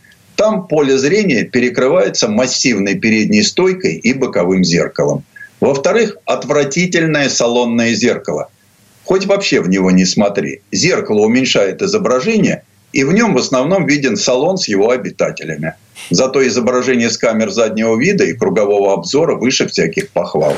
Там 0.46 0.68
поле 0.68 0.96
зрения 1.00 1.44
перекрывается 1.44 2.28
массивной 2.28 2.94
передней 2.94 3.42
стойкой 3.42 3.96
и 3.96 4.14
боковым 4.14 4.64
зеркалом. 4.64 5.24
Во-вторых, 5.60 6.18
отвратительное 6.26 7.30
салонное 7.30 7.96
зеркало. 7.96 8.50
Хоть 9.06 9.26
вообще 9.26 9.60
в 9.60 9.70
него 9.70 9.90
не 9.90 10.06
смотри. 10.06 10.62
Зеркало 10.72 11.22
уменьшает 11.22 11.82
изображение, 11.82 12.62
и 12.94 13.04
в 13.04 13.12
нем 13.12 13.34
в 13.34 13.40
основном 13.40 13.88
виден 13.88 14.18
салон 14.18 14.60
с 14.60 14.68
его 14.68 14.92
обитателями. 14.92 15.74
Зато 16.12 16.48
изображение 16.48 17.10
с 17.10 17.18
камер 17.18 17.50
заднего 17.50 17.98
вида 18.00 18.24
и 18.24 18.34
кругового 18.34 18.94
обзора 18.94 19.34
выше 19.34 19.68
всяких 19.68 20.12
похвал. 20.12 20.56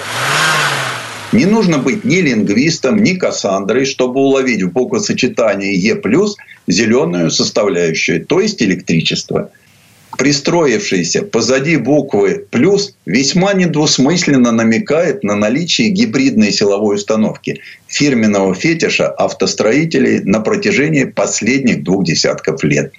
Не 1.31 1.45
нужно 1.45 1.77
быть 1.77 2.03
ни 2.03 2.17
лингвистом, 2.17 3.01
ни 3.01 3.13
Кассандрой, 3.13 3.85
чтобы 3.85 4.19
уловить 4.19 4.63
в 4.63 4.71
буквосочетании 4.73 5.77
Е+, 5.77 5.95
зеленую 6.67 7.31
составляющую, 7.31 8.25
то 8.25 8.41
есть 8.41 8.61
электричество– 8.61 9.49
пристроившийся 10.17 11.23
позади 11.23 11.77
буквы 11.77 12.45
«плюс» 12.49 12.95
весьма 13.05 13.53
недвусмысленно 13.53 14.51
намекает 14.51 15.23
на 15.23 15.35
наличие 15.35 15.89
гибридной 15.89 16.51
силовой 16.51 16.95
установки, 16.95 17.61
фирменного 17.87 18.53
фетиша 18.53 19.09
автостроителей 19.09 20.21
на 20.23 20.39
протяжении 20.39 21.03
последних 21.03 21.83
двух 21.83 22.05
десятков 22.05 22.63
лет. 22.63 22.93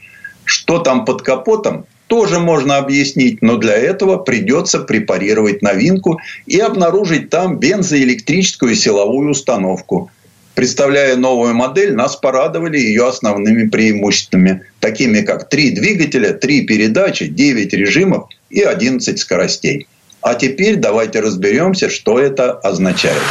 Что 0.44 0.78
там 0.78 1.04
под 1.04 1.22
капотом, 1.22 1.86
тоже 2.06 2.38
можно 2.38 2.78
объяснить, 2.78 3.42
но 3.42 3.56
для 3.58 3.74
этого 3.74 4.16
придется 4.16 4.78
препарировать 4.80 5.60
новинку 5.62 6.18
и 6.46 6.58
обнаружить 6.58 7.28
там 7.28 7.58
бензоэлектрическую 7.58 8.74
силовую 8.74 9.30
установку– 9.30 10.10
Представляя 10.58 11.14
новую 11.14 11.54
модель, 11.54 11.94
нас 11.94 12.16
порадовали 12.16 12.78
ее 12.78 13.06
основными 13.06 13.68
преимуществами, 13.68 14.64
такими 14.80 15.20
как 15.20 15.48
три 15.48 15.70
двигателя, 15.70 16.32
три 16.32 16.66
передачи, 16.66 17.28
9 17.28 17.72
режимов 17.74 18.26
и 18.50 18.62
11 18.62 19.20
скоростей. 19.20 19.86
А 20.20 20.34
теперь 20.34 20.74
давайте 20.74 21.20
разберемся, 21.20 21.88
что 21.88 22.18
это 22.18 22.54
означает. 22.54 23.22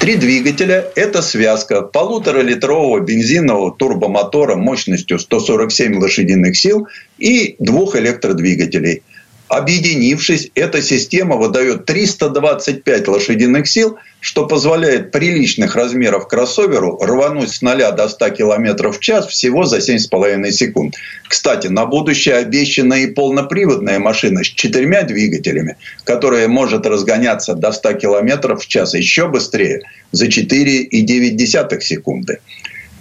Три 0.00 0.16
двигателя– 0.16 0.86
это 0.96 1.22
связка 1.22 1.82
полуторалитрового 1.82 2.98
бензинового 2.98 3.70
турбомотора 3.70 4.56
мощностью 4.56 5.20
147 5.20 5.96
лошадиных 6.00 6.56
сил 6.56 6.88
и 7.18 7.54
двух 7.60 7.94
электродвигателей– 7.94 9.04
Объединившись, 9.48 10.50
эта 10.56 10.82
система 10.82 11.36
выдает 11.36 11.84
325 11.84 13.06
лошадиных 13.06 13.68
сил, 13.68 13.96
что 14.18 14.44
позволяет 14.44 15.12
приличных 15.12 15.76
размеров 15.76 16.26
кроссоверу 16.26 16.98
рвануть 17.00 17.52
с 17.52 17.62
0 17.62 17.92
до 17.96 18.08
100 18.08 18.30
км 18.30 18.90
в 18.90 18.98
час 18.98 19.28
всего 19.28 19.64
за 19.64 19.78
7,5 19.78 20.50
секунд. 20.50 20.96
Кстати, 21.28 21.68
на 21.68 21.86
будущее 21.86 22.34
обещана 22.34 22.94
и 22.94 23.06
полноприводная 23.06 24.00
машина 24.00 24.42
с 24.42 24.48
четырьмя 24.48 25.02
двигателями, 25.02 25.76
которая 26.02 26.48
может 26.48 26.84
разгоняться 26.84 27.54
до 27.54 27.70
100 27.70 27.92
км 27.94 28.56
в 28.56 28.66
час 28.66 28.94
еще 28.94 29.28
быстрее 29.28 29.82
за 30.10 30.26
4,9 30.26 31.80
секунды. 31.80 32.40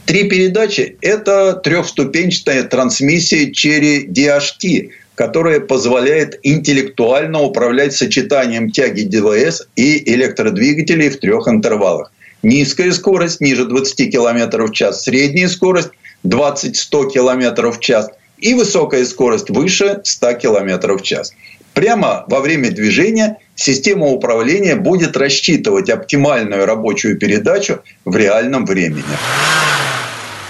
Три 0.05 0.29
передачи– 0.29 0.97
это 1.01 1.53
трехступенчатая 1.53 2.61
трансмиссия 2.65 3.49
Cherry 3.49 4.05
DHT– 4.07 4.91
которая 5.15 5.61
позволяет 5.61 6.39
интеллектуально 6.43 7.41
управлять 7.41 7.93
сочетанием 7.93 8.69
тяги 8.69 9.03
ДВС 9.03 9.67
и 9.75 10.13
электродвигателей 10.13 11.09
в 11.09 11.19
трех 11.19 11.47
интервалах. 11.47 12.11
Низкая 12.43 12.91
скорость 12.91 13.41
ниже 13.41 13.65
20 13.65 14.11
км 14.11 14.65
в 14.67 14.71
час, 14.71 15.03
средняя 15.03 15.47
скорость 15.47 15.89
20-100 16.25 17.11
км 17.11 17.71
в 17.71 17.79
час 17.79 18.09
и 18.37 18.53
высокая 18.53 19.05
скорость 19.05 19.49
выше 19.49 20.01
100 20.03 20.33
км 20.33 20.97
в 20.97 21.01
час. 21.01 21.33
Прямо 21.73 22.23
во 22.27 22.41
время 22.41 22.71
движения 22.71 23.37
система 23.55 24.07
управления 24.07 24.75
будет 24.75 25.17
рассчитывать 25.17 25.89
оптимальную 25.89 26.65
рабочую 26.65 27.17
передачу 27.17 27.81
в 28.05 28.15
реальном 28.15 28.65
времени. 28.65 29.03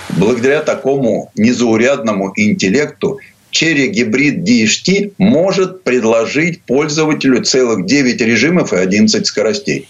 Благодаря 0.10 0.62
такому 0.62 1.32
незаурядному 1.36 2.32
интеллекту 2.36 3.20
Cherry 3.56 3.90
Hybrid 3.92 4.44
DHT 4.44 5.14
может 5.18 5.84
предложить 5.84 6.62
пользователю 6.64 7.42
целых 7.44 7.86
9 7.86 8.22
режимов 8.22 8.74
и 8.74 8.76
11 8.76 9.26
скоростей. 9.26 9.88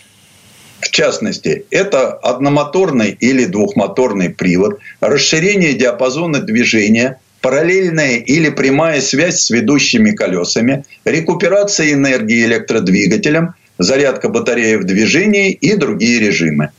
В 0.82 0.92
частности, 0.92 1.66
это 1.72 2.14
одномоторный 2.14 3.18
или 3.20 3.46
двухмоторный 3.46 4.30
привод, 4.30 4.78
расширение 5.00 5.74
диапазона 5.74 6.42
движения, 6.42 7.20
параллельная 7.42 8.18
или 8.18 8.50
прямая 8.50 9.02
связь 9.02 9.42
с 9.42 9.50
ведущими 9.50 10.12
колесами, 10.12 10.86
рекуперация 11.04 11.94
энергии 11.94 12.46
электродвигателем, 12.46 13.56
зарядка 13.80 14.30
батареи 14.30 14.76
в 14.76 14.84
движении 14.84 15.52
и 15.52 15.76
другие 15.76 16.20
режимы. 16.20 16.70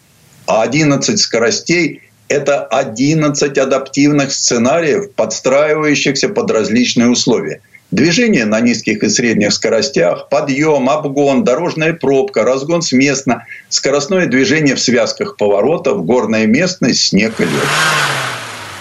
А 0.47 0.63
11 0.63 1.19
скоростей 1.19 2.03
это 2.29 2.65
11 2.65 3.59
адаптивных 3.59 4.33
сценариев, 4.33 5.13
подстраивающихся 5.13 6.29
под 6.29 6.51
различные 6.51 7.09
условия. 7.09 7.61
Движение 7.93 8.45
на 8.45 8.61
низких 8.61 9.05
и 9.05 9.09
средних 9.09 9.53
скоростях, 9.53 10.29
подъем, 10.29 10.91
обгон, 10.91 11.45
дорожная 11.45 11.93
пробка, 11.93 12.43
разгон 12.43 12.83
с 12.83 12.91
местно, 12.91 13.45
скоростное 13.69 14.27
движение 14.27 14.75
в 14.75 14.81
связках 14.81 15.37
поворотов, 15.37 16.05
горная 16.05 16.47
местность, 16.47 17.09
снег 17.09 17.41
и 17.41 17.45
лед. 17.45 17.69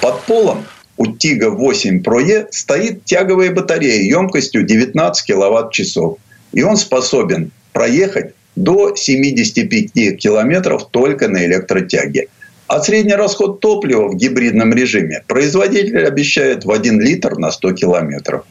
Под 0.01 0.21
полом 0.23 0.65
у 0.97 1.07
Тига 1.07 1.51
8 1.51 2.01
Pro 2.01 2.21
E 2.23 2.47
стоит 2.51 3.05
тяговая 3.05 3.51
батарея 3.51 4.01
емкостью 4.01 4.63
19 4.63 5.25
киловатт-часов. 5.25 6.17
И 6.51 6.63
он 6.63 6.77
способен 6.77 7.51
проехать 7.73 8.33
до 8.55 8.95
75 8.95 10.17
километров 10.17 10.89
только 10.89 11.27
на 11.27 11.45
электротяге. 11.45 12.27
А 12.67 12.81
средний 12.81 13.13
расход 13.13 13.59
топлива 13.59 14.07
в 14.07 14.15
гибридном 14.15 14.73
режиме 14.73 15.23
производитель 15.27 16.05
обещает 16.05 16.65
в 16.65 16.71
1 16.71 16.99
литр 16.99 17.37
на 17.37 17.51
100 17.51 17.73
километров. 17.73 18.43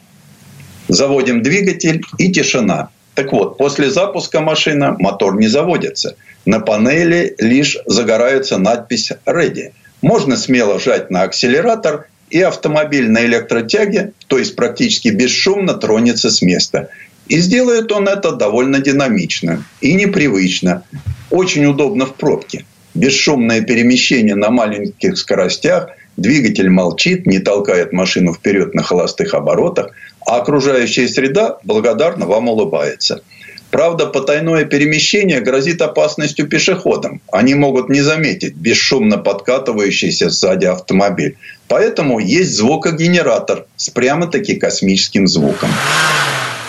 Заводим 0.88 1.42
двигатель 1.42 2.02
и 2.18 2.30
тишина. 2.30 2.90
Так 3.14 3.32
вот, 3.32 3.58
после 3.58 3.90
запуска 3.90 4.40
машины 4.40 4.94
мотор 4.98 5.36
не 5.38 5.48
заводится. 5.48 6.16
На 6.44 6.60
панели 6.60 7.34
лишь 7.38 7.78
загорается 7.86 8.58
надпись 8.58 9.12
«Ready». 9.26 9.72
Можно 10.02 10.36
смело 10.36 10.78
жать 10.78 11.10
на 11.10 11.22
акселератор, 11.22 12.06
и 12.30 12.40
автомобиль 12.40 13.10
на 13.10 13.24
электротяге, 13.26 14.12
то 14.26 14.38
есть 14.38 14.56
практически 14.56 15.08
бесшумно, 15.08 15.74
тронется 15.74 16.30
с 16.30 16.42
места. 16.42 16.88
И 17.28 17.38
сделает 17.38 17.92
он 17.92 18.08
это 18.08 18.32
довольно 18.32 18.80
динамично 18.80 19.64
и 19.80 19.94
непривычно. 19.94 20.82
Очень 21.30 21.66
удобно 21.66 22.06
в 22.06 22.14
пробке 22.14 22.64
бесшумное 22.94 23.60
перемещение 23.60 24.36
на 24.36 24.50
маленьких 24.50 25.18
скоростях, 25.18 25.88
двигатель 26.16 26.70
молчит, 26.70 27.26
не 27.26 27.40
толкает 27.40 27.92
машину 27.92 28.32
вперед 28.32 28.74
на 28.74 28.82
холостых 28.82 29.34
оборотах, 29.34 29.90
а 30.26 30.36
окружающая 30.36 31.08
среда 31.08 31.58
благодарно 31.64 32.26
вам 32.26 32.48
улыбается. 32.48 33.22
Правда, 33.70 34.06
потайное 34.06 34.64
перемещение 34.64 35.40
грозит 35.40 35.82
опасностью 35.82 36.46
пешеходам. 36.46 37.20
Они 37.32 37.54
могут 37.54 37.88
не 37.88 38.02
заметить 38.02 38.54
бесшумно 38.54 39.18
подкатывающийся 39.18 40.30
сзади 40.30 40.66
автомобиль. 40.66 41.36
Поэтому 41.66 42.20
есть 42.20 42.54
звукогенератор 42.54 43.66
с 43.74 43.90
прямо-таки 43.90 44.54
космическим 44.54 45.26
звуком. 45.26 45.70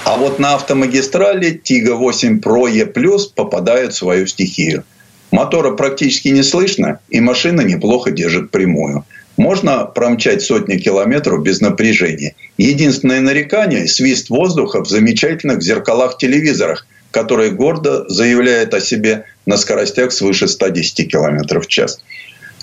А 0.03 0.17
вот 0.17 0.39
на 0.39 0.55
автомагистрали 0.55 1.51
Тига 1.51 1.93
8 1.93 2.39
Pro 2.39 2.67
E 2.71 2.85
Plus 2.85 3.29
попадает 3.35 3.93
в 3.93 3.97
свою 3.97 4.25
стихию– 4.25 4.83
Мотора 5.31 5.71
практически 5.71 6.29
не 6.29 6.43
слышно, 6.43 6.99
и 7.09 7.19
машина 7.19 7.61
неплохо 7.61 8.11
держит 8.11 8.51
прямую. 8.51 9.05
Можно 9.37 9.85
промчать 9.85 10.41
сотни 10.41 10.77
километров 10.77 11.43
без 11.43 11.59
напряжения. 11.59 12.35
Единственное 12.57 13.19
нарекание– 13.19 13.87
свист 13.87 14.29
воздуха 14.29 14.83
в 14.83 14.87
замечательных 14.87 15.61
зеркалах-телевизорах, 15.61 16.87
которые 17.11 17.51
гордо 17.51 18.05
заявляют 18.07 18.73
о 18.73 18.79
себе 18.79 19.25
на 19.45 19.57
скоростях 19.57 20.11
свыше 20.13 20.47
110 20.47 21.11
км 21.11 21.59
в 21.59 21.67
час. 21.67 22.01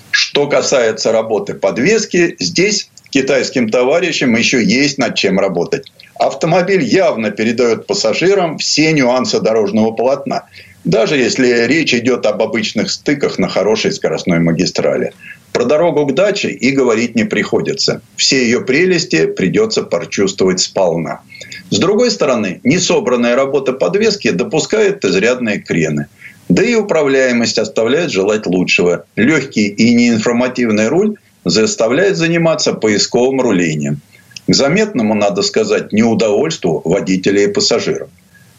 Что 0.09 0.47
касается 0.47 1.11
работы 1.11 1.53
подвески, 1.53 2.35
здесь 2.39 2.89
китайским 3.09 3.69
товарищам 3.69 4.35
еще 4.35 4.63
есть 4.63 4.97
над 4.97 5.15
чем 5.15 5.39
работать. 5.39 5.91
Автомобиль 6.15 6.83
явно 6.83 7.31
передает 7.31 7.85
пассажирам 7.85 8.57
все 8.57 8.91
нюансы 8.93 9.39
дорожного 9.39 9.91
полотна 9.91 10.45
даже 10.83 11.15
если 11.17 11.65
речь 11.65 11.93
идет 11.93 12.25
об 12.25 12.41
обычных 12.41 12.91
стыках 12.91 13.39
на 13.39 13.47
хорошей 13.47 13.91
скоростной 13.91 14.39
магистрали. 14.39 15.13
Про 15.53 15.65
дорогу 15.65 16.05
к 16.07 16.15
даче 16.15 16.49
и 16.49 16.71
говорить 16.71 17.15
не 17.15 17.25
приходится. 17.25 18.01
Все 18.15 18.43
ее 18.43 18.61
прелести 18.61 19.27
придется 19.27 19.83
прочувствовать 19.83 20.59
сполна. 20.59 21.21
С 21.69 21.77
другой 21.77 22.11
стороны, 22.11 22.59
несобранная 22.63 23.35
работа 23.35 23.73
подвески 23.73 24.31
допускает 24.31 25.05
изрядные 25.05 25.59
крены. 25.59 26.07
Да 26.49 26.63
и 26.63 26.75
управляемость 26.75 27.59
оставляет 27.59 28.11
желать 28.11 28.45
лучшего. 28.45 29.05
Легкий 29.15 29.67
и 29.67 29.93
неинформативный 29.93 30.87
руль 30.87 31.17
заставляет 31.45 32.17
заниматься 32.17 32.73
поисковым 32.73 33.39
рулением. 33.39 34.01
К 34.47 34.53
заметному, 34.53 35.13
надо 35.13 35.41
сказать, 35.41 35.93
неудовольству 35.93 36.81
водителей 36.83 37.45
и 37.45 37.53
пассажиров. 37.53 38.09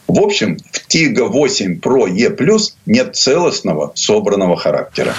В 0.06 0.20
общем, 0.20 0.58
в 0.70 0.86
Тига 0.86 1.24
8 1.24 1.78
Pro 1.80 2.08
E 2.08 2.58
нет 2.86 3.16
целостного 3.16 3.92
собранного 3.94 4.56
характера. 4.56 5.14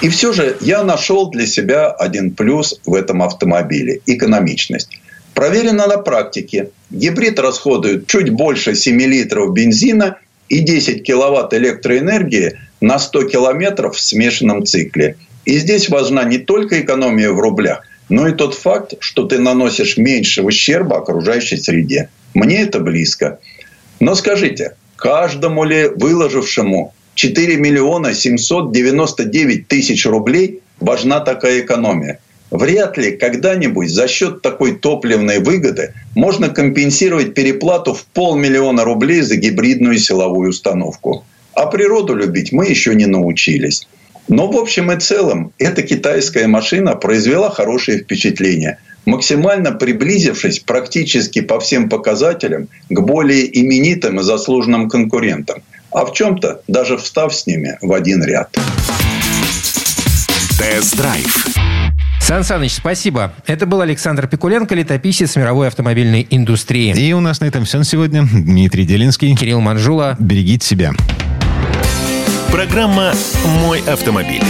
И 0.00 0.08
все 0.08 0.32
же 0.32 0.56
я 0.60 0.82
нашел 0.82 1.30
для 1.30 1.46
себя 1.46 1.88
один 1.88 2.32
плюс 2.32 2.80
в 2.84 2.94
этом 2.94 3.22
автомобиле– 3.22 4.00
экономичность. 4.06 4.88
Проверено 5.32 5.86
на 5.86 5.98
практике. 5.98 6.70
Гибрид 6.90 7.38
расходует 7.38 8.08
чуть 8.08 8.30
больше 8.30 8.74
7 8.74 9.00
литров 9.00 9.52
бензина 9.52 10.18
и 10.48 10.58
10 10.58 11.04
киловатт 11.04 11.54
электроэнергии 11.54 12.58
на 12.80 12.98
100 12.98 13.28
километров 13.28 13.96
в 13.96 14.00
смешанном 14.00 14.66
цикле. 14.66 15.16
И 15.44 15.58
здесь 15.58 15.88
важна 15.88 16.24
не 16.24 16.38
только 16.38 16.80
экономия 16.80 17.30
в 17.30 17.38
рублях, 17.38 17.86
но 18.08 18.28
и 18.28 18.32
тот 18.32 18.54
факт, 18.54 18.94
что 18.98 19.24
ты 19.24 19.38
наносишь 19.38 19.96
меньше 19.96 20.42
ущерба 20.42 20.98
окружающей 20.98 21.56
среде. 21.56 22.10
Мне 22.34 22.62
это 22.62 22.80
близко. 22.80 23.38
Но 24.00 24.14
скажите, 24.14 24.74
каждому 24.96 25.64
ли 25.64 25.88
выложившему 25.88 26.94
4 27.14 27.56
миллиона 27.56 28.14
799 28.14 29.68
тысяч 29.68 30.06
рублей 30.06 30.60
важна 30.80 31.20
такая 31.20 31.60
экономия? 31.60 32.18
Вряд 32.50 32.98
ли 32.98 33.12
когда-нибудь 33.12 33.90
за 33.90 34.08
счет 34.08 34.42
такой 34.42 34.76
топливной 34.76 35.38
выгоды 35.38 35.94
можно 36.14 36.50
компенсировать 36.50 37.32
переплату 37.32 37.94
в 37.94 38.04
полмиллиона 38.04 38.84
рублей 38.84 39.22
за 39.22 39.36
гибридную 39.36 39.98
силовую 39.98 40.50
установку. 40.50 41.24
А 41.54 41.66
природу 41.66 42.14
любить 42.14 42.52
мы 42.52 42.66
еще 42.66 42.94
не 42.94 43.06
научились. 43.06 43.88
Но 44.28 44.50
в 44.50 44.56
общем 44.56 44.92
и 44.92 45.00
целом 45.00 45.52
эта 45.58 45.82
китайская 45.82 46.46
машина 46.46 46.94
произвела 46.94 47.50
хорошее 47.50 47.98
впечатление– 47.98 48.78
максимально 49.06 49.72
приблизившись 49.72 50.60
практически 50.60 51.40
по 51.40 51.58
всем 51.60 51.88
показателям 51.88 52.68
к 52.88 53.00
более 53.00 53.46
именитым 53.60 54.20
и 54.20 54.22
заслуженным 54.22 54.88
конкурентам. 54.88 55.62
а 55.94 56.06
в 56.06 56.12
чем-то 56.12 56.62
даже 56.68 56.96
встав 56.96 57.34
с 57.34 57.46
ними 57.46 57.76
в 57.82 57.92
один 57.92 58.24
ряд. 58.24 58.56
Тест-драйв. 60.58 61.46
Сан 62.20 62.44
Саныч, 62.44 62.72
спасибо. 62.72 63.32
Это 63.46 63.66
был 63.66 63.80
Александр 63.80 64.28
Пикуленко, 64.28 64.74
летописец 64.74 65.34
мировой 65.36 65.66
автомобильной 65.68 66.26
индустрии. 66.30 66.94
И 66.96 67.12
у 67.12 67.20
нас 67.20 67.40
на 67.40 67.46
этом 67.46 67.64
все 67.64 67.78
на 67.78 67.84
сегодня. 67.84 68.22
Дмитрий 68.32 68.86
Делинский. 68.86 69.34
Кирилл 69.34 69.60
Манжула. 69.60 70.16
Берегите 70.18 70.66
себя. 70.66 70.92
Программа 72.50 73.12
«Мой 73.60 73.80
автомобиль». 73.80 74.42